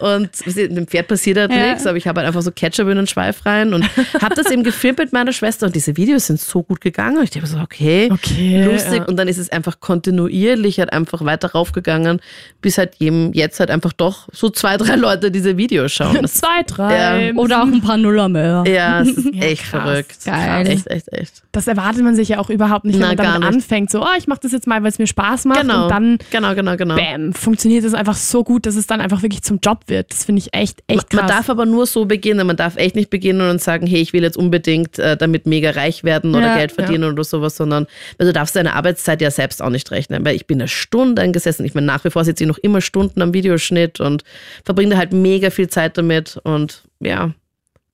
Und 0.00 0.30
dem 0.56 0.86
Pferd 0.86 1.08
passiert 1.08 1.38
halt 1.38 1.50
Ja. 1.52 1.68
nichts, 1.70 1.86
aber 1.86 1.96
ich 1.96 2.06
habe 2.06 2.20
halt 2.20 2.28
einfach 2.28 2.42
so 2.42 2.50
Ketchup 2.52 2.88
in 2.88 2.96
den 2.96 3.06
Schweif 3.06 3.44
rein 3.46 3.74
und 3.74 3.84
habe 4.22 4.34
das 4.34 4.50
eben 4.50 4.62
gefilmt 4.62 4.98
mit 4.98 5.12
meiner 5.12 5.32
Schwester 5.32 5.66
und 5.66 5.74
diese 5.74 5.96
Videos 5.96 6.26
sind 6.26 6.40
so 6.40 6.62
gut 6.62 6.80
gegangen. 6.80 7.18
Und 7.18 7.24
ich 7.24 7.30
dachte 7.30 7.46
so, 7.46 7.58
okay, 7.58 8.08
Okay, 8.12 8.64
lustig. 8.64 8.98
ja. 8.98 9.04
Und 9.04 9.16
dann 9.16 9.28
ist 9.28 9.38
es 9.38 9.50
einfach 9.50 9.80
kontinuierlich 9.80 10.78
halt 10.78 10.92
einfach 10.92 11.24
weiter 11.24 11.52
raufgegangen, 11.52 12.20
bis 12.60 12.78
halt 12.78 12.94
jedem 12.98 13.32
jetzt 13.32 13.60
halt 13.60 13.70
einfach 13.70 13.92
doch 13.92 14.28
so 14.32 14.50
zwei, 14.50 14.76
drei 14.76 14.96
Leute 14.96 15.30
diese 15.30 15.56
Videos 15.56 15.92
schauen. 15.92 16.26
Zwei, 16.38 16.62
drei. 16.66 17.28
Ja. 17.28 17.34
Oder 17.34 17.62
auch 17.62 17.66
ein 17.66 17.80
paar 17.80 17.96
Nuller 17.96 18.28
mehr. 18.28 18.64
ja, 18.66 18.87
es 19.00 19.08
ist 19.08 19.24
Ja, 19.34 19.42
echt 19.42 19.62
krass. 19.64 19.82
verrückt. 19.82 20.16
Geil. 20.24 20.66
Echt, 20.68 20.86
echt, 20.88 21.12
echt. 21.12 21.42
Das 21.52 21.66
erwartet 21.66 22.02
man 22.02 22.14
sich 22.14 22.28
ja 22.30 22.38
auch 22.38 22.50
überhaupt 22.50 22.84
nicht, 22.84 22.94
wenn 22.94 23.00
Na, 23.02 23.06
man 23.08 23.16
gar 23.16 23.26
damit 23.34 23.48
nicht. 23.50 23.54
anfängt. 23.56 23.90
So, 23.90 24.02
oh, 24.02 24.06
ich 24.18 24.26
mache 24.26 24.40
das 24.42 24.52
jetzt 24.52 24.66
mal, 24.66 24.82
weil 24.82 24.90
es 24.90 24.98
mir 24.98 25.06
Spaß 25.06 25.44
macht. 25.46 25.60
Genau. 25.62 25.84
Und 25.84 25.90
dann, 25.90 26.18
genau, 26.30 26.54
genau, 26.54 26.76
genau. 26.76 26.96
bam, 26.96 27.32
funktioniert 27.32 27.84
es 27.84 27.94
einfach 27.94 28.16
so 28.16 28.44
gut, 28.44 28.66
dass 28.66 28.76
es 28.76 28.86
dann 28.86 29.00
einfach 29.00 29.22
wirklich 29.22 29.42
zum 29.42 29.58
Job 29.62 29.80
wird. 29.86 30.10
Das 30.12 30.24
finde 30.24 30.40
ich 30.40 30.54
echt, 30.54 30.82
echt 30.86 31.10
krass. 31.10 31.20
Man 31.20 31.28
darf 31.28 31.50
aber 31.50 31.66
nur 31.66 31.86
so 31.86 32.04
beginnen. 32.04 32.46
Man 32.46 32.56
darf 32.56 32.76
echt 32.76 32.96
nicht 32.96 33.10
beginnen 33.10 33.48
und 33.50 33.60
sagen, 33.60 33.86
hey, 33.86 34.00
ich 34.00 34.12
will 34.12 34.22
jetzt 34.22 34.36
unbedingt 34.36 34.98
äh, 34.98 35.16
damit 35.16 35.46
mega 35.46 35.70
reich 35.70 36.04
werden 36.04 36.34
oder 36.34 36.46
Ja, 36.48 36.56
Geld 36.56 36.72
verdienen 36.72 37.04
oder 37.12 37.24
sowas, 37.24 37.56
sondern 37.56 37.86
weil 38.18 38.26
du 38.26 38.32
darfst 38.32 38.56
deine 38.56 38.74
Arbeitszeit 38.74 39.20
ja 39.20 39.30
selbst 39.30 39.62
auch 39.62 39.70
nicht 39.70 39.90
rechnen. 39.90 40.24
Weil 40.24 40.36
ich 40.36 40.46
bin 40.46 40.58
eine 40.60 40.68
Stunde 40.68 41.22
eingesessen. 41.22 41.64
Ich 41.64 41.74
meine, 41.74 41.86
nach 41.86 42.04
wie 42.04 42.10
vor 42.10 42.24
sitze 42.24 42.44
ich 42.44 42.48
noch 42.48 42.58
immer 42.58 42.80
Stunden 42.80 43.20
am 43.22 43.34
Videoschnitt 43.34 44.00
und 44.00 44.24
verbringe 44.64 44.96
halt 44.96 45.12
mega 45.12 45.50
viel 45.50 45.68
Zeit 45.68 45.98
damit. 45.98 46.38
Und 46.44 46.82
ja, 47.00 47.30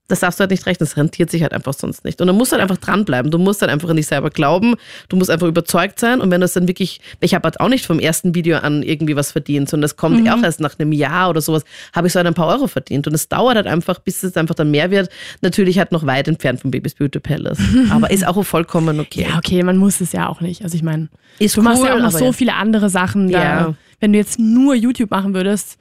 das 0.09 0.21
darfst 0.21 0.39
du 0.39 0.43
halt 0.43 0.51
nicht 0.51 0.67
rechnen. 0.67 0.87
Das 0.87 0.99
rentiert 0.99 1.31
sich 1.31 1.43
halt 1.43 1.55
einfach 1.55 1.73
sonst 1.73 2.05
nicht. 2.05 2.21
Und 2.21 2.27
du 2.27 2.35
musst 2.35 2.53
halt 2.53 2.61
einfach 2.61 2.77
dranbleiben. 2.77 3.31
Du 3.31 3.39
musst 3.39 3.63
halt 3.63 3.71
einfach 3.71 3.89
an 3.89 3.97
dich 3.97 4.07
selber 4.07 4.29
glauben. 4.29 4.75
Du 5.09 5.17
musst 5.17 5.31
einfach 5.31 5.47
überzeugt 5.47 5.99
sein. 5.99 6.21
Und 6.21 6.31
wenn 6.31 6.43
du 6.43 6.45
es 6.45 6.53
dann 6.53 6.69
wirklich, 6.69 7.01
ich 7.21 7.35
habe 7.35 7.45
halt 7.45 7.59
auch 7.59 7.69
nicht 7.69 7.87
vom 7.87 7.99
ersten 7.99 8.35
Video 8.35 8.59
an 8.59 8.83
irgendwie 8.83 9.17
was 9.17 9.33
verdient, 9.33 9.71
sondern 9.71 9.83
das 9.83 9.97
kommt 9.97 10.29
auch 10.29 10.43
erst 10.43 10.61
nach 10.61 10.79
einem 10.79 10.93
Jahr 10.93 11.31
oder 11.31 11.41
sowas, 11.41 11.65
habe 11.95 12.07
ich 12.07 12.13
so 12.13 12.19
halt 12.19 12.27
ein 12.27 12.35
paar 12.35 12.49
Euro 12.49 12.67
verdient. 12.67 13.07
Und 13.07 13.15
es 13.15 13.29
dauert 13.29 13.57
halt 13.57 13.67
einfach, 13.67 13.99
bis 13.99 14.23
es 14.23 14.37
einfach 14.37 14.55
dann 14.55 14.71
mehr 14.71 14.91
wird. 14.91 15.09
Natürlich 15.41 15.79
halt 15.79 15.91
noch 15.91 16.05
weit 16.05 16.29
entfernt 16.29 16.61
vom 16.61 16.71
Babys 16.71 16.95
Beauty 16.95 17.21
Palace. 17.21 17.59
Aber 17.91 18.11
ist 18.11 18.27
auch 18.27 18.43
vollkommen 18.43 19.01
okay. 19.01 19.27
Ja, 19.31 19.39
okay, 19.39 19.63
man 19.63 19.79
muss 19.79 20.03
es 20.03 20.13
ja 20.13 20.29
auch 20.29 20.43
nicht. 20.43 20.63
Also 20.63 20.77
ich 20.77 20.83
meine, 20.83 21.09
du 21.39 21.63
machst 21.63 21.81
cool, 21.81 21.89
ja 21.89 21.95
auch 21.95 22.01
noch 22.01 22.11
so 22.11 22.27
ja. 22.27 22.33
viele 22.33 22.55
andere 22.55 22.91
Sachen. 22.91 23.31
Da, 23.31 23.43
Ja. 23.43 23.75
Wenn 24.01 24.13
du 24.13 24.19
jetzt 24.19 24.39
nur 24.39 24.75
YouTube 24.75 25.11
machen 25.11 25.33
würdest, 25.33 25.79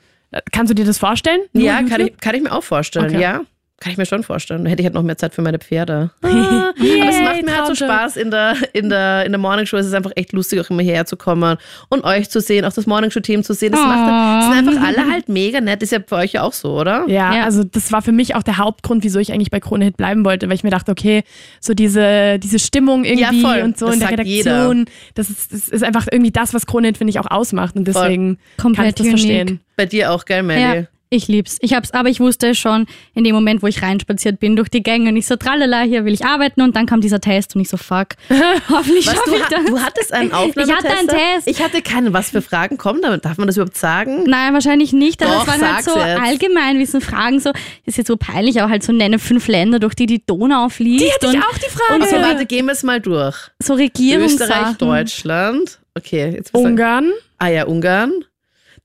Kannst 0.51 0.71
du 0.71 0.73
dir 0.73 0.85
das 0.85 0.97
vorstellen? 0.97 1.41
Nur 1.53 1.63
Ja, 1.63 1.83
kann 1.83 2.01
ich, 2.01 2.17
kann 2.17 2.33
ich 2.33 2.41
mir 2.41 2.51
auch 2.51 2.63
vorstellen, 2.63 3.05
Okay. 3.05 3.21
ja. 3.21 3.41
Kann 3.83 3.91
ich 3.91 3.97
mir 3.97 4.05
schon 4.05 4.23
vorstellen. 4.23 4.61
Dann 4.63 4.69
hätte 4.69 4.81
ich 4.81 4.85
halt 4.85 4.93
noch 4.95 5.03
mehr 5.03 5.17
Zeit 5.17 5.33
für 5.33 5.41
meine 5.41 5.59
Pferde. 5.59 6.11
Ah, 6.23 6.69
aber 7.01 7.09
es 7.09 7.19
macht 7.21 7.43
mir 7.45 7.55
halt 7.57 7.67
so. 7.67 7.85
Spaß 7.85 8.17
in 8.17 8.31
der, 8.31 8.55
in, 8.73 8.89
der, 8.89 9.25
in 9.25 9.31
der 9.31 9.39
Morning 9.39 9.65
Show. 9.65 9.77
Es 9.77 9.85
ist 9.85 9.93
einfach 9.93 10.11
echt 10.15 10.31
lustig, 10.33 10.59
auch 10.61 10.69
immer 10.69 10.81
hierher 10.81 11.05
zu 11.05 11.15
kommen 11.17 11.57
und 11.89 12.03
euch 12.03 12.29
zu 12.29 12.41
sehen, 12.41 12.65
auch 12.65 12.73
das 12.73 12.87
Morning 12.87 13.11
Show 13.11 13.19
Team 13.19 13.43
zu 13.43 13.53
sehen. 13.53 13.71
Das 13.71 13.81
macht, 13.81 14.07
das 14.09 14.55
sind 14.55 14.67
einfach 14.67 14.87
alle 14.87 15.11
halt 15.11 15.29
mega 15.29 15.61
nett. 15.61 15.83
Ist 15.83 15.91
ja 15.91 15.99
für 16.05 16.15
euch 16.15 16.33
ja 16.33 16.41
auch 16.43 16.53
so, 16.53 16.79
oder? 16.79 17.05
Ja, 17.07 17.35
Ja. 17.35 17.43
also 17.43 17.63
das 17.63 17.91
war 17.91 18.01
für 18.01 18.11
mich 18.11 18.35
auch 18.35 18.43
der 18.43 18.57
Hauptgrund, 18.57 19.03
wieso 19.03 19.19
ich 19.19 19.31
eigentlich 19.33 19.51
bei 19.51 19.59
Krone 19.59 19.85
Hit 19.85 19.97
bleiben 19.97 20.25
wollte, 20.25 20.47
weil 20.47 20.55
ich 20.55 20.63
mir 20.63 20.69
dachte, 20.71 20.91
okay, 20.91 21.23
so 21.59 21.73
diese, 21.73 22.39
diese 22.39 22.59
Stimmung 22.59 23.03
irgendwie 23.05 23.41
Ja, 23.41 23.47
voll. 23.49 23.61
und 23.61 23.77
so 23.77 23.85
Das 23.87 23.95
in 23.95 23.99
der 24.01 24.09
Redaktion, 24.11 24.85
das 25.15 25.29
ist, 25.29 25.53
das 25.53 25.67
ist 25.69 25.83
einfach 25.83 26.07
irgendwie 26.11 26.31
das, 26.31 26.53
was 26.53 26.65
Krone 26.65 26.87
Hit, 26.87 26.97
finde 26.97 27.11
ich, 27.11 27.19
auch 27.19 27.29
ausmacht 27.29 27.75
und 27.75 27.85
deswegen 27.87 28.37
kann 28.37 28.37
ich 28.47 28.61
Komplett 28.63 28.99
das 28.99 29.07
unique. 29.07 29.19
verstehen. 29.19 29.59
Bei 29.75 29.85
dir 29.85 30.11
auch, 30.11 30.25
gell, 30.25 30.43
Melly? 30.43 30.61
Ja, 30.81 30.83
ich 31.13 31.27
lieb's. 31.27 31.57
Ich 31.61 31.73
hab's, 31.73 31.91
aber 31.91 32.09
ich 32.09 32.19
wusste 32.19 32.55
schon 32.55 32.85
in 33.13 33.23
dem 33.23 33.35
Moment, 33.35 33.61
wo 33.61 33.67
ich 33.67 33.81
reinspaziert 33.81 34.39
bin 34.39 34.55
durch 34.55 34.69
die 34.69 34.83
Gänge 34.83 35.09
und 35.09 35.17
ich 35.17 35.27
so, 35.27 35.35
tralala, 35.35 35.81
hier 35.81 36.05
will 36.05 36.13
ich 36.13 36.25
arbeiten 36.25 36.61
und 36.61 36.75
dann 36.75 36.85
kam 36.85 37.01
dieser 37.01 37.21
Test 37.21 37.55
und 37.55 37.61
ich 37.61 37.69
so, 37.69 37.77
fuck, 37.77 38.09
hoffentlich 38.69 39.07
Was, 39.07 39.15
schaffe 39.15 39.29
du, 39.29 39.35
ich 39.35 39.45
das. 39.45 39.65
du 39.65 39.79
hattest 39.79 40.13
einen 40.13 40.31
Aufnahmetest? 40.31 40.67
Ich 40.67 40.75
hatte 40.89 40.97
einen 40.99 41.07
Test. 41.07 41.47
Ich 41.47 41.63
hatte 41.63 41.81
keinen. 41.81 42.13
Was 42.13 42.31
für 42.31 42.41
Fragen 42.41 42.77
kommen 42.77 43.01
da? 43.01 43.15
Darf 43.17 43.37
man 43.37 43.47
das 43.47 43.55
überhaupt 43.57 43.77
sagen? 43.77 44.23
Nein, 44.25 44.53
wahrscheinlich 44.53 44.93
nicht, 44.93 45.21
aber 45.23 45.33
Doch, 45.33 45.41
es 45.47 45.47
waren 45.47 45.75
halt 45.75 45.85
so 45.85 45.97
jetzt. 45.97 46.21
Allgemeinwissen, 46.21 47.01
Fragen, 47.01 47.39
so, 47.39 47.51
ist 47.85 47.97
jetzt 47.97 48.07
so 48.07 48.17
peinlich, 48.17 48.61
aber 48.61 48.69
halt 48.69 48.83
so 48.83 48.91
nenne 48.91 49.19
fünf 49.19 49.47
Länder, 49.47 49.79
durch 49.79 49.95
die 49.95 50.05
die 50.05 50.25
Donau 50.25 50.69
fließt. 50.69 51.03
Die 51.03 51.09
hätte 51.09 51.27
ich 51.27 51.33
und 51.35 51.43
auch 51.43 51.57
die 51.57 51.69
Frage. 51.69 52.03
Okay, 52.03 52.21
warte, 52.21 52.45
gehen 52.45 52.65
wir 52.65 52.73
es 52.73 52.83
mal 52.83 52.99
durch. 52.99 53.35
so 53.59 53.73
Österreich, 53.73 53.79
Regierungssachen. 53.89 54.77
Deutschland. 54.77 55.79
Okay, 55.95 56.31
jetzt 56.35 56.53
Ungarn. 56.53 57.11
Ah 57.37 57.47
ja, 57.49 57.65
Ungarn. 57.65 58.11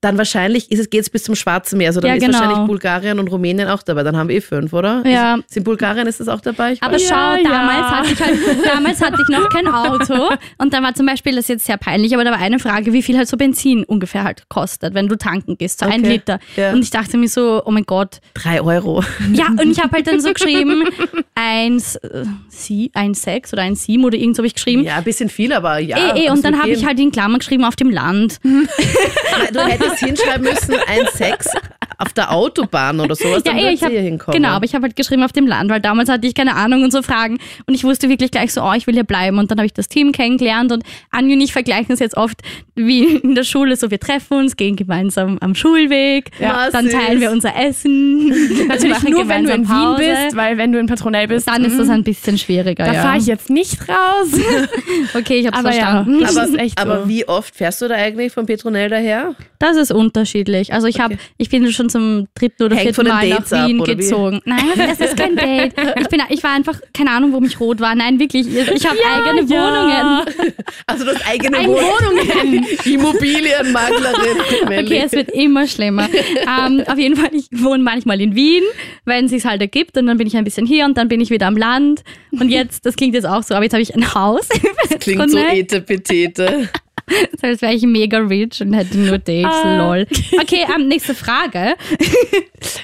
Dann 0.01 0.17
wahrscheinlich 0.17 0.71
ist 0.71 0.79
es, 0.79 0.89
geht 0.89 1.01
es 1.01 1.09
bis 1.09 1.23
zum 1.23 1.35
Schwarzen 1.35 1.77
Meer. 1.77 1.87
Also 1.89 1.99
dann 1.99 2.09
Ja, 2.11 2.15
ist 2.15 2.23
genau. 2.25 2.39
wahrscheinlich 2.39 2.67
Bulgarien 2.67 3.19
und 3.19 3.27
Rumänien 3.29 3.67
auch 3.67 3.83
dabei. 3.83 4.03
Dann 4.03 4.15
haben 4.15 4.29
wir 4.29 4.37
eh 4.37 4.41
fünf, 4.41 4.71
oder? 4.71 5.03
Ja. 5.05 5.35
Ist, 5.35 5.57
in 5.57 5.63
Bulgarien 5.65 6.07
ist 6.07 6.21
das 6.21 6.29
auch 6.29 6.39
dabei? 6.39 6.71
Ich 6.73 6.81
Aber 6.83 6.93
weiß. 6.95 7.03
schau, 7.07 7.15
Ja, 7.15 7.43
damals, 7.43 7.79
ja. 7.79 7.97
Hatte 7.97 8.13
ich 8.13 8.19
halt, 8.21 8.65
damals 8.65 9.01
hatte 9.01 9.17
ich 9.21 9.27
noch 9.27 9.49
kein 9.49 9.67
Auto 9.67 10.29
und 10.57 10.73
da 10.73 10.81
war 10.81 10.93
zum 10.93 11.05
Beispiel, 11.05 11.33
das 11.33 11.41
ist 11.45 11.49
jetzt 11.49 11.65
sehr 11.65 11.75
peinlich, 11.77 12.13
aber 12.13 12.23
da 12.23 12.31
war 12.31 12.39
eine 12.39 12.59
Frage, 12.59 12.93
wie 12.93 13.01
viel 13.01 13.17
halt 13.17 13.27
so 13.27 13.35
Benzin 13.35 13.83
ungefähr 13.83 14.23
halt 14.23 14.43
kostet, 14.47 14.93
wenn 14.93 15.07
du 15.07 15.17
tanken 15.17 15.57
gehst, 15.57 15.79
so 15.79 15.85
ein 15.85 15.99
Okay. 15.99 16.09
Liter. 16.13 16.39
Ja. 16.55 16.71
Und 16.71 16.81
ich 16.83 16.91
dachte 16.91 17.17
mir 17.17 17.27
so, 17.27 17.61
oh 17.65 17.71
mein 17.71 17.83
Gott. 17.83 18.19
Drei 18.35 18.61
Euro. 18.61 19.03
Ja, 19.33 19.47
und 19.47 19.69
ich 19.69 19.79
habe 19.83 19.97
halt 19.97 20.07
dann 20.07 20.21
so 20.21 20.31
geschrieben, 20.33 20.85
eins, 21.35 21.95
äh, 21.97 22.23
sie, 22.47 22.89
ein 22.93 23.13
sechs 23.13 23.51
oder 23.53 23.63
ein 23.63 23.75
sieben 23.75 24.05
oder 24.05 24.17
irgend 24.17 24.35
so 24.37 24.41
habe 24.41 24.47
ich 24.47 24.53
geschrieben. 24.55 24.83
Ja, 24.83 24.95
ein 24.97 25.03
bisschen 25.03 25.29
viel, 25.29 25.51
aber 25.51 25.79
ja. 25.79 26.15
eh, 26.15 26.25
eh, 26.27 26.29
und 26.31 26.43
dann 26.45 26.57
habe 26.57 26.69
ich 26.71 26.85
halt 26.85 26.99
in 26.99 27.11
Klammern 27.11 27.39
geschrieben 27.39 27.65
auf 27.65 27.75
dem 27.75 27.89
Land. 27.89 28.39
Du 29.53 29.59
hättest 29.61 29.88
hinschreiben 29.97 30.43
müssen, 30.43 30.75
ein 30.87 31.07
Sex 31.13 31.47
auf 31.97 32.13
der 32.13 32.31
Autobahn 32.31 32.99
oder 32.99 33.15
sowas. 33.15 33.43
Ja, 33.45 33.51
dann 33.51 33.57
eh, 33.57 33.63
würdest 33.63 33.75
ich 33.81 33.83
hab, 33.83 33.91
hier 33.91 34.01
hinkommen. 34.01 34.41
genau, 34.41 34.53
aber 34.55 34.65
ich 34.65 34.73
habe 34.73 34.83
halt 34.83 34.95
geschrieben 34.95 35.23
auf 35.23 35.33
dem 35.33 35.47
Land, 35.47 35.69
weil 35.69 35.81
damals 35.81 36.09
hatte 36.09 36.25
ich 36.27 36.33
keine 36.33 36.55
Ahnung 36.55 36.83
und 36.83 36.91
so 36.91 37.01
Fragen 37.01 37.39
und 37.65 37.73
ich 37.73 37.83
wusste 37.83 38.07
wirklich 38.09 38.31
gleich 38.31 38.53
so, 38.53 38.61
oh, 38.63 38.73
ich 38.73 38.87
will 38.87 38.93
hier 38.93 39.03
bleiben 39.03 39.37
und 39.37 39.51
dann 39.51 39.57
habe 39.57 39.65
ich 39.65 39.73
das 39.73 39.89
Team 39.89 40.11
kennengelernt 40.11 40.71
und 40.71 40.83
Anja 41.11 41.35
und 41.35 41.41
ich 41.41 41.51
vergleichen 41.51 41.91
es 41.93 41.99
jetzt 41.99 42.15
oft 42.15 42.41
wie 42.75 43.03
in 43.17 43.35
der 43.35 43.43
Schule, 43.43 43.75
so 43.75 43.91
wir 43.91 43.99
treffen 43.99 44.37
uns, 44.37 44.55
gehen 44.55 44.75
gemeinsam 44.75 45.37
am 45.41 45.55
Schulweg, 45.55 46.31
Ja, 46.39 46.69
dann 46.71 46.85
süß. 46.85 46.93
teilen 46.93 47.19
wir 47.19 47.31
unser 47.31 47.55
Essen. 47.55 48.29
Natürlich 48.67 48.95
machen 48.97 49.11
nur, 49.11 49.27
wenn 49.27 49.43
du 49.45 49.51
in 49.51 49.63
gemeinsam 49.63 49.77
Wien 49.77 49.95
Pause. 49.95 50.23
bist, 50.23 50.35
weil 50.37 50.57
wenn 50.57 50.71
du 50.71 50.79
in 50.79 50.87
Patronell 50.87 51.27
bist, 51.27 51.47
Dann 51.47 51.65
ist 51.65 51.77
das 51.77 51.89
ein 51.89 52.03
bisschen 52.03 52.37
schwieriger. 52.37 52.85
da 52.85 52.93
ja. 52.93 53.01
fahre 53.01 53.17
ich 53.17 53.25
jetzt 53.25 53.49
nicht 53.49 53.77
raus. 53.89 54.27
Okay, 55.13 55.39
ich 55.39 55.47
habe 55.47 55.57
ja. 55.57 55.63
verstanden. 55.63 56.21
Das 56.21 56.37
aber, 56.37 56.57
aber 56.75 57.03
so. 57.03 57.09
wie 57.09 57.27
oft 57.27 57.55
fährst 57.55 57.81
du 57.81 57.87
da 57.87 57.95
eigentlich 57.95 58.31
von 58.31 58.45
Petronell 58.45 58.89
daher? 58.89 59.35
Das 59.57 59.75
ist 59.79 59.91
unterschiedlich. 59.91 60.73
Also 60.73 60.87
ich 60.87 60.99
habe, 60.99 61.15
Okay. 61.15 61.23
ich 61.37 61.49
bin 61.49 61.71
schon 61.71 61.89
zum 61.89 62.27
dritten 62.35 62.63
oder 62.63 62.75
Hängt 62.75 62.93
vierten 62.95 63.09
Mal 63.09 63.29
Dates 63.29 63.51
nach 63.51 63.61
ab, 63.61 63.67
Wien 63.69 63.79
wie? 63.85 63.95
gezogen. 63.95 64.41
Nein, 64.45 64.59
das 64.75 64.99
ist 64.99 65.17
kein 65.17 65.35
Date. 65.35 65.73
Ich 65.99 66.07
bin, 66.09 66.21
ich 66.29 66.43
war 66.43 66.51
einfach, 66.51 66.79
keine 66.93 67.11
Ahnung, 67.11 67.31
warum 67.31 67.45
ich 67.45 67.59
rot 67.59 67.79
war. 67.79 67.95
Nein, 67.95 68.19
wirklich. 68.19 68.47
Ich 68.47 68.85
habe 68.87 68.97
eigene 69.15 69.41
ja. 69.51 69.61
Wohnungen. 69.63 70.25
Also 70.85 71.05
das 71.05 71.25
eigene 71.25 71.57
Eine 71.57 71.67
Wohnung. 71.69 72.65
Immobilienmaklerin. 72.85 74.67
Melli. 74.67 74.85
Okay, 74.89 75.03
es 75.05 75.11
wird 75.11 75.29
immer 75.31 75.67
schlimmer. 75.67 76.07
ähm, 76.11 76.83
auf 76.87 76.97
jeden 76.97 77.15
Fall, 77.15 77.29
ich 77.33 77.47
wohne 77.51 77.83
manchmal 77.83 78.19
in 78.21 78.35
Wien, 78.35 78.63
wenn 79.05 79.25
es 79.25 79.31
sich 79.31 79.45
halt 79.45 79.61
ergibt. 79.61 79.97
Und 79.97 80.07
dann 80.07 80.17
bin 80.17 80.25
ich 80.27 80.35
ein 80.35 80.43
bisschen 80.43 80.65
hier 80.65 80.85
und 80.85 80.97
dann 80.97 81.07
bin 81.07 81.21
ich 81.21 81.29
wieder 81.29 81.47
am 81.47 81.57
Land. 81.57 82.01
Und 82.31 82.49
jetzt, 82.49 82.85
das 82.85 82.95
klingt 82.95 83.13
jetzt 83.13 83.25
auch 83.25 83.43
so, 83.43 83.53
aber 83.55 83.63
jetzt 83.63 83.73
habe 83.73 83.81
ich 83.83 83.93
ein 83.95 84.13
Haus. 84.13 84.47
Klingt 84.99 85.29
so 85.31 85.37
etepetete. 85.37 86.69
So, 87.41 87.47
als 87.47 87.61
wäre 87.61 87.73
ich 87.73 87.83
mega 87.83 88.17
rich 88.19 88.61
und 88.61 88.73
hätte 88.73 88.97
nur 88.97 89.17
Dates. 89.17 89.45
Ah. 89.45 89.77
Lol. 89.77 90.07
Okay, 90.41 90.65
ähm, 90.75 90.87
nächste 90.87 91.13
Frage. 91.15 91.75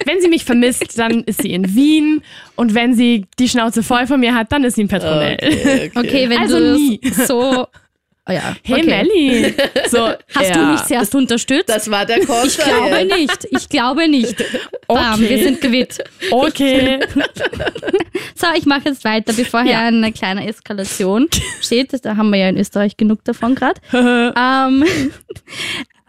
Wenn 0.05 0.21
sie 0.21 0.27
mich 0.29 0.45
vermisst, 0.45 0.97
dann 0.97 1.23
ist 1.25 1.41
sie 1.41 1.53
in 1.53 1.75
Wien. 1.75 2.21
Und 2.55 2.73
wenn 2.73 2.93
sie 2.93 3.25
die 3.39 3.49
Schnauze 3.49 3.83
voll 3.83 4.07
von 4.07 4.19
mir 4.19 4.33
hat, 4.33 4.51
dann 4.51 4.63
ist 4.63 4.75
sie 4.75 4.81
in 4.81 4.87
Petronell. 4.87 5.37
Okay, 5.41 5.91
Okay, 5.95 6.29
wenn 6.29 6.39
Also 6.39 6.59
du 6.59 6.73
nie. 6.77 6.99
so. 7.27 7.67
Oh 8.27 8.31
ja. 8.31 8.55
Hey 8.63 8.81
okay. 8.81 8.85
Melli. 8.89 9.53
So, 9.89 10.07
Hast 10.33 10.49
ja. 10.49 10.53
du 10.53 10.65
mich 10.71 10.81
zuerst 10.83 11.13
unterstützt? 11.13 11.69
Das 11.69 11.89
war 11.91 12.05
der 12.07 12.25
Konter. 12.25 12.45
ich 12.47 12.57
glaube 12.57 13.05
nicht. 13.05 13.47
Ich 13.51 13.69
glaube 13.69 14.07
nicht. 14.07 14.35
Bam, 14.87 15.13
Okay. 15.13 15.29
wir 15.29 15.43
sind 15.43 15.61
gewitt. 15.61 16.03
Okay. 16.31 16.99
So, 18.37 18.47
ich 18.57 18.65
mache 18.65 18.89
jetzt 18.89 19.03
weiter, 19.05 19.31
bevor 19.33 19.61
hier 19.63 19.73
Ja. 19.73 19.87
eine 19.87 20.11
kleine 20.11 20.45
Eskalation 20.47 21.27
steht. 21.61 21.93
Da 22.05 22.17
haben 22.17 22.29
wir 22.31 22.39
ja 22.39 22.49
in 22.49 22.57
Österreich 22.57 22.97
genug 22.97 23.23
davon 23.23 23.55
gerade. 23.55 23.79
ähm, 23.93 24.83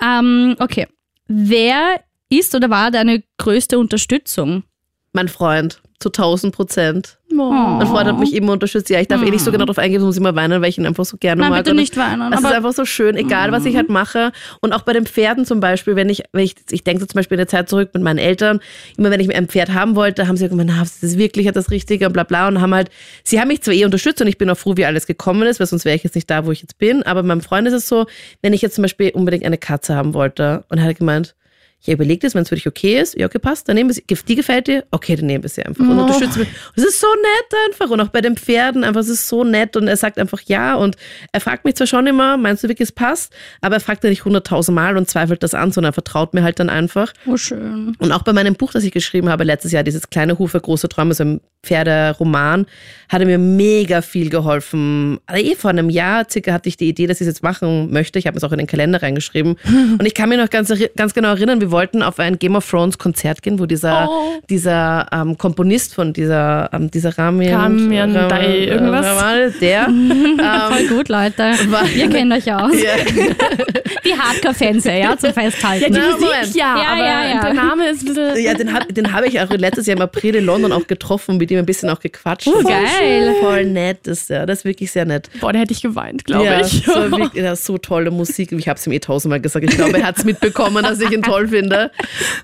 ähm, 0.03 0.57
okay. 0.59 0.87
Wer 1.29 2.01
ist 2.29 2.55
oder 2.55 2.69
war 2.71 2.91
deine 2.91 3.23
größte 3.39 3.79
Unterstützung? 3.79 4.65
Mein 5.13 5.29
Freund, 5.29 5.81
zu 6.01 6.09
1000 6.09 6.55
Prozent. 6.55 7.19
Oh. 7.41 7.51
Mein 7.51 7.87
Freund 7.87 8.09
hat 8.09 8.19
mich 8.19 8.35
immer 8.35 8.53
unterstützt. 8.53 8.91
Ja, 8.91 9.01
ich 9.01 9.09
darf 9.09 9.23
eh 9.23 9.31
nicht 9.31 9.45
so 9.45 9.53
genau 9.53 9.65
darauf 9.65 9.79
eingehen, 9.79 10.03
muss 10.03 10.17
ich 10.17 10.21
immer 10.21 10.35
weinen, 10.35 10.63
weil 10.63 10.69
ich 10.69 10.79
ihn 10.79 10.87
einfach 10.87 11.05
so 11.05 11.17
gerne 11.17 11.41
Nein, 11.41 11.51
mag. 11.51 11.65
bitte 11.65 11.77
nicht 11.77 11.97
weinen. 11.97 12.33
Es 12.33 12.41
ist 12.41 12.47
einfach 12.47 12.73
so 12.73 12.85
schön, 12.85 13.17
egal 13.17 13.53
was 13.53 13.65
ich 13.65 13.77
halt 13.77 13.89
mache. 13.89 14.33
Und 14.61 14.73
auch 14.73 14.83
bei 14.83 14.93
den 14.93 15.07
Pferden 15.07 15.45
zum 15.45 15.61
Beispiel, 15.61 15.97
wenn 15.97 16.09
ich, 16.09 16.23
wenn 16.33 16.45
ich, 16.45 16.55
ich 16.71 16.85
denke 16.85 17.01
so 17.01 17.07
zum 17.07 17.19
Beispiel 17.19 17.37
in 17.37 17.41
der 17.41 17.49
Zeit 17.49 17.69
zurück 17.69 17.91
mit 17.95 18.03
meinen 18.03 18.19
Eltern, 18.19 18.61
immer 18.97 19.11
wenn 19.11 19.21
ich 19.21 19.29
mir 19.29 19.37
ein 19.37 19.49
Pferd 19.49 19.73
haben 19.73 19.97
wollte, 19.97 20.29
haben 20.29 20.37
sie 20.37 20.49
gesagt, 20.49 20.69
na, 20.69 20.83
ist 20.83 21.03
das 21.03 21.19
wirklich 21.19 21.51
das 21.53 21.71
Richtige 21.71 22.07
und 22.07 22.13
bla 22.13 22.25
bla 22.25 22.49
und 22.49 22.61
haben 22.61 22.75
halt, 22.75 22.91
sie 23.23 23.41
haben 23.41 23.49
mich 23.49 23.63
zwar 23.63 23.75
eh 23.75 23.85
unterstützt 23.85 24.21
und 24.21 24.27
ich 24.27 24.39
bin 24.39 24.51
auch 24.51 24.57
froh, 24.57 24.77
wie 24.77 24.85
alles 24.85 25.07
gekommen 25.07 25.43
ist, 25.43 25.61
weil 25.61 25.67
sonst 25.67 25.85
wäre 25.85 25.97
ich 25.97 26.05
jetzt 26.05 26.15
nicht 26.15 26.31
da, 26.31 26.47
wo 26.47 26.53
ich 26.53 26.61
jetzt 26.61 26.79
bin. 26.79 27.03
Aber 27.03 27.23
meinem 27.23 27.41
Freund 27.41 27.67
ist 27.69 27.75
es 27.75 27.89
so, 27.89 28.07
wenn 28.43 28.53
ich 28.53 28.63
jetzt 28.63 28.75
zum 28.75 28.83
Beispiel 28.83 29.11
unbedingt 29.11 29.45
eine 29.45 29.59
Katze 29.59 29.95
haben 29.95 30.15
wollte 30.15 30.65
und 30.69 30.79
er 30.79 30.85
hat 30.85 30.99
gemeint, 30.99 31.35
ja, 31.83 31.95
überlegt 31.95 32.25
es, 32.25 32.35
wenn 32.35 32.43
es 32.43 32.49
für 32.49 32.57
dich 32.57 32.67
okay 32.67 33.01
ist, 33.01 33.17
ja, 33.17 33.27
okay, 33.27 33.39
passt, 33.39 33.69
dann 33.69 33.77
nehmen 33.77 33.91
wir 33.91 33.95
sie. 33.95 34.03
Die 34.03 34.35
gefällt 34.35 34.67
dir, 34.67 34.85
okay, 34.91 35.15
dann 35.15 35.27
nehmen 35.27 35.45
wir 35.45 35.51
sie 35.51 35.63
einfach. 35.63 35.85
Und 35.85 35.99
unterstützen 35.99 36.41
wir. 36.41 36.47
Und 36.47 36.77
es 36.77 36.85
ist 36.85 37.01
so 37.01 37.07
nett 37.07 37.61
einfach. 37.69 37.91
Und 37.91 38.01
auch 38.01 38.09
bei 38.09 38.21
den 38.21 38.37
Pferden 38.37 38.83
einfach, 38.83 39.03
es 39.03 39.09
ist 39.09 39.29
so 39.29 39.45
nett. 39.45 39.77
Und 39.77 39.87
er 39.87 39.97
sagt 39.97 40.19
einfach 40.19 40.41
ja. 40.47 40.75
Und 40.75 40.97
er 41.33 41.41
fragt 41.41 41.65
mich 41.65 41.77
zwar 41.77 41.87
schon 41.87 42.07
immer, 42.07 42.37
meinst 42.37 42.65
du 42.65 42.69
wirklich, 42.69 42.89
es 42.89 42.93
passt? 42.93 43.33
Aber 43.61 43.77
er 43.77 43.81
fragt 43.81 44.03
ja 44.03 44.11
nicht 44.11 44.25
hunderttausend 44.25 44.75
Mal 44.75 44.97
und 44.97 45.09
zweifelt 45.09 45.43
das 45.43 45.55
an, 45.55 45.71
sondern 45.71 45.91
er 45.91 45.95
vertraut 45.95 46.35
mir 46.35 46.43
halt 46.43 46.59
dann 46.59 46.71
einfach. 46.71 47.13
oh, 47.27 47.37
schön. 47.37 47.95
Und 47.99 48.11
auch 48.11 48.23
bei 48.23 48.33
meinem 48.33 48.55
Buch, 48.55 48.73
das 48.73 48.83
ich 48.83 48.93
geschrieben 48.93 49.29
habe 49.29 49.45
letztes 49.45 49.71
Jahr, 49.71 49.85
dieses 49.85 50.11
kleine 50.11 50.39
Hufe, 50.39 50.61
große 50.61 50.89
Träume, 50.89 51.15
so 51.15 51.25
ein 51.25 51.41
Pferderoman, 51.63 52.67
hat 53.09 53.21
er 53.21 53.27
mir 53.27 53.39
mega 53.39 54.03
viel 54.03 54.31
geholfen. 54.31 55.19
Also 55.27 55.45
eh 55.45 55.55
vor 55.55 55.71
einem 55.71 55.91
Jahr 55.91 56.27
circa 56.31 56.53
hatte 56.53 56.69
ich 56.69 56.77
die 56.77 56.89
Idee, 56.89 57.07
dass 57.07 57.21
ich 57.21 57.27
es 57.27 57.35
jetzt 57.35 57.43
machen 57.43 57.93
möchte. 57.93 58.19
Ich 58.19 58.27
habe 58.27 58.37
es 58.37 58.45
auch 58.45 58.53
in 58.53 58.59
den 58.59 58.67
Kalender 58.67 59.03
reingeschrieben. 59.03 59.57
Und 59.65 60.07
ich 60.07 60.15
kann 60.15 60.29
mich 60.29 60.39
noch 60.39 60.51
ganz, 60.51 60.73
ganz 60.97 61.15
genau 61.15 61.29
erinnern, 61.29 61.61
wir 61.61 61.71
wollten 61.77 62.03
auf 62.03 62.19
ein 62.19 62.39
Game 62.39 62.57
of 62.57 62.69
Thrones 62.69 62.97
Konzert 62.97 63.43
gehen, 63.43 63.59
wo 63.59 63.67
dieser, 63.67 64.09
Oh. 64.09 64.33
dieser 64.49 65.07
ähm, 65.13 65.37
Komponist 65.37 65.95
von 65.95 66.13
dieser, 66.15 66.71
ähm, 66.73 66.91
dieser 66.91 67.17
Ramin, 67.19 67.53
Ramian 67.55 68.17
Ram- 68.17 68.29
Dai 68.31 68.59
irgendwas? 68.67 69.05
Ramal, 69.07 69.51
der, 69.61 69.85
Voll 69.87 70.81
ähm, 70.81 70.89
gut, 70.89 71.09
Leute. 71.11 71.43
war- 71.71 71.87
Ihr 71.95 72.09
kennt 72.09 72.33
euch 72.33 72.51
aus. 72.53 72.73
ja, 72.83 72.93
Die 74.05 74.15
Hardcore-Fans, 74.15 74.85
ja, 74.85 75.17
zum 75.19 75.29
Ja, 75.31 75.33
Festhalten. 75.33 75.93
die 75.93 75.99
Na, 76.01 76.11
Musik 76.13 76.55
ja, 76.55 76.77
Ja, 76.77 76.83
aber 76.93 77.01
ja, 77.05 77.29
ja. 77.35 77.41
der 77.43 77.55
Name 77.55 77.89
ist 77.89 78.03
ein 78.03 78.15
bisschen... 78.15 78.45
ja, 78.45 78.55
den 78.55 78.73
habe 78.73 78.93
den 78.93 79.13
hab 79.13 79.25
ich 79.25 79.41
auch 79.41 79.51
letztes 79.51 79.87
Jahr 79.87 79.97
im 79.97 80.03
April 80.03 80.37
in 80.37 80.45
London 80.45 80.73
auch 80.73 80.87
getroffen, 80.87 81.37
mit 81.37 81.51
ihm 81.51 81.59
ein 81.59 81.67
bisschen 81.67 81.91
auch 81.91 81.99
gequatscht. 82.01 82.47
Oh, 82.49 82.63
geil. 82.63 83.35
Voll 83.41 83.65
nett 83.67 84.07
ist 84.07 84.31
der. 84.31 84.47
Das 84.47 84.59
ist 84.61 84.65
wirklich 84.65 84.91
sehr 84.93 85.05
nett. 85.05 85.29
Boah, 85.41 85.53
da 85.53 85.59
hätte 85.59 85.73
ich 85.73 85.83
geweint, 85.83 86.25
glaube 86.25 86.45
ja, 86.45 86.61
ich. 86.61 86.85
So, 86.87 86.95
wirklich, 87.11 87.33
ja, 87.45 87.57
so 87.57 87.79
tolle 87.79 88.11
Musik. 88.13 88.53
Ich 88.53 88.69
habe 88.69 88.79
es 88.79 88.87
ihm 88.87 88.93
eh 88.93 89.01
tausendmal 89.01 89.41
gesagt. 89.41 89.65
Ich 89.69 89.77
glaube, 89.77 89.99
er 89.99 90.07
hat 90.07 90.19
es 90.19 90.25
mitbekommen, 90.25 90.85
dass 90.85 91.01
ich 91.01 91.11
ihn 91.11 91.23
toll 91.23 91.49
finde. 91.49 91.56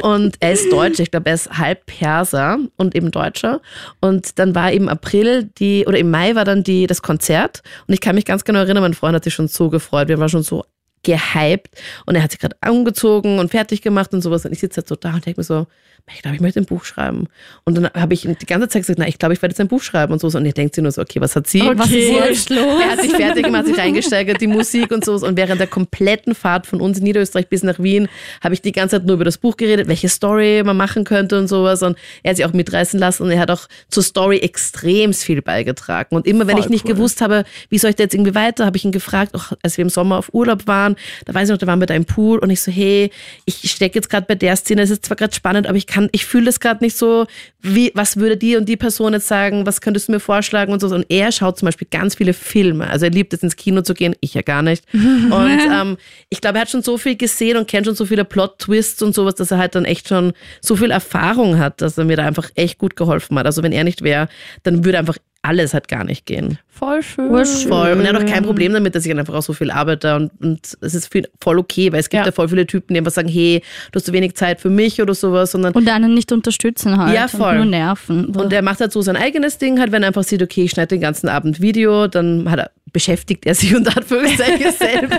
Und 0.03 0.37
er 0.41 0.53
ist 0.53 0.73
Deutsch. 0.73 1.01
Ich 1.01 1.11
glaube, 1.11 1.29
er 1.31 1.35
ist 1.35 1.59
halb 1.59 1.87
Perser 1.87 2.59
und 2.77 2.95
eben 2.95 3.11
Deutscher. 3.11 3.61
Und 4.01 4.39
dann 4.39 4.55
war 4.55 4.73
im 4.73 4.89
April 4.89 5.51
die, 5.59 5.85
oder 5.87 5.99
im 5.99 6.11
Mai 6.11 6.35
war 6.35 6.45
dann 6.45 6.63
die, 6.63 6.87
das 6.87 7.03
Konzert. 7.03 7.63
Und 7.87 7.95
ich 7.95 8.01
kann 8.01 8.15
mich 8.15 8.25
ganz 8.25 8.45
genau 8.45 8.61
erinnern, 8.61 8.83
mein 8.83 8.95
Freund 8.95 9.15
hat 9.15 9.25
sich 9.25 9.35
schon 9.35 9.49
so 9.49 9.71
gefreut. 9.71 10.09
Wir 10.09 10.19
waren 10.19 10.29
schon 10.29 10.43
so 10.43 10.65
gehypt 11.03 11.81
und 12.07 12.15
er 12.15 12.23
hat 12.23 12.31
sich 12.31 12.41
gerade 12.41 12.57
umgezogen 12.69 13.39
und 13.39 13.51
fertig 13.51 13.83
gemacht 13.83 14.13
und 14.13 14.23
sowas 14.23 14.45
und 14.45 14.53
ich 14.53 14.61
sitze 14.61 14.79
halt 14.79 14.89
so 14.89 14.97
da 14.97 15.15
und 15.15 15.27
denke 15.27 15.41
mir 15.41 15.45
so, 15.45 15.67
ich 16.15 16.23
glaube, 16.23 16.35
ich 16.35 16.43
möchte 16.43 16.61
ein 16.61 16.67
Buch 16.67 16.85
schreiben. 16.85 17.29
Und 17.65 17.77
dann 17.77 17.89
habe 17.95 18.13
ich 18.13 18.25
ihm 18.25 18.37
die 18.37 18.47
ganze 18.47 18.69
Zeit 18.69 18.83
gesagt, 18.83 18.99
na, 18.99 19.07
ich 19.07 19.19
glaube, 19.19 19.35
ich 19.35 19.41
werde 19.41 19.53
jetzt 19.53 19.61
ein 19.61 19.69
Buch 19.69 19.83
schreiben 19.83 20.13
und 20.13 20.19
so. 20.19 20.27
Und 20.37 20.45
ihr 20.45 20.53
denkt 20.53 20.75
sich 20.75 20.83
nur 20.83 20.91
so, 20.93 21.01
okay, 21.01 21.21
was 21.21 21.37
hat 21.37 21.47
sie? 21.47 21.63
Okay. 21.63 21.79
Was 21.79 21.91
ist 21.91 22.11
jetzt 22.11 22.51
los? 22.51 22.81
Er 22.83 22.91
hat 22.91 23.01
sich 23.01 23.13
fertig 23.13 23.45
gemacht, 23.45 23.67
sich 23.67 23.79
reingesteigert, 23.79 24.41
die 24.41 24.47
Musik 24.47 24.91
und 24.91 25.05
so. 25.05 25.15
Und 25.15 25.37
während 25.37 25.61
der 25.61 25.69
kompletten 25.69 26.35
Fahrt 26.35 26.67
von 26.67 26.81
uns 26.81 26.99
in 26.99 27.05
Niederösterreich 27.05 27.49
bis 27.49 27.63
nach 27.63 27.79
Wien 27.79 28.09
habe 28.43 28.55
ich 28.55 28.61
die 28.61 28.73
ganze 28.73 28.97
Zeit 28.97 29.07
nur 29.07 29.15
über 29.15 29.25
das 29.25 29.39
Buch 29.39 29.57
geredet, 29.57 29.89
welche 29.89 30.09
Story 30.09 30.63
man 30.65 30.77
machen 30.77 31.05
könnte 31.05 31.39
und 31.39 31.49
sowas. 31.49 31.83
Und 31.83 31.97
er 32.23 32.31
hat 32.31 32.37
sich 32.37 32.47
auch 32.47 32.53
mitreißen 32.53 32.99
lassen 32.99 33.23
und 33.23 33.31
er 33.31 33.39
hat 33.39 33.51
auch 33.51 33.69
zur 33.89 34.03
Story 34.03 34.39
extrem 34.39 35.15
viel 35.15 35.41
beigetragen. 35.41 36.15
Und 36.17 36.27
immer, 36.27 36.47
wenn 36.47 36.57
Voll 36.57 36.65
ich 36.65 36.71
nicht 36.71 36.85
cool. 36.85 36.95
gewusst 36.95 37.21
habe, 37.21 37.45
wie 37.71 37.79
soll 37.79 37.91
ich 37.91 37.97
da 37.97 38.03
jetzt 38.03 38.15
irgendwie 38.15 38.35
weiter, 38.35 38.67
habe 38.67 38.77
ich 38.77 38.85
ihn 38.85 38.93
gefragt, 38.93 39.35
auch 39.35 39.53
als 39.63 39.79
wir 39.79 39.83
im 39.83 39.89
Sommer 39.89 40.19
auf 40.19 40.35
Urlaub 40.35 40.67
waren, 40.67 40.92
da 41.25 41.35
weiß 41.35 41.49
ich 41.49 41.53
noch, 41.53 41.59
da 41.59 41.67
waren 41.67 41.81
wir 41.81 41.87
da 41.87 41.95
im 41.95 42.05
Pool 42.05 42.39
und 42.39 42.51
ich 42.51 42.61
so, 42.61 42.71
hey, 42.71 43.11
ich 43.45 43.71
stecke 43.71 43.97
jetzt 43.97 44.11
gerade 44.11 44.27
bei 44.27 44.35
der 44.35 44.57
Szene, 44.57 44.83
es 44.83 44.91
ist 44.91 45.07
zwar 45.07 45.17
gerade 45.17 45.35
spannend, 45.35 45.67
aber 45.67 45.77
ich 45.77 45.87
kann, 45.87 46.09
ich 46.13 46.25
fühle 46.25 46.47
das 46.47 46.61
gerade 46.61 46.83
nicht 46.83 46.97
so, 46.97 47.27
wie, 47.61 47.93
was 47.95 48.17
würde 48.17 48.37
die 48.37 48.57
und 48.57 48.69
die 48.69 48.77
Person 48.77 49.13
jetzt 49.13 49.29
sagen, 49.29 49.67
was 49.67 49.81
könntest 49.81 50.09
du 50.09 50.13
mir 50.13 50.21
vorschlagen 50.21 50.73
und 50.73 50.81
so. 50.81 50.89
Und 50.89 51.07
er 51.09 51.33
schaut 51.33 51.59
zum 51.59 51.67
Beispiel 51.67 51.89
ganz 51.91 52.17
viele 52.17 52.33
Filme. 52.33 52.89
Also 52.89 53.07
er 53.07 53.13
liebt 53.13 53.33
es 53.33 53.43
ins 53.43 53.57
Kino 53.57 53.83
zu 53.83 53.95
gehen, 53.95 54.17
ich 54.21 54.35
ja 54.35 54.43
gar 54.43 54.63
nicht. 54.63 54.85
Und 54.93 55.61
ähm, 55.73 55.97
ich 56.29 56.41
glaube, 56.41 56.59
er 56.59 56.63
hat 56.63 56.71
schon 56.71 56.83
so 56.83 56.99
viel 56.99 57.17
gesehen 57.17 57.57
und 57.57 57.69
kennt 57.69 57.87
schon 57.87 57.95
so 57.95 58.05
viele 58.05 58.25
Plot-Twists 58.25 59.03
und 59.03 59.15
sowas, 59.15 59.35
dass 59.35 59.51
er 59.51 59.59
halt 59.59 59.75
dann 59.75 59.85
echt 59.85 60.09
schon 60.09 60.33
so 60.61 60.77
viel 60.77 60.91
Erfahrung 60.91 61.59
hat, 61.59 61.81
dass 61.81 61.97
er 61.97 62.05
mir 62.05 62.17
da 62.17 62.27
einfach 62.27 62.51
echt 62.55 62.79
gut 62.79 62.97
geholfen 62.97 63.39
hat. 63.39 63.47
Also 63.47 63.63
wenn 63.63 63.73
er 63.73 63.85
nicht 63.85 64.03
wäre, 64.03 64.29
dann 64.63 64.85
würde 64.85 64.99
einfach 64.99 65.17
alles 65.43 65.75
halt 65.75 65.89
gar 65.89 66.05
nicht 66.05 66.25
gehen. 66.25 66.59
Voll 66.69 67.03
schön. 67.03 67.29
Voll. 67.69 67.93
Und 67.93 68.05
er 68.05 68.15
hat 68.15 68.23
auch 68.23 68.27
kein 68.27 68.45
Problem 68.45 68.73
damit, 68.73 68.95
dass 68.95 69.05
ich 69.05 69.17
einfach 69.17 69.35
auch 69.35 69.43
so 69.43 69.53
viel 69.53 69.71
arbeite 69.71 70.15
und, 70.15 70.31
und 70.41 70.79
es 70.81 70.95
ist 70.95 71.13
viel, 71.13 71.29
voll 71.41 71.59
okay, 71.59 71.93
weil 71.93 72.01
es 72.01 72.09
gibt 72.09 72.21
ja. 72.21 72.27
Ja. 72.27 72.33
voll 72.33 72.49
viele 72.49 72.67
Typen, 72.67 72.95
die 72.95 72.99
einfach 72.99 73.13
sagen, 73.13 73.29
hey, 73.29 73.63
du 73.91 73.97
hast 73.97 74.07
zu 74.07 74.13
wenig 74.13 74.35
Zeit 74.37 74.61
für 74.61 74.71
mich 74.71 75.03
oder 75.03 75.15
sowas, 75.15 75.51
sondern 75.51 75.75
Und 75.75 75.89
einen 75.89 76.15
nicht 76.15 76.31
unterstützen 76.33 76.97
halt. 76.97 77.15
Ja, 77.15 77.27
voll. 77.27 77.51
Und 77.53 77.57
nur 77.57 77.65
nerven. 77.67 78.27
und 78.27 78.53
er 78.53 78.63
macht 78.63 78.81
halt 78.81 78.93
so 78.93 79.03
sein 79.03 79.17
eigenes 79.17 79.59
Ding, 79.59 79.81
halt, 79.81 79.91
wenn 79.91 80.03
er 80.03 80.09
einfach 80.09 80.25
sieht, 80.25 80.43
okay, 80.43 80.63
ich 80.65 80.71
schneide 80.71 80.89
den 80.89 81.01
ganzen 81.01 81.29
Abend 81.29 81.61
Video, 81.61 82.07
dann 82.07 82.49
hat 82.49 82.59
er, 82.61 82.71
beschäftigt 82.93 83.47
er 83.47 83.55
sich 83.55 83.75
unter 83.77 83.97
Anführungszeichen 83.97 84.73
selber. 84.79 85.19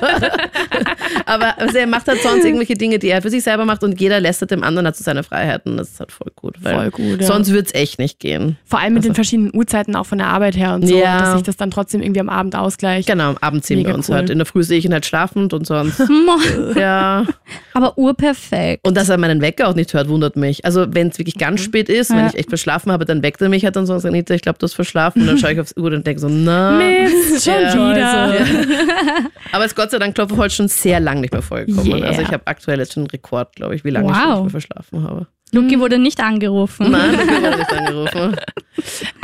Aber 1.26 1.60
also 1.60 1.78
er 1.78 1.88
macht 1.88 2.08
halt 2.08 2.22
sonst 2.22 2.46
irgendwelche 2.46 2.76
Dinge, 2.76 3.00
die 3.00 3.10
er 3.10 3.22
für 3.22 3.30
sich 3.30 3.44
selber 3.44 3.66
macht 3.66 3.84
und 3.84 4.00
jeder 4.00 4.20
lässt 4.20 4.42
halt 4.42 4.52
dem 4.52 4.64
anderen 4.64 4.86
halt 4.86 4.96
so 4.96 5.04
seine 5.04 5.24
Freiheiten. 5.24 5.78
Das 5.78 5.90
ist 5.92 6.00
halt 6.00 6.12
voll 6.12 6.32
gut. 6.36 6.56
Weil 6.62 6.76
Voll 6.76 6.92
gut, 6.92 7.22
ja. 7.22 7.28
Sonst 7.28 7.50
würde 7.52 7.68
es 7.68 7.74
echt 7.74 8.00
nicht 8.00 8.20
gehen. 8.20 8.58
Vor 8.66 8.80
allem 8.80 8.94
mit 8.94 9.06
den 9.06 9.16
verschiedenen 9.16 9.52
Uhrzeiten 9.56 9.96
auch 9.96 10.06
von 10.06 10.18
der 10.18 10.28
Arbeit 10.28 10.56
her 10.58 10.74
und 10.76 10.88
so, 10.88 10.98
Ja. 10.98 11.20
dass 11.20 11.34
sich 11.34 11.44
das 11.44 11.58
dann 11.58 11.72
trotzdem 11.72 12.02
irgendwie 12.02 12.20
am 12.20 12.30
Abend 12.30 12.56
ausgleicht. 12.56 13.08
Genau, 13.08 13.30
am 13.30 13.38
Abend 13.42 13.66
sehen 13.66 13.78
Mega 13.78 13.90
wir 13.90 13.96
uns 13.96 14.10
cool. 14.10 14.16
halt. 14.16 14.30
In 14.30 14.38
der 14.40 14.46
Früh 14.46 14.64
sehe 14.64 14.78
ich 14.78 14.86
ihn 14.86 14.94
halt 14.94 15.06
schlafend 15.06 15.54
und 15.54 15.66
sonst. 15.68 16.02
ja. 16.76 17.26
Aber 17.74 17.98
urperfekt. 17.98 18.86
Und 18.86 18.96
dass 18.98 19.10
er 19.10 19.18
meinen 19.18 19.42
Wecker 19.42 19.68
auch 19.68 19.76
nicht 19.76 19.94
hört, 19.94 20.08
wundert 20.10 20.36
mich. 20.36 20.66
Also 20.66 20.86
wenn 20.94 21.08
es 21.10 21.18
wirklich 21.18 21.38
ganz 21.38 21.62
spät 21.62 21.90
ist, 21.90 22.10
wenn 22.12 22.20
Ja. 22.20 22.28
ich 22.28 22.36
echt 22.36 22.50
verschlafen 22.50 22.92
habe, 22.92 23.06
dann 23.06 23.24
weckt 23.24 23.42
er 23.42 23.50
mich 23.50 23.66
halt 23.66 23.78
und 23.78 23.86
sagt, 23.86 24.06
Anita, 24.06 24.34
ich 24.34 24.42
glaube, 24.42 24.60
du 24.60 24.64
hast 24.66 24.74
verschlafen. 24.74 25.22
Und 25.22 25.28
dann 25.28 25.38
schaue 25.38 25.54
ich 25.54 25.60
aufs 25.60 25.76
Uhr 25.78 25.92
und 25.92 26.06
denke 26.06 26.20
so, 26.22 26.28
na. 26.30 26.72
Mist, 26.78 27.44
schon 27.46 27.54
Ja, 27.66 27.92
wieder. 27.92 28.34
Aber 29.52 29.66
es 29.66 29.72
ist 29.72 29.76
Gott 29.76 29.92
sei 29.92 30.00
Dank 30.00 30.16
Klopfe 30.16 30.38
heute 30.38 30.54
schon 30.54 30.68
sehr 30.68 31.00
lang 31.00 31.22
nicht 31.22 31.34
mehr 31.34 31.42
vorgekommen. 31.42 31.86
Yeah. 31.98 32.08
Also 32.08 32.22
ich 32.22 32.32
habe 32.32 32.46
aktuell 32.48 32.80
jetzt 32.80 32.94
schon 32.94 33.04
einen 33.04 33.10
Rekord, 33.12 33.56
glaube 33.56 33.76
ich, 33.76 33.84
wie 33.84 33.90
lange 33.92 34.10
ich 34.12 34.16
schon 34.16 34.26
Wow. 34.26 34.34
nicht 34.34 34.42
mehr 34.44 34.50
verschlafen 34.52 35.04
habe. 35.04 35.28
Luki 35.52 35.80
wurde 35.80 36.00
nicht 36.00 36.20
angerufen. 36.20 36.90
Nein, 36.92 37.12
da 37.16 37.42
wurde 37.42 37.58
nicht 37.58 37.74
angerufen. 37.74 38.36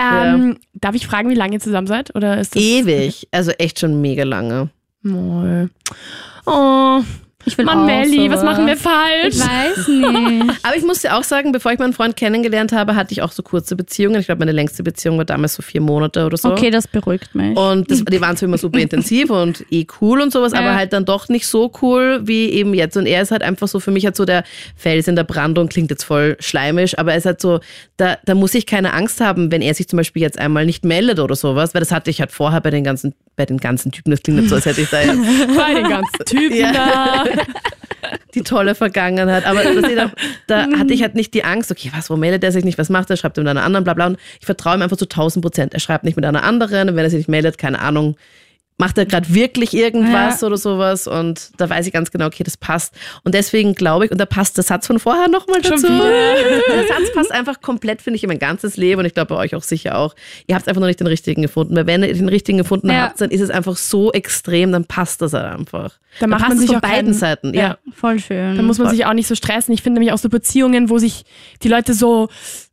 Ähm, 0.02 0.58
Darf 0.74 0.94
ich 0.96 1.08
fragen, 1.08 1.30
wie 1.30 1.36
lange 1.36 1.54
ihr 1.54 1.60
zusammen 1.60 1.88
seid? 1.88 2.16
Oder 2.16 2.40
ist 2.40 2.56
das 2.56 2.62
Ewig. 2.62 3.28
Also 3.32 3.52
echt 3.52 3.80
schon 3.80 4.00
mega 4.00 4.24
lange. 4.24 4.70
Moll. 5.02 5.70
Oh, 6.46 7.02
Ich 7.46 7.58
will 7.58 7.64
Mann, 7.64 7.86
Melli, 7.86 8.30
was 8.30 8.44
machen 8.44 8.68
wir 8.68 8.76
falsch? 8.76 9.36
Ich 9.36 9.40
weiß 9.40 9.88
nicht. 9.88 10.60
Aber 10.64 10.76
ich 10.76 10.84
muss 10.84 11.02
dir 11.02 11.16
auch 11.16 11.24
sagen, 11.24 11.54
bevor 11.54 11.72
ich 11.72 11.80
meinen 11.80 11.94
Freund 11.94 12.18
kennengelernt 12.18 12.74
habe, 12.74 12.96
hatte 12.96 13.14
ich 13.14 13.22
auch 13.22 13.32
so 13.32 13.44
kurze 13.44 13.78
Beziehungen. 13.78 14.20
Ich 14.20 14.26
glaube, 14.26 14.40
meine 14.40 14.52
längste 14.52 14.84
Beziehung 14.84 15.18
war 15.18 15.24
damals 15.24 15.54
so 15.56 15.62
vier 15.62 15.80
Monate 15.80 16.26
oder 16.26 16.36
so. 16.36 16.52
Okay, 16.52 16.70
das 16.70 16.86
beruhigt 16.88 17.34
mich. 17.36 17.58
Und 17.58 17.90
das, 17.90 18.04
die 18.04 18.20
waren 18.20 18.36
zwar 18.36 18.48
immer 18.50 18.58
super 18.58 18.80
intensiv 18.80 19.30
und 19.30 19.64
eh 19.72 19.88
cool 20.02 20.20
und 20.20 20.34
sowas, 20.34 20.52
aber 20.52 20.66
Ja. 20.66 20.76
halt 20.76 20.92
dann 20.92 21.06
doch 21.06 21.30
nicht 21.30 21.48
so 21.48 21.72
cool 21.82 22.20
wie 22.24 22.50
eben 22.50 22.74
jetzt. 22.74 22.98
Und 22.98 23.06
er 23.06 23.22
ist 23.22 23.32
halt 23.32 23.42
einfach 23.42 23.70
so, 23.70 23.80
für 23.80 23.92
mich 23.92 24.04
halt 24.06 24.18
so 24.18 24.26
der 24.26 24.44
Fels 24.76 25.08
in 25.08 25.16
der 25.16 25.24
Brandung, 25.24 25.70
klingt 25.70 25.90
jetzt 25.92 26.04
voll 26.04 26.36
schleimisch, 26.42 26.98
aber 27.00 27.14
er 27.14 27.20
ist 27.20 27.26
halt 27.26 27.40
so, 27.40 27.62
da, 27.96 28.18
da 28.26 28.36
muss 28.36 28.54
ich 28.54 28.66
keine 28.66 28.92
Angst 28.94 29.22
haben, 29.22 29.50
wenn 29.50 29.62
er 29.62 29.74
sich 29.74 29.88
zum 29.88 29.96
Beispiel 29.98 30.22
jetzt 30.22 30.38
einmal 30.38 30.66
nicht 30.66 30.84
meldet 30.84 31.20
oder 31.20 31.36
sowas, 31.36 31.74
weil 31.74 31.80
das 31.80 31.92
hatte 31.94 32.10
ich 32.10 32.20
halt 32.20 32.32
vorher 32.32 32.60
bei 32.60 32.70
den 32.70 32.84
ganzen, 32.84 33.14
bei 33.38 33.46
den 33.46 33.58
ganzen 33.60 33.94
Typen, 33.94 34.12
das 34.12 34.22
klingt 34.22 34.40
jetzt 34.42 34.50
so, 34.50 34.56
als 34.56 34.66
hätte 34.66 34.82
ich 34.82 34.90
da 34.90 35.00
jetzt 35.02 35.18
Bei 35.56 35.74
den 35.74 35.88
ganzen 35.90 36.26
Typen 36.26 36.58
Ja. 36.58 36.72
da. 36.74 37.24
Die 38.36 38.42
tolle 38.44 38.76
Vergangenheit. 38.76 39.46
Aber 39.46 39.62
auch- 39.62 40.12
da 40.48 40.68
hatte 40.78 40.94
ich 40.94 41.02
halt 41.02 41.16
nicht 41.16 41.34
die 41.34 41.44
Angst, 41.44 41.72
okay, 41.72 41.92
was, 41.96 42.10
wo 42.10 42.16
meldet 42.16 42.44
er 42.44 42.52
sich 42.52 42.64
nicht, 42.64 42.78
was 42.78 42.90
macht 42.90 43.10
er, 43.10 43.18
schreibt 43.18 43.38
er 43.38 43.44
mit 43.44 43.50
einer 43.50 43.64
anderen, 43.64 43.84
bla 43.84 43.94
bla. 43.94 44.08
Und 44.08 44.18
ich 44.40 44.46
vertraue 44.46 44.76
ihm 44.76 44.82
einfach 44.82 44.98
zu 44.98 45.06
1000 45.06 45.44
Prozent. 45.44 45.74
Er 45.74 45.80
schreibt 45.80 46.04
nicht 46.04 46.16
mit 46.16 46.26
einer 46.26 46.44
anderen 46.44 46.90
und 46.90 46.96
wenn 46.96 47.04
er 47.04 47.10
sich 47.10 47.20
nicht 47.20 47.30
meldet, 47.30 47.58
keine 47.58 47.80
Ahnung, 47.80 48.16
macht 48.80 48.98
er 48.98 49.06
gerade 49.06 49.32
wirklich 49.34 49.76
irgendwas 49.76 50.42
oder 50.44 50.58
sowas 50.58 51.06
und 51.06 51.52
da 51.58 51.70
weiß 51.70 51.86
ich 51.86 51.94
ganz 51.94 52.10
genau, 52.10 52.26
okay, 52.26 52.44
das 52.44 52.58
passt. 52.58 52.96
Und 53.24 53.36
deswegen 53.36 53.76
glaube 53.76 54.06
ich, 54.06 54.12
und 54.12 54.18
da 54.20 54.26
passt 54.26 54.58
der 54.58 54.64
Satz 54.64 54.88
von 54.88 54.98
vorher 55.00 55.28
nochmal 55.28 55.62
dazu. 55.62 55.86
Der 55.90 56.88
Satz 56.88 57.14
passt 57.14 57.32
einfach 57.32 57.62
komplett, 57.62 58.02
finde 58.02 58.16
ich, 58.18 58.24
in 58.24 58.30
mein 58.30 58.40
ganzes 58.40 58.78
Leben 58.78 59.00
und 59.00 59.06
ich 59.06 59.14
glaube 59.14 59.36
bei 59.36 59.40
euch 59.42 59.54
auch 59.54 59.64
sicher 59.64 59.98
auch. 59.98 60.16
Ihr 60.48 60.56
habt 60.56 60.68
einfach 60.68 60.80
noch 60.80 60.88
nicht 60.88 61.00
den 61.00 61.08
richtigen 61.08 61.42
gefunden. 61.42 61.76
Weil 61.76 61.88
wenn 61.88 62.04
ihr 62.04 62.14
den 62.14 62.30
richtigen 62.30 62.58
gefunden 62.58 62.90
Ja. 62.90 63.04
habt, 63.04 63.20
dann 63.22 63.30
ist 63.32 63.42
es 63.42 63.50
einfach 63.50 63.76
so 63.76 64.12
extrem, 64.14 64.72
dann 64.72 64.86
passt 64.86 65.22
das 65.22 65.34
halt 65.34 65.46
einfach. 65.60 66.00
Dann 66.20 66.30
macht 66.30 66.40
passt 66.42 66.50
man 66.52 66.58
sich 66.60 66.68
von 66.68 66.78
auch 66.78 66.82
beiden 66.82 66.96
keinen- 67.08 67.14
Seiten. 67.14 67.54
Ja. 67.54 67.62
ja. 67.62 67.78
Voll 67.94 68.20
schön. 68.20 68.56
Da 68.56 68.62
muss 68.64 68.78
man 68.78 68.90
sich 68.90 69.06
auch 69.06 69.14
nicht 69.14 69.28
so 69.28 69.36
stressen. 69.36 69.74
Ich 69.74 69.82
finde 69.84 70.00
nämlich 70.00 70.14
auch 70.14 70.18
so 70.20 70.30
Beziehungen, 70.30 70.90
wo 70.90 70.98
sich 71.00 71.26
die 71.64 71.68
Leute 71.68 71.94
so 71.94 72.30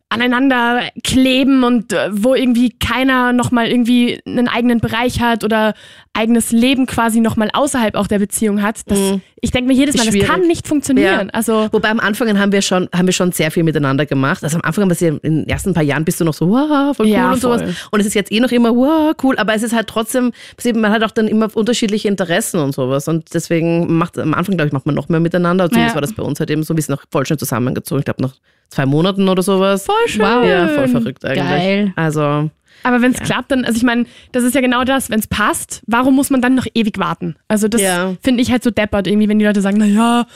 aneinander 0.09 0.83
kleben 1.03 1.65
und 1.65 1.93
äh, 1.93 2.09
wo 2.13 2.35
irgendwie 2.35 2.71
keiner 2.71 3.33
nochmal 3.33 3.67
irgendwie 3.69 4.21
einen 4.25 4.47
eigenen 4.47 4.79
Bereich 4.79 5.21
hat 5.21 5.43
oder 5.43 5.75
eigenes 6.15 6.53
Leben 6.53 6.87
quasi 6.87 7.19
nochmal 7.21 7.51
außerhalb 7.53 7.97
auch 7.97 8.07
der 8.07 8.21
Beziehung 8.21 8.63
hat. 8.63 8.81
Das, 8.87 8.99
Ich 9.41 9.51
denke 9.51 9.67
mir 9.69 9.75
jedes 9.75 9.97
Mal, 9.97 10.05
das 10.05 10.13
schwierig. 10.15 10.29
kann 10.29 10.43
nicht 10.47 10.69
funktionieren. 10.69 11.27
Ja. 11.27 11.35
Also 11.35 11.69
Wobei 11.73 11.91
am 11.91 11.99
Anfang 11.99 12.39
haben 12.39 12.53
wir 12.53 12.63
schon, 12.63 12.89
haben 12.95 13.07
wir 13.07 13.13
schon 13.13 13.33
sehr 13.33 13.51
viel 13.51 13.65
miteinander 13.65 14.07
gemacht. 14.07 14.45
Also 14.45 14.57
am 14.57 14.63
Anfang 14.63 14.83
haben 14.83 14.91
wir 14.91 14.95
sie 14.95 15.09
in 15.09 15.21
den 15.41 15.49
ersten 15.49 15.75
paar 15.75 15.83
Jahren 15.83 16.05
bist 16.05 16.21
du 16.21 16.25
noch 16.25 16.35
so, 16.35 16.49
wow, 16.49 16.97
voll 16.97 17.07
cool 17.07 17.13
Ja, 17.13 17.33
und 17.33 17.41
sowas. 17.41 17.63
voll. 17.63 17.75
Und 17.91 18.01
es 18.01 18.07
ist 18.07 18.15
jetzt 18.15 18.31
eh 18.31 18.39
noch 18.39 18.53
immer, 18.53 18.75
wow, 18.77 19.13
cool. 19.25 19.37
Aber 19.39 19.55
es 19.55 19.65
ist 19.65 19.75
halt 19.75 19.89
trotzdem, 19.89 20.31
man 20.77 20.93
hat 20.93 21.03
auch 21.03 21.11
dann 21.11 21.27
immer 21.27 21.49
unterschiedliche 21.55 22.07
Interessen 22.07 22.61
und 22.61 22.75
sowas. 22.77 23.09
Und 23.09 23.35
deswegen 23.35 23.99
macht, 23.99 24.19
am 24.19 24.35
Anfang, 24.35 24.57
glaube 24.57 24.69
ich, 24.69 24.73
macht 24.73 24.87
man 24.87 24.95
noch 24.95 25.09
mehr 25.09 25.21
miteinander. 25.21 25.69
Zumindest 25.69 25.91
Ja. 25.93 25.95
war 25.97 26.03
das 26.03 26.13
bei 26.15 26.23
uns 26.23 26.39
halt 26.39 26.51
eben 26.51 26.63
so, 26.63 26.77
wir 26.77 26.83
sind 26.83 26.95
noch 26.95 27.03
voll 27.11 27.27
schnell 27.27 27.39
zusammengezogen. 27.41 27.99
Ich 27.99 28.05
glaube, 28.05 28.23
nach 28.23 28.35
zwei 28.69 28.87
Monaten 28.87 29.29
oder 29.29 29.43
sowas. 29.43 29.85
voll 29.85 29.95
schön. 30.07 30.23
Wow. 30.23 30.45
Ja, 30.45 30.69
voll 30.69 30.89
verrückt 30.89 31.25
eigentlich. 31.25 31.45
Geil. 31.45 31.93
Also, 31.97 32.51
Aber 32.83 33.01
wenn 33.03 33.13
es 33.13 33.21
klappt, 33.21 33.51
dann, 33.51 33.65
also 33.65 33.77
ich 33.77 33.83
meine, 33.83 34.05
das 34.33 34.45
ist 34.45 34.55
ja 34.55 34.61
genau 34.61 34.85
das, 34.85 35.11
wenn 35.11 35.19
es 35.19 35.27
passt, 35.27 35.83
warum 35.87 36.15
muss 36.15 36.31
man 36.31 36.41
dann 36.41 36.55
noch 36.55 36.67
ewig 36.75 36.99
warten? 36.99 37.35
Also 37.49 37.67
das 37.69 37.81
Ja. 37.81 38.15
finde 38.23 38.43
ich 38.43 38.51
halt 38.53 38.63
so 38.63 38.71
deppert 38.71 39.07
irgendwie, 39.09 39.29
wenn 39.29 39.39
die 39.41 39.45
Leute 39.45 39.61
sagen, 39.61 39.79
naja, 39.79 40.27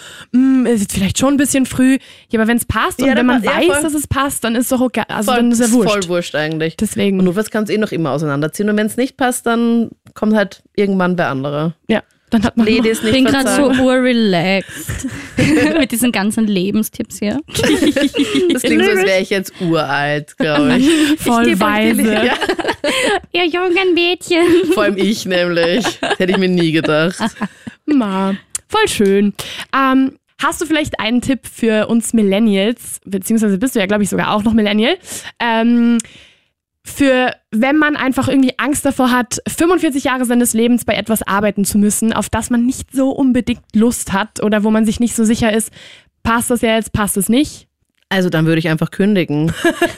ist 0.64 0.80
jetzt 0.80 0.92
vielleicht 0.94 1.18
schon 1.18 1.34
ein 1.34 1.36
bisschen 1.36 1.64
früh. 1.66 1.98
Ja, 2.30 2.40
aber 2.40 2.48
wenn 2.48 2.56
es 2.56 2.64
passt 2.64 3.00
Ja, 3.00 3.08
und 3.08 3.16
wenn 3.16 3.26
man 3.26 3.42
ja, 3.42 3.50
weiß, 3.56 3.66
voll. 3.66 3.82
dass 3.82 3.94
es 3.94 4.06
passt, 4.08 4.42
dann 4.44 4.54
ist 4.56 4.72
doch 4.72 4.80
okay. 4.80 5.02
Also 5.08 5.30
voll, 5.30 5.40
dann 5.42 5.52
ist 5.52 5.60
ja 5.60 5.70
wurscht. 5.70 5.90
voll 5.92 6.08
wurscht 6.08 6.34
eigentlich. 6.34 6.76
Deswegen. 6.76 7.18
Und 7.18 7.26
notfalls 7.26 7.50
kann 7.50 7.64
es 7.64 7.70
eh 7.70 7.78
noch 7.78 7.92
immer 7.92 8.10
auseinanderziehen. 8.12 8.68
Und 8.70 8.76
wenn 8.76 8.86
es 8.86 8.96
nicht 8.96 9.16
passt, 9.16 9.46
dann 9.46 9.90
kommt 10.14 10.34
halt 10.34 10.62
irgendwann 10.74 11.16
wer 11.18 11.28
andere. 11.28 11.74
ja, 11.88 12.02
dann 12.30 12.44
hat 12.44 12.56
man 12.56 12.66
noch- 12.66 12.84
ist 12.84 12.98
Ich 12.98 13.02
nicht 13.04 13.12
bin 13.12 13.24
gerade 13.24 13.54
so 13.56 13.82
urrelaxed 13.82 15.06
mit 15.78 15.92
diesen 15.92 16.12
ganzen 16.12 16.46
Lebenstipps 16.46 17.18
hier. 17.18 17.40
Das 18.52 18.62
klingt 18.62 18.84
so, 18.84 18.90
als 18.90 19.04
wäre 19.04 19.20
ich 19.20 19.30
jetzt 19.30 19.52
uralt, 19.60 20.36
glaube 20.38 20.78
ich. 20.78 20.88
voll 21.20 21.48
Ich 21.48 21.60
weise. 21.60 22.02
Ja. 22.12 22.34
Ihr 23.32 23.46
jungen 23.46 23.94
Mädchen. 23.94 24.72
Vor 24.72 24.84
allem 24.84 24.96
ich 24.96 25.26
nämlich. 25.26 25.84
Das 26.00 26.18
hätte 26.18 26.32
ich 26.32 26.38
mir 26.38 26.48
nie 26.48 26.72
gedacht. 26.72 27.18
Ma, 27.86 28.34
voll 28.68 28.88
schön. 28.88 29.34
Ähm, 29.76 30.16
hast 30.42 30.60
du 30.60 30.66
vielleicht 30.66 31.00
einen 31.00 31.20
Tipp 31.20 31.40
für 31.52 31.88
uns 31.88 32.12
Millennials, 32.12 33.00
beziehungsweise 33.04 33.58
bist 33.58 33.74
du 33.74 33.80
ja, 33.80 33.86
glaube 33.86 34.02
ich, 34.04 34.08
sogar 34.10 34.32
auch 34.32 34.42
noch 34.42 34.52
Millennial, 34.52 34.96
ähm, 35.40 35.98
für 36.90 37.34
wenn 37.50 37.76
man 37.76 37.96
einfach 37.96 38.28
irgendwie 38.28 38.58
Angst 38.58 38.84
davor 38.84 39.10
hat, 39.10 39.40
45 39.48 40.04
Jahre 40.04 40.24
seines 40.24 40.52
Lebens 40.52 40.84
bei 40.84 40.94
etwas 40.94 41.22
arbeiten 41.22 41.64
zu 41.64 41.78
müssen, 41.78 42.12
auf 42.12 42.28
das 42.28 42.50
man 42.50 42.66
nicht 42.66 42.92
so 42.92 43.10
unbedingt 43.10 43.62
Lust 43.74 44.12
hat 44.12 44.42
oder 44.42 44.64
wo 44.64 44.70
man 44.70 44.84
sich 44.84 45.00
nicht 45.00 45.16
so 45.16 45.24
sicher 45.24 45.52
ist, 45.52 45.72
passt 46.22 46.50
das 46.50 46.60
jetzt, 46.60 46.92
passt 46.92 47.16
es 47.16 47.28
nicht? 47.28 47.69
Also 48.12 48.28
dann 48.28 48.44
würde 48.44 48.58
ich 48.58 48.68
einfach 48.68 48.90
kündigen. 48.90 49.52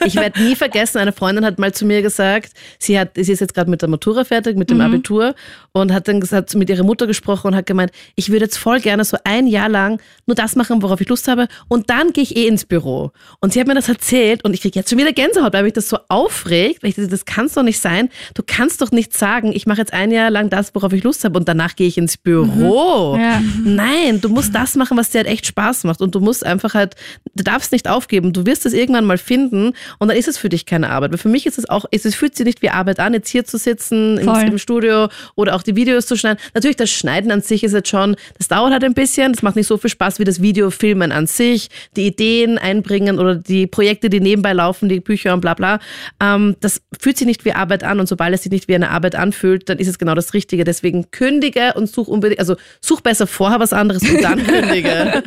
Ich 0.05 0.15
werde 0.15 0.41
nie 0.41 0.55
vergessen, 0.55 0.99
eine 0.99 1.11
Freundin 1.11 1.43
hat 1.43 1.57
mal 1.57 1.73
zu 1.73 1.83
mir 1.83 2.03
gesagt, 2.03 2.51
sie 2.77 2.99
hat, 2.99 3.11
sie 3.15 3.31
ist 3.31 3.39
jetzt 3.39 3.55
gerade 3.55 3.71
mit 3.71 3.81
der 3.81 3.89
Matura 3.89 4.23
fertig, 4.23 4.55
mit 4.55 4.69
dem 4.69 4.81
Abitur 4.81 5.33
und 5.71 5.91
hat 5.91 6.07
dann 6.07 6.21
gesagt, 6.21 6.53
mit 6.53 6.69
ihrer 6.69 6.83
Mutter 6.83 7.07
gesprochen 7.07 7.47
und 7.47 7.55
hat 7.55 7.65
gemeint, 7.65 7.91
ich 8.15 8.29
würde 8.29 8.45
jetzt 8.45 8.57
voll 8.57 8.79
gerne 8.79 9.03
so 9.03 9.17
ein 9.23 9.47
Jahr 9.47 9.67
lang 9.67 9.99
nur 10.27 10.35
das 10.35 10.55
machen, 10.55 10.83
worauf 10.83 11.01
ich 11.01 11.09
Lust 11.09 11.27
habe 11.27 11.47
und 11.69 11.89
dann 11.89 12.13
gehe 12.13 12.23
ich 12.23 12.37
eh 12.37 12.47
ins 12.47 12.65
Büro. 12.65 13.11
Und 13.39 13.53
sie 13.53 13.59
hat 13.59 13.67
mir 13.67 13.73
das 13.73 13.89
erzählt 13.89 14.45
und 14.45 14.53
ich 14.53 14.61
kriege 14.61 14.77
jetzt 14.77 14.91
schon 14.91 14.99
wieder 14.99 15.11
Gänsehaut, 15.11 15.53
weil 15.53 15.63
mich 15.63 15.73
das 15.73 15.89
so 15.89 15.97
aufregt, 16.07 16.83
weil 16.83 16.91
ich 16.91 16.95
dachte, 16.95 17.09
das 17.09 17.25
kann 17.25 17.49
doch 17.53 17.63
nicht 17.63 17.79
sein. 17.79 18.09
Du 18.35 18.43
kannst 18.45 18.81
doch 18.81 18.91
nicht 18.91 19.17
sagen, 19.17 19.51
ich 19.53 19.65
mache 19.65 19.79
jetzt 19.79 19.93
ein 19.93 20.11
Jahr 20.11 20.29
lang 20.29 20.51
das, 20.51 20.75
worauf 20.75 20.93
ich 20.93 21.03
Lust 21.03 21.23
habe 21.23 21.39
und 21.39 21.47
danach 21.47 21.75
gehe 21.75 21.87
ich 21.87 21.97
ins 21.97 22.17
Büro. 22.17 23.17
Ja. 23.17 23.41
Nein, 23.63 24.21
du 24.21 24.29
musst 24.29 24.53
das 24.53 24.75
machen, 24.75 24.97
was 24.97 25.09
dir 25.09 25.19
halt 25.19 25.27
echt 25.27 25.47
Spaß 25.47 25.85
macht. 25.85 26.01
Und 26.01 26.13
du 26.13 26.19
musst 26.19 26.45
einfach 26.45 26.75
halt, 26.75 26.95
du 27.33 27.43
darfst 27.43 27.71
nicht 27.71 27.89
aufgeben. 28.03 28.33
Du 28.33 28.45
wirst 28.45 28.65
es 28.65 28.73
irgendwann 28.73 29.05
mal 29.05 29.17
finden 29.17 29.73
und 29.99 30.07
dann 30.09 30.17
ist 30.17 30.27
es 30.27 30.37
für 30.37 30.49
dich 30.49 30.65
keine 30.65 30.89
Arbeit. 30.89 31.11
Weil 31.11 31.17
für 31.17 31.29
mich 31.29 31.45
ist 31.45 31.57
es 31.57 31.69
auch, 31.69 31.85
es 31.91 32.13
fühlt 32.15 32.35
sich 32.35 32.45
nicht 32.45 32.61
wie 32.61 32.69
Arbeit 32.69 32.99
an, 32.99 33.13
jetzt 33.13 33.29
hier 33.29 33.45
zu 33.45 33.57
sitzen 33.57 34.17
im, 34.17 34.27
im 34.29 34.57
Studio 34.57 35.07
oder 35.35 35.55
auch 35.55 35.63
die 35.63 35.75
Videos 35.75 36.05
zu 36.05 36.15
schneiden. 36.17 36.39
Natürlich, 36.53 36.75
das 36.77 36.89
Schneiden 36.91 37.31
an 37.31 37.41
sich 37.41 37.63
ist 37.63 37.71
jetzt 37.73 37.89
schon, 37.89 38.15
das 38.37 38.47
dauert 38.49 38.73
halt 38.73 38.83
ein 38.83 38.93
bisschen. 38.93 39.31
Das 39.33 39.41
macht 39.41 39.55
nicht 39.55 39.67
so 39.67 39.77
viel 39.77 39.89
Spaß 39.89 40.19
wie 40.19 40.23
das 40.25 40.41
Videofilmen 40.41 41.11
an 41.11 41.27
sich, 41.27 41.69
die 41.95 42.07
Ideen 42.07 42.57
einbringen 42.57 43.19
oder 43.19 43.35
die 43.35 43.67
Projekte, 43.67 44.09
die 44.09 44.19
nebenbei 44.19 44.53
laufen, 44.53 44.89
die 44.89 44.99
Bücher 44.99 45.33
und 45.33 45.41
bla 45.41 45.53
bla. 45.53 45.79
Ähm, 46.21 46.55
das 46.59 46.81
fühlt 46.99 47.17
sich 47.17 47.27
nicht 47.27 47.45
wie 47.45 47.53
Arbeit 47.53 47.83
an 47.83 47.99
und 47.99 48.07
sobald 48.07 48.33
es 48.33 48.43
sich 48.43 48.51
nicht 48.51 48.67
wie 48.67 48.75
eine 48.75 48.89
Arbeit 48.89 49.15
anfühlt, 49.15 49.69
dann 49.69 49.77
ist 49.79 49.87
es 49.87 49.97
genau 49.97 50.15
das 50.15 50.33
Richtige. 50.33 50.63
Deswegen 50.63 51.09
kündige 51.11 51.73
und 51.75 51.87
such 51.89 52.07
unbedingt, 52.07 52.39
also 52.39 52.55
such 52.81 53.01
besser 53.01 53.27
vorher 53.27 53.59
was 53.59 53.71
anderes 53.73 54.03
und 54.03 54.21
dann 54.23 54.43
kündige. 54.45 55.23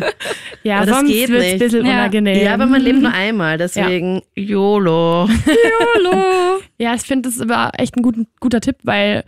Ja, 0.62 0.78
Aber 0.78 0.86
das 0.86 0.96
sonst 0.96 1.11
geht 1.11 1.28
wird's 1.28 1.44
nicht. 1.44 1.53
ein 1.55 1.59
bisschen 1.61 1.86
Ja. 1.86 1.92
unangenehm. 1.92 2.42
Ja, 2.44 2.57
aber 2.66 2.72
man 2.72 2.82
lebt 2.82 3.00
nur 3.00 3.12
einmal, 3.12 3.58
deswegen 3.58 4.22
YOLO. 4.34 5.28
Hallo. 5.94 6.22
Ja, 6.78 6.94
ich 6.94 7.02
finde 7.02 7.30
das 7.30 7.40
aber 7.40 7.70
echt 7.78 7.96
ein 7.96 8.02
gut, 8.02 8.16
guter 8.38 8.60
Tipp, 8.60 8.76
weil 8.82 9.24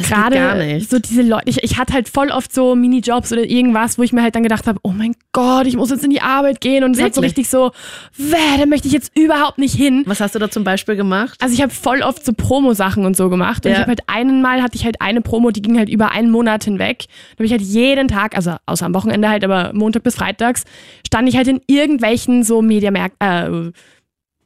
Das 0.00 0.08
geht 0.08 0.16
gar 0.16 0.30
gerade 0.30 0.66
nicht. 0.66 0.90
so 0.90 0.98
diese 0.98 1.22
Leute, 1.22 1.44
ich, 1.46 1.62
ich 1.62 1.78
hatte 1.78 1.92
halt 1.92 2.08
voll 2.08 2.30
oft 2.30 2.52
so 2.52 2.74
Minijobs 2.74 3.32
oder 3.32 3.44
irgendwas, 3.44 3.98
wo 3.98 4.02
ich 4.02 4.12
mir 4.12 4.22
halt 4.22 4.34
dann 4.34 4.42
gedacht 4.42 4.66
habe, 4.66 4.78
oh 4.82 4.90
mein 4.90 5.14
Gott, 5.32 5.66
ich 5.66 5.76
muss 5.76 5.90
jetzt 5.90 6.02
in 6.04 6.10
die 6.10 6.20
Arbeit 6.22 6.60
gehen 6.60 6.82
und 6.84 6.96
es 6.96 7.02
hat 7.02 7.14
so 7.14 7.20
richtig 7.20 7.48
so, 7.48 7.72
wäh, 8.16 8.58
da 8.58 8.66
möchte 8.66 8.86
ich 8.88 8.94
jetzt 8.94 9.12
überhaupt 9.16 9.58
nicht 9.58 9.74
hin. 9.74 10.02
Was 10.06 10.20
hast 10.20 10.34
du 10.34 10.38
da 10.38 10.50
zum 10.50 10.64
Beispiel 10.64 10.96
gemacht? 10.96 11.38
Also 11.42 11.54
ich 11.54 11.62
habe 11.62 11.72
voll 11.72 12.02
oft 12.02 12.24
so 12.24 12.32
Promo-Sachen 12.32 13.04
und 13.04 13.16
so 13.16 13.28
gemacht. 13.28 13.64
Und 13.64 13.70
Ja. 13.72 13.76
ich 13.76 13.80
habe 13.80 13.90
halt 13.90 14.02
einmal 14.06 14.62
hatte 14.62 14.76
ich 14.76 14.84
halt 14.84 15.00
eine 15.00 15.20
Promo, 15.20 15.50
die 15.50 15.62
ging 15.62 15.78
halt 15.78 15.88
über 15.88 16.10
einen 16.10 16.30
Monat 16.30 16.64
hinweg. 16.64 17.04
Da 17.08 17.36
habe 17.36 17.44
ich 17.44 17.52
halt 17.52 17.62
jeden 17.62 18.08
Tag, 18.08 18.36
also 18.36 18.56
außer 18.66 18.86
am 18.86 18.94
Wochenende 18.94 19.28
halt, 19.28 19.44
aber 19.44 19.72
Montag 19.74 20.02
bis 20.02 20.14
Freitags, 20.16 20.64
stand 21.06 21.28
ich 21.28 21.36
halt 21.36 21.48
in 21.48 21.60
irgendwelchen 21.66 22.42
so 22.42 22.62
Mediamärkten, 22.62 23.68
äh, 23.68 23.72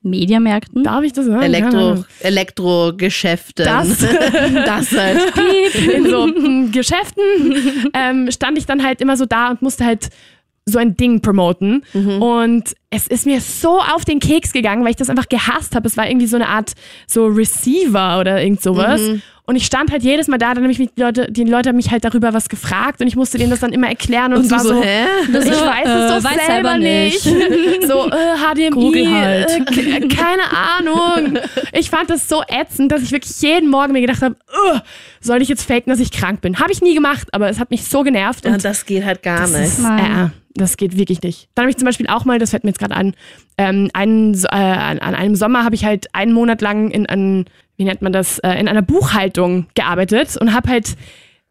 Mediamärkten. 0.06 0.84
darf 0.84 1.04
ich 1.04 1.12
das 1.12 1.26
sagen? 1.26 1.42
Elektro, 1.42 2.04
Elektrogeschäfte. 2.20 3.64
Das. 3.64 3.98
das 4.64 4.92
halt. 4.92 5.18
in 5.94 6.08
so 6.08 6.26
mm, 6.26 6.72
Geschäften 6.72 7.90
ähm, 7.94 8.30
stand 8.30 8.58
ich 8.58 8.66
dann 8.66 8.82
halt 8.82 9.00
immer 9.00 9.16
so 9.16 9.26
da 9.26 9.50
und 9.50 9.62
musste 9.62 9.84
halt 9.84 10.08
so 10.68 10.78
ein 10.78 10.96
Ding 10.96 11.20
promoten. 11.20 11.84
Und 12.20 12.74
es 12.90 13.06
ist 13.06 13.24
mir 13.24 13.40
so 13.40 13.78
auf 13.80 14.04
den 14.04 14.18
Keks 14.18 14.52
gegangen, 14.52 14.82
weil 14.82 14.90
ich 14.90 14.96
das 14.96 15.08
einfach 15.08 15.28
gehasst 15.28 15.76
habe. 15.76 15.86
Es 15.86 15.96
war 15.96 16.08
irgendwie 16.08 16.26
so 16.26 16.36
eine 16.36 16.48
Art 16.48 16.72
so 17.06 17.26
Receiver 17.26 18.18
oder 18.18 18.42
irgend 18.42 18.62
sowas. 18.62 19.00
Und 19.48 19.54
ich 19.56 19.64
stand 19.64 19.92
halt 19.92 20.02
jedes 20.02 20.26
Mal 20.26 20.38
da, 20.38 20.54
dann 20.54 20.64
habe 20.64 20.72
ich 20.72 20.78
mich 20.80 20.90
die 20.96 21.00
Leute, 21.00 21.30
die 21.30 21.44
Leute 21.44 21.68
haben 21.68 21.76
mich 21.76 21.92
halt 21.92 22.04
darüber 22.04 22.32
was 22.34 22.48
gefragt 22.48 23.00
und 23.00 23.06
ich 23.06 23.14
musste 23.14 23.38
denen 23.38 23.50
das 23.50 23.60
dann 23.60 23.72
immer 23.72 23.86
erklären 23.88 24.32
und, 24.32 24.40
Und 24.40 24.44
es 24.46 24.50
war 24.50 24.58
so, 24.58 24.70
so, 24.74 24.82
hä? 24.82 25.04
ich 25.28 25.34
weiß 25.34 25.44
es 25.44 25.52
äh, 25.54 26.08
doch 26.08 26.24
weiß 26.24 26.46
selber 26.46 26.78
nicht. 26.78 27.20
so, 27.86 28.08
äh, 28.10 28.36
HDMI, 28.36 28.70
Google 28.70 29.08
halt. 29.14 29.48
äh, 29.50 30.08
keine 30.08 30.42
Ahnung. 30.50 31.38
Ich 31.72 31.90
fand 31.90 32.10
das 32.10 32.28
so 32.28 32.42
ätzend, 32.48 32.90
dass 32.90 33.02
ich 33.02 33.12
wirklich 33.12 33.40
jeden 33.40 33.70
Morgen 33.70 33.92
mir 33.92 34.00
gedacht 34.00 34.22
habe, 34.22 34.34
"Ugh, 34.72 34.80
soll 35.20 35.40
ich 35.42 35.48
jetzt 35.48 35.62
faken, 35.66 35.90
dass 35.90 36.00
ich 36.00 36.10
krank 36.10 36.40
bin? 36.40 36.58
Habe 36.58 36.72
ich 36.72 36.82
nie 36.82 36.94
gemacht, 36.94 37.28
aber 37.32 37.48
es 37.48 37.60
hat 37.60 37.70
mich 37.70 37.84
so 37.84 38.02
genervt. 38.02 38.44
Ja, 38.44 38.52
Und 38.52 38.64
das 38.64 38.84
geht 38.84 39.04
halt 39.04 39.22
gar 39.22 39.40
das 39.40 39.52
nicht. 39.52 39.62
ist, 39.66 39.78
Nein. 39.80 40.26
äh, 40.26 40.30
das 40.54 40.76
geht 40.76 40.96
wirklich 40.96 41.22
nicht. 41.22 41.48
Dann 41.54 41.64
habe 41.64 41.70
ich 41.70 41.76
zum 41.76 41.84
Beispiel 41.86 42.08
auch 42.08 42.24
mal, 42.24 42.38
das 42.40 42.50
fällt 42.50 42.64
mir 42.64 42.70
jetzt 42.70 42.78
gerade 42.78 42.96
an, 42.96 43.14
ähm, 43.58 43.90
einen, 43.92 44.34
äh, 44.34 44.46
an, 44.56 44.98
an 44.98 45.14
einem 45.14 45.36
Sommer 45.36 45.64
habe 45.64 45.74
ich 45.76 45.84
halt 45.84 46.06
einen 46.14 46.32
Monat 46.32 46.62
lang 46.62 46.90
in, 46.90 47.06
an, 47.06 47.44
wie 47.76 47.84
nennt 47.84 48.02
man 48.02 48.12
das, 48.12 48.38
äh, 48.40 48.52
in 48.52 48.68
einer 48.68 48.82
Buchhaltung 48.82 49.66
gearbeitet 49.74 50.36
und 50.36 50.52
habe 50.54 50.68
halt 50.70 50.96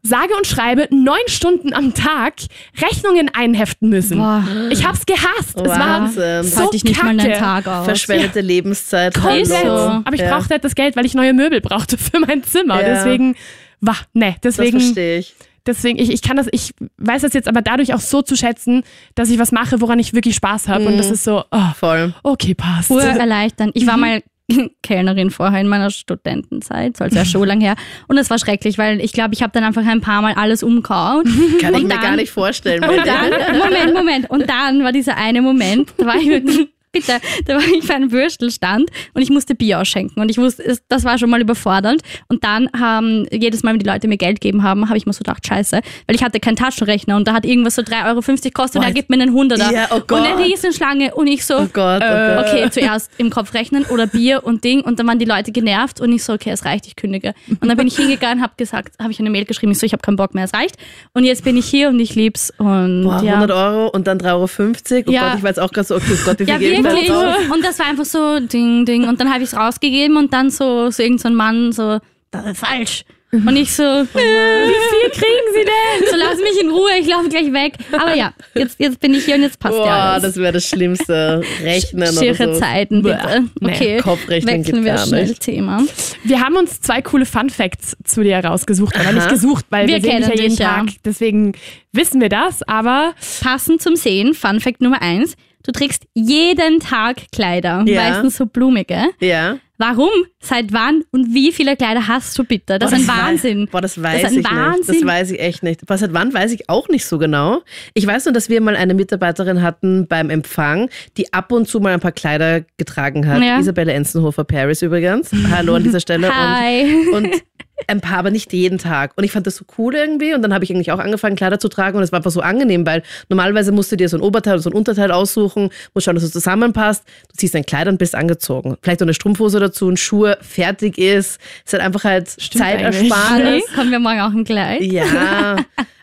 sage 0.02 0.32
und 0.36 0.46
schreibe 0.46 0.86
neun 0.94 1.16
Stunden 1.26 1.72
am 1.72 1.92
Tag 1.92 2.34
Rechnungen 2.80 3.28
einheften 3.34 3.88
müssen. 3.88 4.18
Boah. 4.18 4.44
Ich 4.70 4.86
hab's 4.86 5.04
gehasst. 5.04 5.56
Es 5.56 5.64
war 5.68 6.02
Wahnsinn. 6.02 6.44
so 6.44 6.60
Halte 6.60 6.76
ich 6.76 6.84
nicht 6.84 7.02
mal 7.02 7.08
einen 7.10 7.18
kacke. 7.18 7.38
Tag 7.38 7.66
aus. 7.66 7.84
Verschwendete 7.86 8.40
Lebenszeit. 8.40 9.14
Komplett. 9.14 9.52
Hallo. 9.64 9.76
so. 9.76 9.82
Aber 10.04 10.12
ich 10.14 10.20
Ja. 10.20 10.30
brauchte 10.36 10.50
halt 10.50 10.64
das 10.64 10.76
Geld, 10.76 10.94
weil 10.94 11.06
ich 11.06 11.14
neue 11.14 11.32
Möbel 11.32 11.60
brauchte 11.60 11.98
für 11.98 12.20
mein 12.20 12.44
Zimmer. 12.44 12.80
Ja. 12.80 12.88
Deswegen, 12.94 13.34
wah, 13.80 13.96
ne, 14.12 14.36
Das 14.42 14.56
deswegen, 14.56 14.78
verstehe 14.80 15.18
ich. 15.18 15.34
deswegen, 15.66 15.98
ich, 15.98 16.10
ich 16.12 16.22
kann 16.22 16.36
das, 16.36 16.46
ich 16.52 16.72
weiß 16.98 17.22
das 17.22 17.32
jetzt 17.32 17.48
aber 17.48 17.60
dadurch 17.62 17.92
auch 17.92 17.98
so 18.00 18.22
zu 18.22 18.36
schätzen, 18.36 18.84
dass 19.16 19.28
ich 19.28 19.40
was 19.40 19.50
mache, 19.50 19.80
woran 19.80 19.98
ich 19.98 20.14
wirklich 20.14 20.36
Spaß 20.36 20.68
habe. 20.68 20.86
Und 20.86 20.98
das 20.98 21.10
ist 21.10 21.24
so, 21.24 21.42
oh, 21.50 21.72
Voll. 21.76 22.14
okay, 22.22 22.54
passt. 22.54 22.90
Ur 22.92 23.02
erleichtern. 23.02 23.72
Ich 23.74 23.88
war 23.88 23.96
mal 23.96 24.22
Kellnerin 24.82 25.30
vorher 25.30 25.60
in 25.60 25.68
meiner 25.68 25.90
Studentenzeit, 25.90 26.96
so 26.96 27.04
als 27.04 27.14
wäre 27.14 27.26
schon 27.26 27.46
lang 27.46 27.60
her. 27.60 27.74
Und 28.08 28.18
es 28.18 28.30
war 28.30 28.38
schrecklich, 28.38 28.78
weil 28.78 29.00
ich 29.00 29.12
glaube, 29.12 29.34
ich 29.34 29.42
habe 29.42 29.52
dann 29.52 29.64
einfach 29.64 29.84
ein 29.86 30.00
paar 30.00 30.22
Mal 30.22 30.34
alles 30.34 30.62
umgehauen. 30.62 31.24
Kann 31.60 31.74
ich 31.74 31.80
Und 31.80 31.88
mir 31.88 31.94
dann- 31.94 32.02
gar 32.02 32.16
nicht 32.16 32.30
vorstellen. 32.30 32.82
Und 32.88 33.06
dann, 33.06 33.30
Moment, 33.58 33.94
Moment. 33.94 34.30
Und 34.30 34.48
dann 34.48 34.84
war 34.84 34.92
dieser 34.92 35.16
eine 35.16 35.42
Moment, 35.42 35.92
da 35.98 36.06
war 36.06 36.16
ich 36.16 36.26
mit, 36.26 36.68
bitte, 36.96 37.20
da 37.46 37.54
war 37.54 37.62
ich 37.62 37.86
bei 37.86 37.94
einem 37.94 38.12
Würstelstand 38.12 38.90
und 39.14 39.22
ich 39.22 39.30
musste 39.30 39.54
Bier 39.54 39.80
ausschenken. 39.80 40.20
Und 40.20 40.30
ich 40.30 40.38
wusste, 40.38 40.78
das 40.88 41.04
war 41.04 41.18
schon 41.18 41.30
mal 41.30 41.40
überfordernd. 41.40 42.02
Und 42.28 42.44
dann 42.44 42.68
haben, 42.78 43.26
jedes 43.30 43.62
Mal, 43.62 43.72
wenn 43.72 43.80
die 43.80 43.86
Leute 43.86 44.08
mir 44.08 44.16
Geld 44.16 44.40
gegeben 44.40 44.62
haben, 44.62 44.88
habe 44.88 44.98
ich 44.98 45.06
mir 45.06 45.12
so 45.12 45.18
gedacht, 45.18 45.46
scheiße, 45.46 45.80
weil 46.06 46.16
ich 46.16 46.22
hatte 46.22 46.40
keinen 46.40 46.56
Taschenrechner 46.56 47.16
und 47.16 47.26
da 47.28 47.32
hat 47.34 47.44
irgendwas 47.44 47.74
so 47.74 47.82
3,50 47.82 48.06
Euro 48.06 48.20
gekostet, 48.42 48.80
Boah, 48.80 48.86
da 48.88 48.92
gibt 48.92 49.10
mir 49.10 49.20
einen 49.20 49.32
Hunderter. 49.32 49.72
Ja, 49.72 49.88
oh 49.90 49.96
und 49.96 50.08
Gott. 50.08 50.22
eine 50.26 50.44
Riesenschlange 50.44 51.14
und 51.14 51.26
ich 51.26 51.44
so, 51.44 51.56
Oh 51.58 51.68
Gott, 51.72 52.02
oh 52.02 52.04
äh, 52.04 52.34
Gott. 52.36 52.46
okay, 52.46 52.70
zuerst 52.70 53.10
im 53.18 53.30
Kopf 53.30 53.54
rechnen 53.54 53.84
oder 53.86 54.06
Bier 54.06 54.44
und 54.44 54.64
Ding 54.64 54.80
und 54.80 54.98
dann 54.98 55.06
waren 55.06 55.18
die 55.18 55.24
Leute 55.24 55.52
genervt 55.52 56.00
und 56.00 56.12
ich 56.12 56.24
so, 56.24 56.32
okay, 56.32 56.50
es 56.50 56.64
reicht, 56.64 56.86
ich 56.86 56.96
kündige. 56.96 57.34
Und 57.60 57.68
dann 57.68 57.76
bin 57.76 57.86
ich 57.86 57.96
hingegangen, 57.96 58.42
habe 58.42 58.52
gesagt, 58.56 58.94
habe 59.00 59.12
ich 59.12 59.20
eine 59.20 59.30
Mail 59.30 59.44
geschrieben, 59.44 59.72
ich 59.72 59.78
so, 59.78 59.86
ich 59.86 59.92
habe 59.92 60.02
keinen 60.02 60.16
Bock 60.16 60.34
mehr, 60.34 60.44
es 60.44 60.54
reicht. 60.54 60.76
Und 61.12 61.24
jetzt 61.24 61.44
bin 61.44 61.56
ich 61.56 61.66
hier 61.66 61.88
und 61.88 61.98
ich 62.00 62.14
lieb's 62.14 62.52
und 62.58 63.04
Boah, 63.04 63.22
ja. 63.22 63.34
100 63.34 63.50
Euro 63.56 63.88
und 63.88 64.06
dann 64.06 64.18
3,50 64.18 64.26
Euro. 64.28 65.04
Oh 65.08 65.10
Ja. 65.12 65.28
Gott, 65.28 65.38
ich 65.38 65.42
war 65.42 65.50
jetzt 65.50 65.60
auch 65.60 65.72
gerade 65.72 65.86
so, 65.88 65.96
okay, 65.96 66.12
oh 66.12 66.24
Gott, 66.24 66.38
wie 66.40 66.44
viel 66.44 66.54
Ja, 66.54 66.58
geben 66.58 66.84
aus? 66.88 67.36
Und 67.52 67.64
das 67.64 67.78
war 67.78 67.86
einfach 67.86 68.04
so 68.04 68.40
Ding, 68.40 68.84
Ding. 68.84 69.08
Und 69.08 69.20
dann 69.20 69.32
habe 69.32 69.42
ich 69.42 69.52
es 69.52 69.56
rausgegeben 69.56 70.16
und 70.16 70.32
dann 70.32 70.50
so, 70.50 70.90
so 70.90 71.02
irgend 71.02 71.20
so 71.20 71.30
Mann 71.30 71.72
so, 71.72 71.98
das 72.30 72.46
ist 72.46 72.58
falsch. 72.58 73.04
Und 73.32 73.56
ich 73.56 73.72
so, 73.74 73.82
äh, 73.82 74.04
wie 74.06 74.10
viel 74.14 75.10
kriegen 75.10 75.52
Sie 75.52 75.64
denn? 75.64 76.10
So, 76.10 76.16
lass 76.16 76.38
mich 76.38 76.60
in 76.62 76.70
Ruhe, 76.70 76.90
ich 77.00 77.08
laufe 77.08 77.28
gleich 77.28 77.52
weg. 77.52 77.74
Aber 77.92 78.14
ja, 78.14 78.32
jetzt, 78.54 78.78
jetzt 78.78 79.00
bin 79.00 79.14
ich 79.14 79.24
hier 79.24 79.34
und 79.34 79.42
jetzt 79.42 79.58
passt 79.58 79.74
ja 79.76 79.82
Boah, 79.82 79.90
alles. 79.90 80.22
das 80.22 80.36
wäre 80.36 80.52
das 80.52 80.64
Schlimmste. 80.64 81.42
Rechnen 81.62 82.02
oder 82.04 82.12
Schiere 82.12 82.54
so. 82.54 82.60
Zeiten, 82.60 83.02
bitte. 83.02 83.44
Nee, 83.60 83.72
Okay, 83.72 83.96
Kopfrechnen 83.98 84.54
wechseln 84.54 84.84
wir 84.84 84.96
schnell 84.98 85.26
nicht. 85.26 85.40
Thema. 85.40 85.82
Wir 86.22 86.40
haben 86.40 86.56
uns 86.56 86.80
zwei 86.80 87.02
coole 87.02 87.26
Fun 87.26 87.50
Facts 87.50 87.96
zu 88.04 88.22
dir 88.22 88.38
rausgesucht. 88.38 88.96
Aber 88.96 89.12
nicht 89.12 89.28
gesucht, 89.28 89.66
weil 89.70 89.88
wir, 89.88 89.96
Wir 89.96 90.02
sehen 90.02 90.18
dich 90.18 90.20
ja 90.20 90.28
kennen 90.28 90.38
jeden 90.40 90.50
dich, 90.56 90.58
ja. 90.60 90.76
Tag. 90.76 90.86
Deswegen 91.04 91.52
wissen 91.92 92.20
wir 92.20 92.28
das. 92.28 92.62
Aber 92.62 93.12
Passend 93.42 93.82
zum 93.82 93.96
Sehen, 93.96 94.34
Fun 94.34 94.60
Fact 94.60 94.80
Nummer 94.80 95.02
eins. 95.02 95.34
Du 95.66 95.72
trägst 95.72 96.04
jeden 96.14 96.78
Tag 96.80 97.16
Kleider, 97.32 97.84
Ja. 97.86 98.02
meistens 98.02 98.36
so 98.36 98.46
blumige. 98.46 99.06
Ja. 99.20 99.58
Warum? 99.78 100.10
Seit 100.40 100.72
wann? 100.72 101.02
Und 101.10 101.34
wie 101.34 101.52
viele 101.52 101.76
Kleider 101.76 102.08
hast 102.08 102.38
du 102.38 102.44
bitte? 102.44 102.78
Das 102.78 102.92
Boah, 102.92 102.96
ist 102.96 103.10
ein 103.10 103.16
Wahnsinn. 103.18 103.68
Boah, 103.70 103.80
das 103.82 104.00
weiß 104.00 104.24
ein 104.24 104.30
ich 104.30 104.36
nicht. 104.38 104.50
Wahnsinn. 104.50 104.94
Das 105.00 105.04
weiß 105.06 105.30
ich 105.32 105.40
echt 105.40 105.62
nicht. 105.62 105.80
Was 105.88 106.00
seit 106.00 106.14
wann 106.14 106.32
weiß 106.32 106.52
ich 106.52 106.70
auch 106.70 106.88
nicht 106.88 107.04
so 107.04 107.18
genau. 107.18 107.60
Ich 107.92 108.06
weiß 108.06 108.24
nur, 108.24 108.32
dass 108.32 108.48
wir 108.48 108.60
mal 108.62 108.76
eine 108.76 108.94
Mitarbeiterin 108.94 109.60
hatten 109.60 110.06
beim 110.06 110.30
Empfang, 110.30 110.88
die 111.18 111.32
ab 111.34 111.52
und 111.52 111.68
zu 111.68 111.80
mal 111.80 111.92
ein 111.92 112.00
paar 112.00 112.12
Kleider 112.12 112.62
getragen 112.78 113.26
hat. 113.26 113.42
Ja. 113.42 113.58
Isabelle 113.58 113.92
Enzenhofer 113.92 114.44
Paris 114.44 114.80
übrigens. 114.82 115.30
Hallo 115.50 115.74
an 115.74 115.82
dieser 115.82 116.00
Stelle. 116.00 116.30
Hi. 116.34 117.08
Und, 117.12 117.24
und 117.24 117.42
ein 117.88 118.00
paar, 118.00 118.18
aber 118.18 118.30
nicht 118.30 118.52
jeden 118.52 118.78
Tag. 118.78 119.12
Und 119.16 119.24
ich 119.24 119.32
fand 119.32 119.46
das 119.46 119.56
so 119.56 119.64
cool 119.78 119.94
irgendwie. 119.94 120.34
Und 120.34 120.42
dann 120.42 120.54
habe 120.54 120.64
ich 120.64 120.70
eigentlich 120.70 120.92
auch 120.92 120.98
angefangen, 120.98 121.36
Kleider 121.36 121.60
zu 121.60 121.68
tragen. 121.68 121.96
Und 121.96 122.02
es 122.02 122.10
war 122.10 122.18
einfach 122.18 122.30
so 122.30 122.40
angenehm, 122.40 122.86
weil 122.86 123.02
normalerweise 123.28 123.70
musst 123.70 123.92
du 123.92 123.96
dir 123.96 124.08
so 124.08 124.16
ein 124.16 124.22
Oberteil 124.22 124.54
und 124.54 124.62
so 124.62 124.70
ein 124.70 124.74
Unterteil 124.74 125.12
aussuchen, 125.12 125.70
musst 125.94 126.06
schauen, 126.06 126.14
dass 126.14 126.24
es 126.24 126.32
zusammenpasst. 126.32 127.04
Du 127.30 127.36
ziehst 127.36 127.54
dein 127.54 127.66
Kleid 127.66 127.88
und 127.88 127.98
bist 127.98 128.14
angezogen. 128.14 128.76
Vielleicht 128.82 129.00
noch 129.00 129.06
eine 129.06 129.14
Strumpfhose 129.14 129.60
dazu 129.60 129.86
und 129.86 129.98
Schuhe 129.98 130.38
fertig 130.40 130.98
ist. 130.98 131.38
Es 131.64 131.66
ist 131.66 131.72
halt 131.74 131.82
einfach 131.82 132.04
halt 132.04 132.28
Zeitersparnis. 132.28 133.64
Kommen 133.74 133.90
wir 133.90 133.98
morgen 133.98 134.20
auch 134.20 134.32
im 134.32 134.44
Kleid? 134.44 134.80
Ja, 134.82 135.56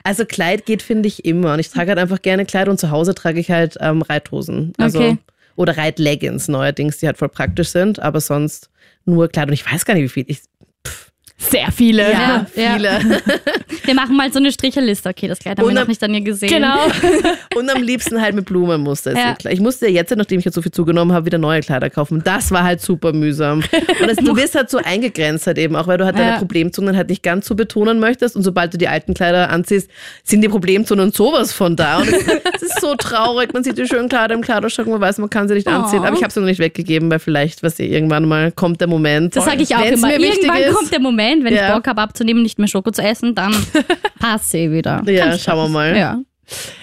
also 0.03 0.25
Kleid 0.25 0.65
geht, 0.65 0.81
finde 0.81 1.07
ich, 1.07 1.25
immer. 1.25 1.53
Und 1.53 1.59
ich 1.59 1.69
trage 1.69 1.89
halt 1.89 1.99
einfach 1.99 2.21
gerne 2.21 2.45
Kleid 2.45 2.69
und 2.69 2.79
zu 2.79 2.91
Hause 2.91 3.15
trage 3.15 3.39
ich 3.39 3.49
halt 3.49 3.77
ähm, 3.79 4.01
Reithosen. 4.01 4.73
Also, 4.77 4.99
Okay. 4.99 5.17
Oder 5.55 5.77
Reitleggings 5.77 6.47
neuerdings, 6.47 6.97
die 6.97 7.05
halt 7.05 7.17
voll 7.17 7.29
praktisch 7.29 7.69
sind, 7.69 7.99
aber 7.99 8.19
sonst 8.19 8.71
nur 9.05 9.27
Kleid. 9.27 9.49
Und 9.49 9.53
ich 9.53 9.71
weiß 9.71 9.85
gar 9.85 9.93
nicht, 9.93 10.03
wie 10.03 10.09
viel. 10.09 10.25
Ich, 10.27 10.41
Sehr 11.49 11.71
viele. 11.71 12.11
Ja, 12.11 12.45
Ja. 12.55 12.73
viele. 12.73 12.99
Wir 13.85 13.93
machen 13.95 14.15
mal 14.15 14.31
so 14.31 14.39
eine 14.39 14.51
Stricherliste. 14.51 15.09
Okay, 15.09 15.27
das 15.27 15.39
Kleid 15.39 15.57
haben 15.57 15.65
Und 15.65 15.73
wir 15.73 15.81
noch 15.81 15.87
nicht 15.87 16.01
an 16.03 16.13
ihr 16.13 16.21
gesehen. 16.21 16.49
Genau. 16.49 16.77
Und 17.55 17.69
am 17.69 17.81
liebsten 17.81 18.21
halt 18.21 18.33
mit 18.33 18.45
Blumenmuster. 18.45 19.13
Ja. 19.13 19.35
Ich 19.49 19.59
musste 19.59 19.87
ja 19.87 19.93
jetzt, 19.93 20.15
nachdem 20.15 20.39
ich 20.39 20.45
jetzt 20.45 20.55
so 20.55 20.61
viel 20.61 20.71
zugenommen 20.71 21.13
habe, 21.13 21.25
wieder 21.25 21.37
neue 21.37 21.59
Kleider 21.61 21.89
kaufen. 21.89 22.21
Das 22.23 22.51
war 22.51 22.63
halt 22.63 22.81
super 22.81 23.11
mühsam. 23.13 23.63
Und 24.01 24.09
es, 24.09 24.17
du 24.17 24.35
wirst 24.37 24.55
halt 24.55 24.69
so 24.69 24.77
eingegrenzt 24.77 25.47
halt 25.47 25.57
eben, 25.57 25.75
auch 25.75 25.87
weil 25.87 25.97
du 25.97 26.05
halt 26.05 26.17
deine. 26.17 26.37
Problemzonen 26.37 26.97
halt 26.97 27.09
nicht 27.09 27.23
ganz 27.23 27.47
so 27.47 27.55
betonen 27.55 27.99
möchtest. 27.99 28.35
Und 28.35 28.43
sobald 28.43 28.73
du 28.73 28.77
die 28.77 28.87
alten 28.87 29.13
Kleider 29.13 29.49
anziehst, 29.49 29.89
sind 30.23 30.41
die 30.41 30.49
Problemzonen 30.49 31.11
sowas 31.11 31.53
von 31.53 31.75
da. 31.75 31.97
Und 31.99 32.07
es, 32.07 32.61
ist 32.61 32.81
so 32.81 32.95
traurig. 32.95 33.53
Man 33.53 33.63
sieht 33.63 33.77
die 33.77 33.87
schönen 33.87 34.09
Kleider 34.09 34.35
im 34.35 34.41
Kleiderschrank, 34.41 34.87
man 34.87 35.01
weiß, 35.01 35.17
man 35.17 35.29
kann 35.29 35.47
sie 35.47 35.55
nicht 35.55 35.67
anziehen. 35.67 35.99
Oh. 36.01 36.05
Aber 36.05 36.15
ich 36.15 36.23
habe 36.23 36.31
sie 36.33 36.39
noch 36.39 36.47
nicht 36.47 36.59
weggegeben, 36.59 37.09
weil 37.11 37.19
vielleicht, 37.19 37.63
was 37.63 37.79
irgendwann 37.79 38.25
mal 38.27 38.51
kommt 38.51 38.79
der 38.81 38.87
Moment. 38.87 39.35
Das 39.35 39.45
sage 39.45 39.63
ich 39.63 39.75
auch 39.75 39.83
Wenn's 39.83 39.99
immer. 39.99 40.13
Irgendwann 40.13 40.57
ist. 40.61 40.73
kommt 40.75 40.91
der 40.91 40.99
Moment, 40.99 41.32
wenn 41.43 41.53
Ja. 41.53 41.67
ich 41.69 41.73
Bock 41.73 41.87
habe 41.87 42.01
abzunehmen, 42.01 42.43
nicht 42.43 42.59
mehr 42.59 42.67
Schoko 42.67 42.91
zu 42.91 43.01
essen, 43.01 43.33
dann 43.35 43.53
passt 44.19 44.51
sie 44.51 44.71
wieder. 44.71 45.01
Ja, 45.05 45.37
schauen 45.37 45.57
wir 45.57 45.69
mal. 45.69 45.97
Ja. 45.97 46.19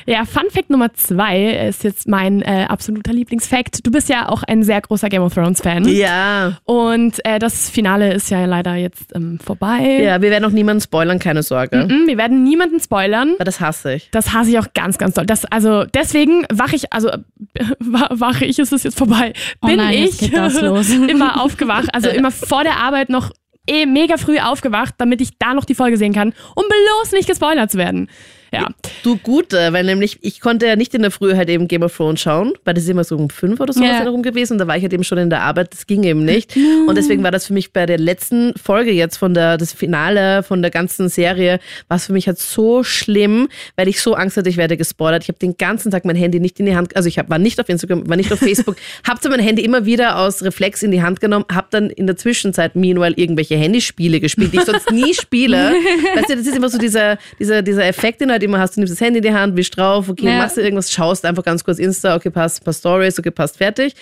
Ja, 0.07 0.24
Fun 0.24 0.44
Fact 0.51 0.70
Nummer 0.70 0.94
zwei 0.94 1.51
ist 1.68 1.84
jetzt 1.84 2.09
mein 2.09 2.40
äh, 2.40 2.64
absoluter 2.66 3.12
Lieblingsfact. 3.12 3.86
Du 3.86 3.90
bist 3.90 4.09
ja 4.09 4.30
auch 4.30 4.42
ein 4.42 4.62
sehr 4.62 4.80
großer 4.80 5.11
Game 5.11 5.22
of 5.22 5.34
Thrones 5.34 5.61
Fan. 5.61 5.86
Ja, 5.86 6.57
Und 6.64 7.22
äh, 7.26 7.38
das 7.38 7.68
Finale 7.68 8.14
ist 8.14 8.30
ja 8.30 8.46
leider 8.46 8.74
jetzt 8.76 9.14
ähm, 9.14 9.38
vorbei. 9.38 10.01
ja, 10.03 10.22
wir 10.22 10.30
werden 10.30 10.46
auch 10.46 10.51
niemanden 10.51 10.80
spoilern, 10.80 11.18
keine 11.18 11.42
Sorge. 11.42 11.86
Mhm, 11.86 12.07
wir 12.07 12.16
werden 12.16 12.42
niemanden 12.42 12.80
spoilern. 12.80 13.32
Aber 13.34 13.44
das 13.44 13.61
hasse 13.61 13.92
ich. 13.94 14.09
Das 14.12 14.32
hasse 14.32 14.48
ich 14.51 14.59
auch 14.59 14.68
ganz, 14.72 14.96
ganz 14.96 15.14
doll. 15.14 15.26
Das, 15.26 15.44
also 15.44 15.84
deswegen 15.84 16.46
wache 16.51 16.74
ich, 16.76 16.90
also 16.90 17.11
wa- 17.80 18.09
wache 18.12 18.46
ich, 18.46 18.59
ist 18.59 18.72
es 18.72 18.82
jetzt 18.82 18.96
vorbei, 18.96 19.34
Oh 19.61 19.66
bin 19.66 19.76
nein, 19.76 19.98
jetzt 19.98 20.22
ich 20.22 20.30
geht 20.30 20.38
das 20.38 20.59
los. 20.62 20.88
immer 20.88 21.40
aufgewacht, 21.44 21.88
also 21.94 22.09
immer 22.09 22.30
vor 22.30 22.64
der 22.64 22.78
Arbeit 22.78 23.11
noch 23.11 23.30
eh 23.71 23.87
mega 23.87 24.16
früh 24.16 24.39
aufgewacht, 24.39 24.95
damit 24.99 25.21
ich 25.21 25.39
da 25.39 25.55
noch 25.55 25.64
die 25.64 25.75
Folge 25.75 25.97
sehen 25.97 26.12
kann, 26.12 26.35
um 26.55 26.64
bloß 26.66 27.12
nicht 27.12 27.29
gespoilert 27.29 27.71
zu 27.71 27.79
werden. 27.79 28.09
Ja, 28.53 28.68
Du 29.03 29.16
Gute, 29.16 29.72
weil 29.72 29.84
nämlich 29.84 30.18
ich 30.22 30.40
konnte 30.40 30.66
ja 30.66 30.76
nicht 30.76 30.94
in 30.94 31.03
der 31.03 31.11
Früh 31.11 31.34
halt 31.36 31.48
eben 31.48 31.68
Game 31.68 31.82
of 31.82 31.96
Thrones 31.96 32.20
schauen, 32.20 32.53
weil 32.64 32.74
das 32.74 32.84
ist 32.84 32.90
immer 32.90 33.05
so 33.05 33.16
um 33.16 33.30
fünf 33.30 33.61
oder 33.61 33.72
so 33.72 33.82
Ja. 33.82 34.01
herum 34.01 34.22
gewesen 34.22 34.55
und 34.55 34.59
da 34.59 34.66
war 34.66 34.76
ich 34.76 34.82
halt 34.82 34.92
eben 34.92 35.05
schon 35.05 35.18
in 35.18 35.30
der 35.30 35.42
Arbeit, 35.42 35.72
das 35.72 35.86
ging 35.86 36.03
eben 36.05 36.24
nicht. 36.24 36.57
Und 36.86 36.96
deswegen 36.96 37.22
war 37.22 37.30
das 37.30 37.46
für 37.46 37.53
mich 37.53 37.72
bei 37.72 37.86
der 37.86 37.98
letzten 37.98 38.53
Folge 38.62 38.90
jetzt 38.90 39.16
von 39.16 39.34
der, 39.34 39.57
das 39.57 39.72
Finale 39.72 40.42
von 40.42 40.62
der 40.62 40.70
ganzen 40.70 41.09
Serie, 41.09 41.61
war 41.88 41.96
es 41.96 42.07
für 42.07 42.12
mich 42.12 42.26
halt 42.26 42.38
so 42.38 42.82
schlimm, 42.82 43.48
weil 43.76 43.88
ich 43.88 44.01
so 44.01 44.14
Angst 44.14 44.36
hatte, 44.36 44.48
ich 44.48 44.57
werde 44.57 44.76
gespoilert. 44.76 45.22
Ich 45.22 45.28
habe 45.28 45.38
den 45.38 45.57
ganzen 45.57 45.90
Tag 45.90 46.05
mein 46.05 46.16
Handy 46.16 46.40
nicht 46.40 46.59
in 46.61 46.66
die 46.66 46.74
Hand, 46.74 46.96
also 46.96 47.09
ich 47.09 47.18
hab, 47.18 47.30
war 47.30 47.38
nicht 47.38 47.61
auf 47.61 47.68
Instagram, 47.68 48.09
war 48.09 48.16
nicht 48.16 48.32
auf 48.32 48.38
Facebook, 48.40 48.76
habe 49.07 49.28
mein 49.28 49.40
Handy 49.40 49.62
immer 49.62 49.86
wieder 49.86 50.18
aus 50.18 50.42
Reflex 50.42 50.82
in 50.82 50.90
die 50.90 51.03
Hand 51.03 51.20
genommen, 51.20 51.44
habe 51.53 51.68
dann 51.70 51.88
in 51.90 52.07
der 52.07 52.16
Zwischenzeit 52.16 52.74
meanwhile 52.74 53.14
irgendwelche 53.16 53.57
Handyspiele 53.57 54.18
gespielt, 54.18 54.53
die 54.53 54.59
ich 54.59 54.64
sonst 54.64 54.90
nie 54.90 55.14
spiele. 55.14 55.72
Weißt 56.16 56.30
du, 56.30 56.36
das 56.36 56.46
ist 56.46 56.57
immer 56.57 56.68
so 56.68 56.78
dieser, 56.78 57.18
dieser, 57.38 57.62
dieser 57.62 57.86
Effekt, 57.86 58.20
den 58.20 58.28
du 58.28 58.39
halt 58.41 58.49
immer 58.49 58.59
hast, 58.59 58.76
du 58.76 58.80
nimmst 58.80 58.93
das 58.93 59.01
Handy 59.01 59.18
in 59.18 59.22
die 59.24 59.32
Hand, 59.32 59.57
wischst 59.57 59.76
drauf, 59.76 60.09
okay, 60.09 60.26
Ja. 60.26 60.38
machst 60.38 60.57
du 60.57 60.61
irgendwas, 60.62 60.91
schaust 60.93 61.24
einfach 61.24 61.45
ganz 61.45 61.64
kurz 61.64 61.78
Insta, 61.78 62.16
okay, 62.16 62.30
passt, 62.30 62.64
paar 62.64 62.74
Stories, 62.74 63.18
okay, 63.18 63.30
passt, 63.30 63.59
fertig. 63.59 63.95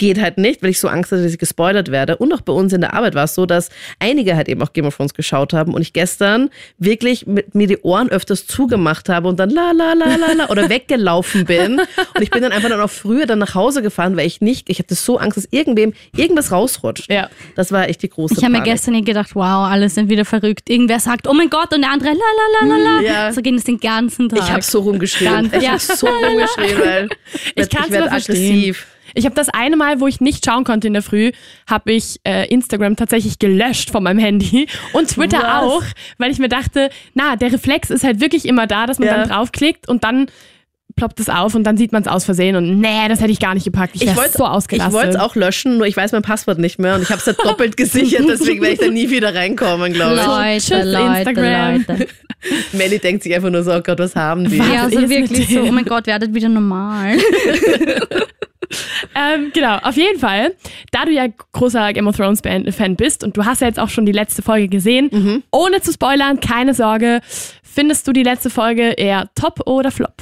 Geht 0.00 0.20
halt 0.20 0.38
nicht, 0.38 0.62
weil 0.62 0.70
ich 0.70 0.78
so 0.78 0.86
Angst 0.86 1.10
hatte, 1.10 1.24
dass 1.24 1.32
ich 1.32 1.38
gespoilert 1.40 1.90
werde. 1.90 2.16
Und 2.18 2.32
auch 2.32 2.40
bei 2.40 2.52
uns 2.52 2.72
in 2.72 2.80
der 2.80 2.94
Arbeit 2.94 3.16
war 3.16 3.24
es 3.24 3.34
so, 3.34 3.46
dass 3.46 3.68
einige 3.98 4.36
halt 4.36 4.48
eben 4.48 4.62
auch 4.62 4.72
Game 4.72 4.84
of 4.86 4.96
Thrones 4.96 5.12
geschaut 5.12 5.52
haben 5.52 5.74
und 5.74 5.82
ich 5.82 5.92
gestern 5.92 6.50
wirklich 6.78 7.26
mit 7.26 7.56
mir 7.56 7.66
die 7.66 7.78
Ohren 7.78 8.08
öfters 8.08 8.46
zugemacht 8.46 9.08
habe 9.08 9.26
und 9.26 9.40
dann 9.40 9.50
la 9.50 9.72
la 9.72 9.94
la 9.94 10.14
la 10.14 10.32
la 10.36 10.48
oder 10.50 10.68
weggelaufen 10.68 11.46
bin. 11.46 11.80
Und 11.80 12.22
ich 12.22 12.30
bin 12.30 12.42
dann 12.42 12.52
einfach 12.52 12.68
dann 12.68 12.80
auch 12.80 12.90
früher 12.90 13.26
dann 13.26 13.40
nach 13.40 13.56
Hause 13.56 13.82
gefahren, 13.82 14.16
weil 14.16 14.26
ich 14.26 14.40
nicht, 14.40 14.70
ich 14.70 14.78
hatte 14.78 14.94
so 14.94 15.18
Angst, 15.18 15.36
dass 15.36 15.48
irgendwem 15.50 15.92
irgendwas 16.14 16.52
rausrutscht. 16.52 17.10
Ja. 17.10 17.28
Das 17.56 17.72
war 17.72 17.88
echt 17.88 18.00
die 18.04 18.08
große 18.08 18.34
Ich 18.38 18.44
habe 18.44 18.52
mir 18.52 18.62
gestern 18.62 19.04
gedacht, 19.04 19.34
wow, 19.34 19.66
alle 19.68 19.88
sind 19.88 20.08
wieder 20.08 20.24
verrückt. 20.24 20.70
Irgendwer 20.70 21.00
sagt, 21.00 21.26
oh 21.26 21.32
mein 21.34 21.50
Gott, 21.50 21.74
und 21.74 21.80
der 21.82 21.90
andere, 21.90 22.10
la 22.10 22.14
la 22.14 22.68
la 22.68 22.76
la 22.76 22.84
la. 22.84 23.00
Ja. 23.02 23.32
So 23.32 23.42
ging 23.42 23.56
es 23.56 23.64
den 23.78 23.90
ganzen 23.90 24.28
Tag. 24.28 24.38
Ich 24.40 24.50
habe 24.50 24.62
so 24.62 24.80
rumgeschrien. 24.80 25.50
Ganz- 25.50 25.54
Ich 25.54 25.62
ja. 25.62 25.70
habe 25.70 25.78
so 25.80 26.06
rumgeschrien, 26.06 26.78
weil 26.80 27.08
Ich 27.54 27.66
ich 27.66 27.72
werde 27.72 27.98
aber 28.02 28.08
verstehen. 28.10 28.36
aggressiv. 28.58 28.86
Ich 29.14 29.24
habe 29.24 29.34
das 29.34 29.48
eine 29.48 29.76
Mal, 29.76 30.00
wo 30.00 30.06
ich 30.06 30.20
nicht 30.20 30.44
schauen 30.44 30.64
konnte 30.64 30.86
in 30.86 30.92
der 30.92 31.02
Früh, 31.02 31.32
habe 31.66 31.92
ich 31.92 32.20
äh, 32.24 32.46
Instagram 32.48 32.94
tatsächlich 32.94 33.38
gelöscht 33.38 33.90
von 33.90 34.02
meinem 34.02 34.18
Handy 34.18 34.66
und 34.92 35.08
Twitter 35.08 35.38
Was? 35.38 35.62
auch, 35.62 35.82
weil 36.18 36.30
ich 36.30 36.38
mir 36.38 36.48
dachte, 36.50 36.90
na, 37.14 37.34
der 37.36 37.50
Reflex 37.52 37.88
ist 37.90 38.04
halt 38.04 38.20
wirklich 38.20 38.44
immer 38.44 38.66
da, 38.66 38.84
dass 38.86 38.98
man 38.98 39.08
Ja. 39.08 39.16
dann 39.16 39.28
draufklickt 39.30 39.88
und 39.88 40.04
dann 40.04 40.26
ploppt 40.98 41.18
es 41.20 41.28
auf 41.30 41.54
und 41.54 41.64
dann 41.64 41.76
sieht 41.78 41.92
man 41.92 42.02
es 42.02 42.08
aus 42.08 42.24
Versehen 42.24 42.54
und 42.56 42.78
nee, 42.80 43.08
das 43.08 43.20
hätte 43.20 43.30
ich 43.32 43.40
gar 43.40 43.54
nicht 43.54 43.64
gepackt. 43.64 43.94
Ich, 43.94 44.02
Ich 44.02 44.14
wollte 44.16 44.36
so 44.36 44.44
ausgelastet. 44.44 44.92
Ich 44.92 44.98
wollte 44.98 45.10
es 45.10 45.16
auch 45.16 45.34
löschen, 45.36 45.78
nur 45.78 45.86
ich 45.86 45.96
weiß 45.96 46.12
mein 46.12 46.22
Passwort 46.22 46.58
nicht 46.58 46.78
mehr 46.78 46.94
und 46.96 47.02
ich 47.02 47.08
habe 47.10 47.20
es 47.20 47.26
halt 47.26 47.38
doppelt 47.42 47.76
gesichert, 47.76 48.24
deswegen 48.28 48.60
werde 48.60 48.74
ich 48.74 48.80
da 48.80 48.88
nie 48.88 49.08
wieder 49.08 49.34
reinkommen, 49.34 49.92
glaube 49.94 50.16
ich. 50.16 50.26
Leute, 50.26 50.58
Tschüss, 50.82 50.92
Leute, 50.92 51.18
Instagram. 51.18 51.84
Leute. 51.88 52.06
Melly 52.72 52.98
denkt 52.98 53.22
sich 53.22 53.34
einfach 53.34 53.50
nur 53.50 53.62
so, 53.64 53.72
oh 53.74 53.80
Gott, 53.80 53.98
was 53.98 54.14
haben 54.14 54.48
die? 54.48 54.58
Ja, 54.58 54.84
also 54.84 55.08
wirklich 55.08 55.48
so, 55.48 55.62
oh 55.62 55.72
mein 55.72 55.84
Gott, 55.86 56.06
werdet 56.06 56.34
wieder 56.34 56.48
normal. 56.48 57.16
Ähm, 59.14 59.50
genau, 59.54 59.78
auf 59.78 59.96
jeden 59.96 60.18
Fall, 60.20 60.54
da 60.92 61.06
du 61.06 61.10
ja 61.10 61.26
großer 61.52 61.92
Game 61.94 62.06
of 62.06 62.16
Thrones 62.16 62.40
Fan 62.42 62.70
Fan 62.70 62.96
bist 62.96 63.24
und 63.24 63.34
du 63.36 63.46
hast 63.46 63.62
ja 63.62 63.66
jetzt 63.66 63.80
auch 63.80 63.88
schon 63.88 64.04
die 64.04 64.12
letzte 64.12 64.42
Folge 64.42 64.68
gesehen, 64.68 65.08
Mhm. 65.10 65.42
ohne 65.50 65.80
zu 65.80 65.90
spoilern, 65.90 66.38
keine 66.40 66.74
Sorge, 66.74 67.20
findest 67.62 68.06
du 68.06 68.12
die 68.12 68.22
letzte 68.22 68.50
Folge 68.50 68.90
eher 68.90 69.30
top 69.34 69.66
oder 69.66 69.90
flop? 69.90 70.12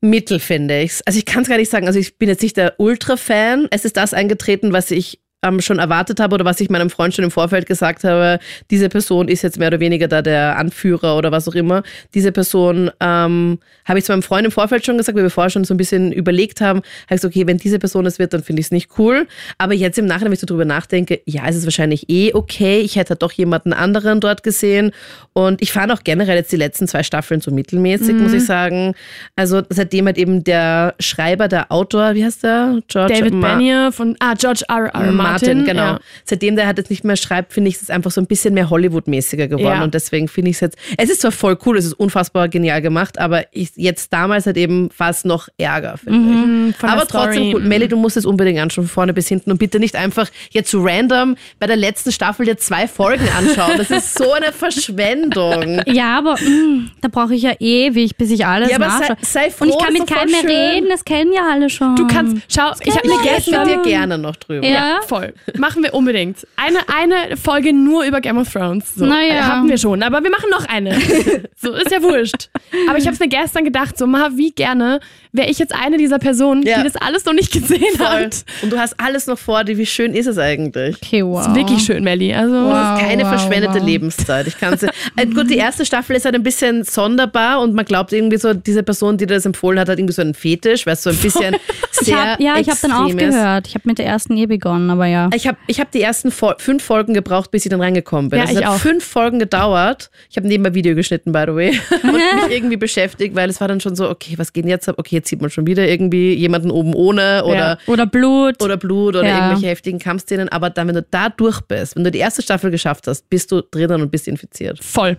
Mittel 0.00 0.38
finde 0.38 0.82
ich's. 0.82 1.02
Also 1.02 1.18
ich 1.18 1.24
kann 1.24 1.42
es 1.42 1.48
gar 1.48 1.56
nicht 1.56 1.70
sagen. 1.70 1.86
Also 1.86 1.98
ich 1.98 2.18
bin 2.18 2.28
jetzt 2.28 2.42
nicht 2.42 2.56
der 2.56 2.78
Ultra-Fan. 2.78 3.68
Es 3.70 3.84
ist 3.84 3.96
das 3.96 4.14
eingetreten, 4.14 4.72
was 4.72 4.90
ich 4.90 5.20
ähm, 5.42 5.60
schon 5.60 5.78
erwartet 5.78 6.18
habe 6.20 6.34
oder 6.34 6.44
was 6.44 6.60
ich 6.60 6.68
meinem 6.68 6.90
Freund 6.90 7.14
schon 7.14 7.24
im 7.24 7.30
Vorfeld 7.30 7.66
gesagt 7.66 8.04
habe. 8.04 8.40
Diese 8.70 8.88
Person 8.88 9.28
ist 9.28 9.42
jetzt 9.42 9.58
mehr 9.58 9.68
oder 9.68 9.80
weniger 9.80 10.08
da 10.08 10.20
der 10.20 10.58
Anführer 10.58 11.16
oder 11.16 11.30
was 11.30 11.48
auch 11.48 11.54
immer. 11.54 11.82
Diese 12.14 12.32
Person 12.32 12.90
ähm, 13.00 13.58
habe 13.84 13.98
ich 13.98 14.04
zu 14.04 14.12
meinem 14.12 14.22
Freund 14.22 14.46
im 14.46 14.50
Vorfeld 14.50 14.84
schon 14.84 14.96
gesagt, 14.96 15.16
weil 15.16 15.22
wir 15.22 15.30
vorher 15.30 15.50
schon 15.50 15.64
so 15.64 15.74
ein 15.74 15.76
bisschen 15.76 16.12
überlegt 16.12 16.60
haben. 16.60 16.78
Habe 16.78 17.14
ich 17.14 17.20
gesagt, 17.20 17.36
okay, 17.36 17.46
wenn 17.46 17.58
diese 17.58 17.78
Person 17.78 18.06
es 18.06 18.18
wird, 18.18 18.32
dann 18.32 18.42
finde 18.42 18.60
ich 18.60 18.66
es 18.66 18.72
nicht 18.72 18.90
cool. 18.98 19.28
Aber 19.58 19.74
jetzt 19.74 19.98
im 19.98 20.06
Nachhinein, 20.06 20.26
wenn 20.26 20.34
ich 20.34 20.40
so 20.40 20.46
drüber 20.46 20.64
nachdenke, 20.64 21.20
ja, 21.24 21.42
es 21.46 21.54
ist 21.54 21.64
wahrscheinlich 21.64 22.08
eh 22.10 22.34
okay. 22.34 22.80
Ich 22.80 22.96
hätte 22.96 23.14
doch 23.14 23.32
jemanden 23.32 23.72
anderen 23.72 24.20
dort 24.20 24.42
gesehen. 24.42 24.90
Und 25.34 25.62
ich 25.62 25.70
fand 25.70 25.92
auch 25.92 26.02
generell 26.02 26.36
jetzt 26.36 26.50
die 26.50 26.56
letzten 26.56 26.88
zwei 26.88 27.04
Staffeln 27.04 27.40
so 27.40 27.52
mittelmäßig, 27.52 28.16
muss 28.16 28.32
ich 28.32 28.44
sagen. 28.44 28.94
Also 29.36 29.62
seitdem 29.68 30.06
halt 30.06 30.18
eben 30.18 30.42
der 30.42 30.94
Schreiber, 30.98 31.46
der 31.46 31.70
Autor, 31.70 32.14
wie 32.14 32.24
heißt 32.24 32.42
der? 32.42 32.80
George 32.88 33.14
David 33.14 33.40
Benioff 33.40 33.94
von, 33.94 34.16
ah, 34.18 34.34
George 34.34 34.64
R. 34.68 34.86
R. 34.92 35.12
Martin. 35.12 35.27
Martin, 35.30 35.64
genau. 35.64 35.82
Ja. 35.82 36.00
Seitdem 36.24 36.56
der 36.56 36.66
halt 36.66 36.78
jetzt 36.78 36.90
nicht 36.90 37.04
mehr 37.04 37.16
schreibt, 37.16 37.52
finde 37.52 37.68
ich 37.70 37.76
es 37.80 37.90
einfach 37.90 38.10
so 38.10 38.20
ein 38.20 38.26
bisschen 38.26 38.54
mehr 38.54 38.70
Hollywood-mäßiger 38.70 39.48
geworden. 39.48 39.78
Ja. 39.78 39.84
Und 39.84 39.94
deswegen 39.94 40.28
finde 40.28 40.50
ich 40.50 40.56
es 40.56 40.60
jetzt, 40.60 40.78
es 40.96 41.10
ist 41.10 41.20
zwar 41.22 41.32
voll 41.32 41.58
cool, 41.66 41.76
es 41.78 41.84
ist 41.84 41.94
unfassbar 41.94 42.48
genial 42.48 42.82
gemacht, 42.82 43.18
aber 43.18 43.44
ich, 43.52 43.70
jetzt 43.76 44.12
damals 44.12 44.46
halt 44.46 44.56
eben 44.56 44.90
fast 44.90 45.24
noch 45.24 45.48
Ärger, 45.58 45.96
finde 45.98 46.18
Mhm, 46.18 46.74
ich. 46.78 46.84
aber 46.84 47.06
trotzdem 47.06 47.54
cool. 47.54 47.60
Melly, 47.62 47.88
du 47.88 47.96
musst 47.96 48.16
es 48.16 48.24
unbedingt 48.26 48.58
anschauen, 48.58 48.84
von 48.86 48.92
vorne 48.92 49.12
bis 49.14 49.28
hinten 49.28 49.50
und 49.50 49.58
bitte 49.58 49.78
nicht 49.78 49.96
einfach 49.96 50.28
jetzt 50.50 50.74
random 50.74 51.36
bei 51.58 51.66
der 51.66 51.76
letzten 51.76 52.12
Staffel 52.12 52.46
dir 52.46 52.56
zwei 52.58 52.86
Folgen 52.88 53.26
anschauen. 53.36 53.78
Das 53.78 53.90
ist 53.90 54.16
so 54.18 54.32
eine 54.32 54.52
Verschwendung. 54.52 55.80
Ja, 55.86 56.18
aber 56.18 56.34
mh, 56.34 56.90
da 57.00 57.08
brauche 57.08 57.34
ich 57.34 57.42
ja 57.42 57.52
ewig, 57.58 58.16
bis 58.16 58.30
ich 58.30 58.44
alles 58.46 58.70
Ja, 58.70 58.76
aber 58.76 58.90
sei, 58.90 59.14
sei 59.22 59.50
froh, 59.50 59.64
Und 59.64 59.70
ich 59.70 59.78
kann 59.78 59.92
mit 59.92 60.06
keinem 60.06 60.30
mehr 60.30 60.40
schön. 60.40 60.50
reden, 60.50 60.86
das 60.90 61.04
kennen 61.04 61.32
ja 61.32 61.42
alle 61.50 61.70
schon. 61.70 61.96
Du 61.96 62.06
kannst, 62.06 62.36
schau, 62.48 62.72
ich 62.84 62.90
habe 62.94 63.00
Ich 63.06 63.12
mir 63.12 63.20
rede 63.20 63.34
gestern... 63.36 63.66
mit 63.66 63.76
dir 63.76 63.82
gerne 63.90 64.18
noch 64.18 64.36
drüber. 64.36 64.66
Ja. 64.66 65.00
Voll. 65.06 65.17
Machen 65.56 65.82
wir 65.82 65.94
unbedingt. 65.94 66.46
Eine, 66.56 66.78
eine 66.94 67.36
Folge 67.36 67.72
nur 67.72 68.04
über 68.04 68.20
Game 68.20 68.38
of 68.38 68.52
Thrones. 68.52 68.94
So. 68.94 69.04
Naja. 69.06 69.34
Äh, 69.34 69.40
Hatten 69.42 69.68
wir 69.68 69.78
schon, 69.78 70.02
aber 70.02 70.22
wir 70.22 70.30
machen 70.30 70.50
noch 70.50 70.66
eine. 70.68 70.98
so, 71.56 71.72
ist 71.72 71.90
ja 71.90 72.02
wurscht. 72.02 72.48
Aber 72.88 72.98
ich 72.98 73.04
habe 73.06 73.14
es 73.14 73.20
mir 73.20 73.28
gestern 73.28 73.64
gedacht, 73.64 73.96
so, 73.98 74.06
ma, 74.06 74.30
wie 74.34 74.52
gerne 74.52 75.00
wäre 75.32 75.50
ich 75.50 75.58
jetzt 75.58 75.74
eine 75.74 75.96
dieser 75.98 76.18
Personen, 76.18 76.62
Ja. 76.62 76.78
die 76.78 76.84
das 76.84 76.96
alles 76.96 77.24
noch 77.24 77.32
nicht 77.34 77.52
gesehen 77.52 77.82
Voll. 77.96 78.06
hat. 78.06 78.44
Und 78.62 78.72
du 78.72 78.78
hast 78.78 78.98
alles 78.98 79.26
noch 79.26 79.38
vor 79.38 79.64
dir. 79.64 79.76
Wie 79.76 79.86
schön 79.86 80.14
ist 80.14 80.26
es 80.26 80.38
eigentlich? 80.38 80.96
Okay, 81.02 81.24
wow. 81.24 81.38
Das 81.38 81.48
ist 81.48 81.54
wirklich 81.54 81.82
schön, 81.82 82.02
Melly. 82.04 82.34
Also, 82.34 82.54
Wow. 82.54 82.72
Das 82.72 83.00
ist 83.00 83.06
keine 83.08 83.22
wow, 83.24 83.28
verschwendete 83.30 83.80
wow. 83.80 83.86
Lebenszeit. 83.86 84.46
Ich 84.46 84.58
kann's, 84.58 84.82
äh, 85.16 85.26
gut, 85.26 85.50
die 85.50 85.56
erste 85.58 85.84
Staffel 85.84 86.16
ist 86.16 86.24
halt 86.24 86.34
ein 86.34 86.42
bisschen 86.42 86.84
sonderbar 86.84 87.60
und 87.60 87.74
man 87.74 87.84
glaubt 87.84 88.12
irgendwie 88.12 88.36
so, 88.38 88.54
diese 88.54 88.82
Person, 88.82 89.16
die 89.18 89.26
dir 89.26 89.34
das 89.34 89.46
empfohlen 89.46 89.78
hat, 89.78 89.88
hat 89.88 89.98
irgendwie 89.98 90.14
so 90.14 90.22
einen 90.22 90.34
Fetisch, 90.34 90.86
weil 90.86 90.94
es 90.94 91.02
so 91.02 91.10
ein 91.10 91.16
bisschen 91.16 91.56
Ich 92.00 92.06
sehr 92.06 92.32
hab, 92.32 92.40
ja, 92.40 92.56
ich 92.58 92.68
habe 92.68 92.78
dann 92.80 92.90
extrem 92.90 93.18
ist. 93.18 93.24
aufgehört. 93.34 93.66
Ich 93.68 93.74
habe 93.74 93.82
mit 93.86 93.98
der 93.98 94.06
ersten 94.06 94.36
eh 94.36 94.46
begonnen, 94.46 94.90
aber 94.90 95.06
ja. 95.08 95.30
Ich 95.34 95.46
habe 95.48 95.58
ich 95.66 95.80
hab 95.80 95.90
die 95.90 96.00
ersten 96.02 96.30
Fol 96.30 96.54
fünf 96.58 96.84
Folgen 96.84 97.14
gebraucht, 97.14 97.50
bis 97.50 97.64
ich 97.66 97.70
dann 97.70 97.80
reingekommen 97.80 98.30
bin. 98.30 98.38
Ja, 98.38 98.44
Also 98.46 98.58
es 98.60 98.64
hat 98.64 98.72
auch. 98.74 98.78
fünf 98.78 99.04
Folgen 99.04 99.38
gedauert. 99.38 100.10
Ich 100.30 100.36
habe 100.36 100.46
nebenbei 100.46 100.74
Video 100.74 100.94
geschnitten, 100.94 101.32
by 101.32 101.44
the 101.46 101.54
way. 101.54 101.70
Und 102.02 102.12
mich 102.12 102.22
irgendwie 102.56 102.76
beschäftigt, 102.76 103.34
weil 103.34 103.50
es 103.50 103.60
war 103.60 103.68
dann 103.68 103.80
schon 103.80 103.96
so, 103.96 104.08
okay, 104.08 104.34
was 104.36 104.52
geht 104.52 104.64
denn 104.64 104.70
jetzt 104.70 104.88
ab? 104.88 104.96
Okay, 104.98 105.16
jetzt 105.16 105.28
sieht 105.28 105.40
man 105.40 105.50
schon 105.50 105.66
wieder 105.66 105.88
irgendwie 105.88 106.34
jemanden 106.34 106.70
oben 106.70 106.94
ohne 106.94 107.42
oder, 107.44 107.54
Ja. 107.56 107.78
Oder 107.86 108.06
Blut. 108.06 108.62
oder 108.62 108.76
Blut 108.76 109.16
oder 109.16 109.26
Ja. 109.26 109.38
irgendwelche 109.46 109.66
heftigen 109.68 109.98
Kampfszenen. 109.98 110.48
Aber 110.48 110.70
dann, 110.70 110.86
wenn 110.88 110.94
du 110.94 111.02
da 111.10 111.28
durch 111.30 111.60
bist, 111.62 111.96
wenn 111.96 112.04
du 112.04 112.10
die 112.10 112.18
erste 112.18 112.42
Staffel 112.42 112.70
geschafft 112.70 113.06
hast, 113.06 113.28
bist 113.30 113.50
du 113.50 113.62
drinnen 113.62 114.02
und 114.02 114.10
bist 114.10 114.28
infiziert. 114.28 114.82
voll. 114.82 115.16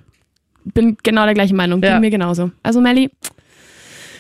Bin 0.74 0.98
genau 1.04 1.24
der 1.26 1.34
gleichen 1.34 1.56
Meinung. 1.56 1.80
Ging 1.82 2.00
mir 2.02 2.10
genauso. 2.10 2.52
Also, 2.62 2.82
Melly, 2.82 3.10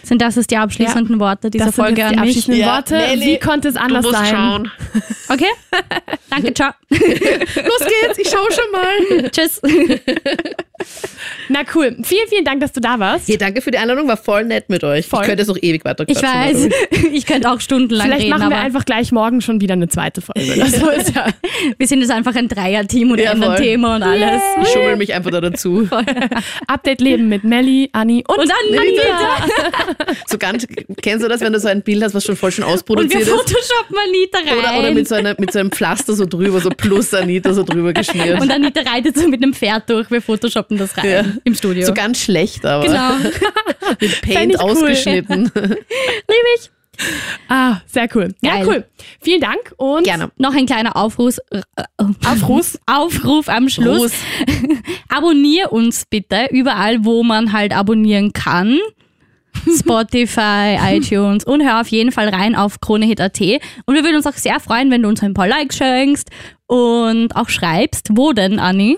Sind 0.03 0.21
das 0.21 0.35
jetzt 0.35 0.49
die 0.51 0.57
abschließenden 0.57 1.19
Worte 1.19 1.49
dieser 1.51 1.65
das 1.65 1.75
sind 1.75 1.83
Folge 1.85 2.01
jetzt 2.01 2.11
die 2.11 2.17
an 2.17 2.21
mich? 2.25 2.29
abschließenden 2.37 2.61
Ja, 2.61 2.75
Worte. 2.75 2.93
Melly, 2.97 3.25
wie 3.25 3.39
konnte 3.39 3.67
es 3.67 3.75
anders 3.75 4.05
sein? 4.09 4.71
Okay? 5.31 5.45
Danke, 6.31 6.51
ciao. 6.55 6.71
Los 6.89 6.99
geht's, 6.99 8.17
ich 8.17 8.27
schau 8.27 8.43
schon 8.49 8.71
mal. 8.71 9.29
Tschüss. 9.29 9.61
Na 11.49 11.59
cool. 11.75 11.97
Vielen, 12.01 12.27
vielen 12.29 12.45
Dank, 12.45 12.61
dass 12.61 12.71
du 12.71 12.79
da 12.79 12.97
warst. 12.97 13.27
Hey, 13.27 13.37
danke 13.37 13.61
für 13.61 13.69
die 13.69 13.77
Einladung, 13.77 14.07
war 14.07 14.17
voll 14.17 14.43
nett 14.45 14.69
mit 14.69 14.83
euch. 14.83 15.05
Voll. 15.05 15.21
Ich 15.21 15.27
könnte 15.27 15.41
jetzt 15.43 15.49
noch 15.49 15.61
ewig 15.61 15.85
weiter 15.85 16.03
Ich 16.07 16.19
weiß, 16.21 16.69
ich 17.11 17.25
könnte 17.27 17.51
auch 17.51 17.59
stundenlang 17.59 18.07
Vielleicht 18.07 18.23
reden, 18.23 18.31
machen 18.31 18.49
wir 18.49 18.55
aber 18.57 18.65
einfach 18.65 18.85
gleich 18.85 19.11
morgen 19.11 19.41
schon 19.41 19.61
wieder 19.61 19.73
eine 19.73 19.87
zweite 19.87 20.21
Folge. 20.21 20.51
oder 20.55 20.65
so 20.67 20.89
ist 20.89 21.15
ja. 21.15 21.27
wir 21.77 21.87
sind 21.87 22.01
jetzt 22.01 22.11
einfach 22.11 22.33
ein 22.35 22.47
Dreier-Team 22.47 23.11
und 23.11 23.19
Ja, 23.19 23.33
ändern 23.33 23.55
voll. 23.55 23.63
Thema 23.65 23.95
und 23.97 24.03
alles. 24.03 24.41
Ich 24.63 24.69
schummel 24.69 24.95
mich 24.95 25.13
einfach 25.13 25.29
da 25.29 25.41
dazu. 25.41 25.87
Update 26.65 27.01
Leben 27.01 27.29
mit 27.29 27.43
Melli, 27.43 27.89
Anni 27.93 28.23
und, 28.27 28.39
Und 28.39 28.49
dann 28.49 28.79
Anita. 28.79 29.88
So 30.27 30.37
ganz, 30.37 30.65
kennst 31.01 31.23
du 31.23 31.29
das, 31.29 31.41
wenn 31.41 31.53
du 31.53 31.59
so 31.59 31.67
ein 31.67 31.81
Bild 31.81 32.03
hast, 32.03 32.13
was 32.13 32.23
schon 32.25 32.35
voll 32.35 32.51
schon 32.51 32.63
Und 32.63 32.69
wir 32.69 32.73
ausproduziert 32.75 33.21
ist? 33.23 33.29
photoshoppen 33.29 33.97
Anita 34.07 34.37
rein. 34.39 34.57
Oder, 34.59 34.79
oder 34.79 34.91
mit, 34.91 35.07
so 35.07 35.15
einer, 35.15 35.35
mit 35.37 35.51
so 35.51 35.59
einem 35.59 35.71
Pflaster 35.71 36.13
so 36.13 36.25
drüber, 36.25 36.59
so 36.59 36.69
plus 36.69 37.13
Anita 37.13 37.53
so 37.53 37.63
drüber 37.63 37.93
geschmiert. 37.93 38.39
und 38.41 38.51
Anita 38.51 38.81
reitet 38.81 39.17
so 39.17 39.27
mit 39.27 39.41
einem 39.43 39.53
Pferd 39.53 39.89
durch. 39.89 40.09
Wir 40.11 40.21
photoshoppen 40.21 40.77
das 40.77 40.97
rein 40.97 41.09
Ja. 41.09 41.23
im 41.43 41.55
Studio. 41.55 41.85
So 41.85 41.93
ganz 41.93 42.19
schlecht, 42.19 42.65
aber 42.65 42.85
genau. 42.85 43.11
mit 43.99 44.21
Paint 44.21 44.53
ich 44.53 44.61
cool. 44.61 44.71
ausgeschnitten. 44.71 45.51
Liebe 45.55 46.47
ich. 46.57 46.71
Ah, 47.47 47.77
sehr 47.87 48.09
cool. 48.13 48.35
Ja, 48.41 48.55
Geil. 48.55 48.67
cool. 48.67 48.83
Vielen 49.21 49.39
Dank 49.39 49.73
und 49.77 50.03
Gerne. 50.03 50.31
Noch 50.37 50.53
ein 50.53 50.65
kleiner 50.65 50.97
Aufruf, 50.97 51.37
äh, 51.49 51.61
Aufruf. 52.27 52.77
Aufruf 52.87 53.47
am 53.47 53.69
Schluss. 53.69 54.11
Abonnier 55.07 55.71
uns 55.71 56.05
bitte 56.09 56.47
überall, 56.51 57.05
wo 57.05 57.23
man 57.23 57.53
halt 57.53 57.73
abonnieren 57.75 58.33
kann. 58.33 58.77
Spotify, 59.79 60.77
iTunes 60.81 61.43
und 61.43 61.63
hör 61.63 61.81
auf 61.81 61.87
jeden 61.87 62.11
Fall 62.11 62.29
rein 62.29 62.55
auf 62.55 62.79
KroneHit.at. 62.81 63.39
Und 63.85 63.95
wir 63.95 64.03
würden 64.03 64.15
uns 64.15 64.27
auch 64.27 64.33
sehr 64.33 64.59
freuen, 64.59 64.91
wenn 64.91 65.03
du 65.03 65.09
uns 65.09 65.21
ein 65.21 65.33
paar 65.33 65.47
Likes 65.47 65.77
schenkst 65.77 66.29
und 66.67 67.35
auch 67.35 67.49
schreibst. 67.49 68.09
Wo 68.11 68.33
denn, 68.33 68.59
Anni? 68.59 68.97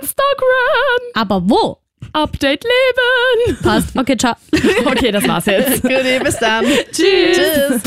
Instagram. 0.00 1.02
Aber 1.14 1.48
wo? 1.48 1.78
Update 2.12 2.64
Leben. 2.64 3.58
Passt. 3.62 3.96
Okay, 3.96 4.16
ciao. 4.16 4.34
Okay, 4.84 5.12
das 5.12 5.26
war's 5.26 5.46
jetzt. 5.46 5.82
Gut, 5.82 6.24
bis 6.24 6.36
dann. 6.38 6.64
Tschüss. 6.90 7.36
Tschüss. 7.36 7.82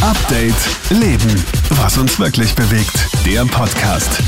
Update 0.00 1.00
Leben. 1.00 1.44
Was 1.70 1.96
uns 1.96 2.18
wirklich 2.18 2.54
bewegt. 2.54 2.94
Der 3.24 3.44
Podcast. 3.44 4.20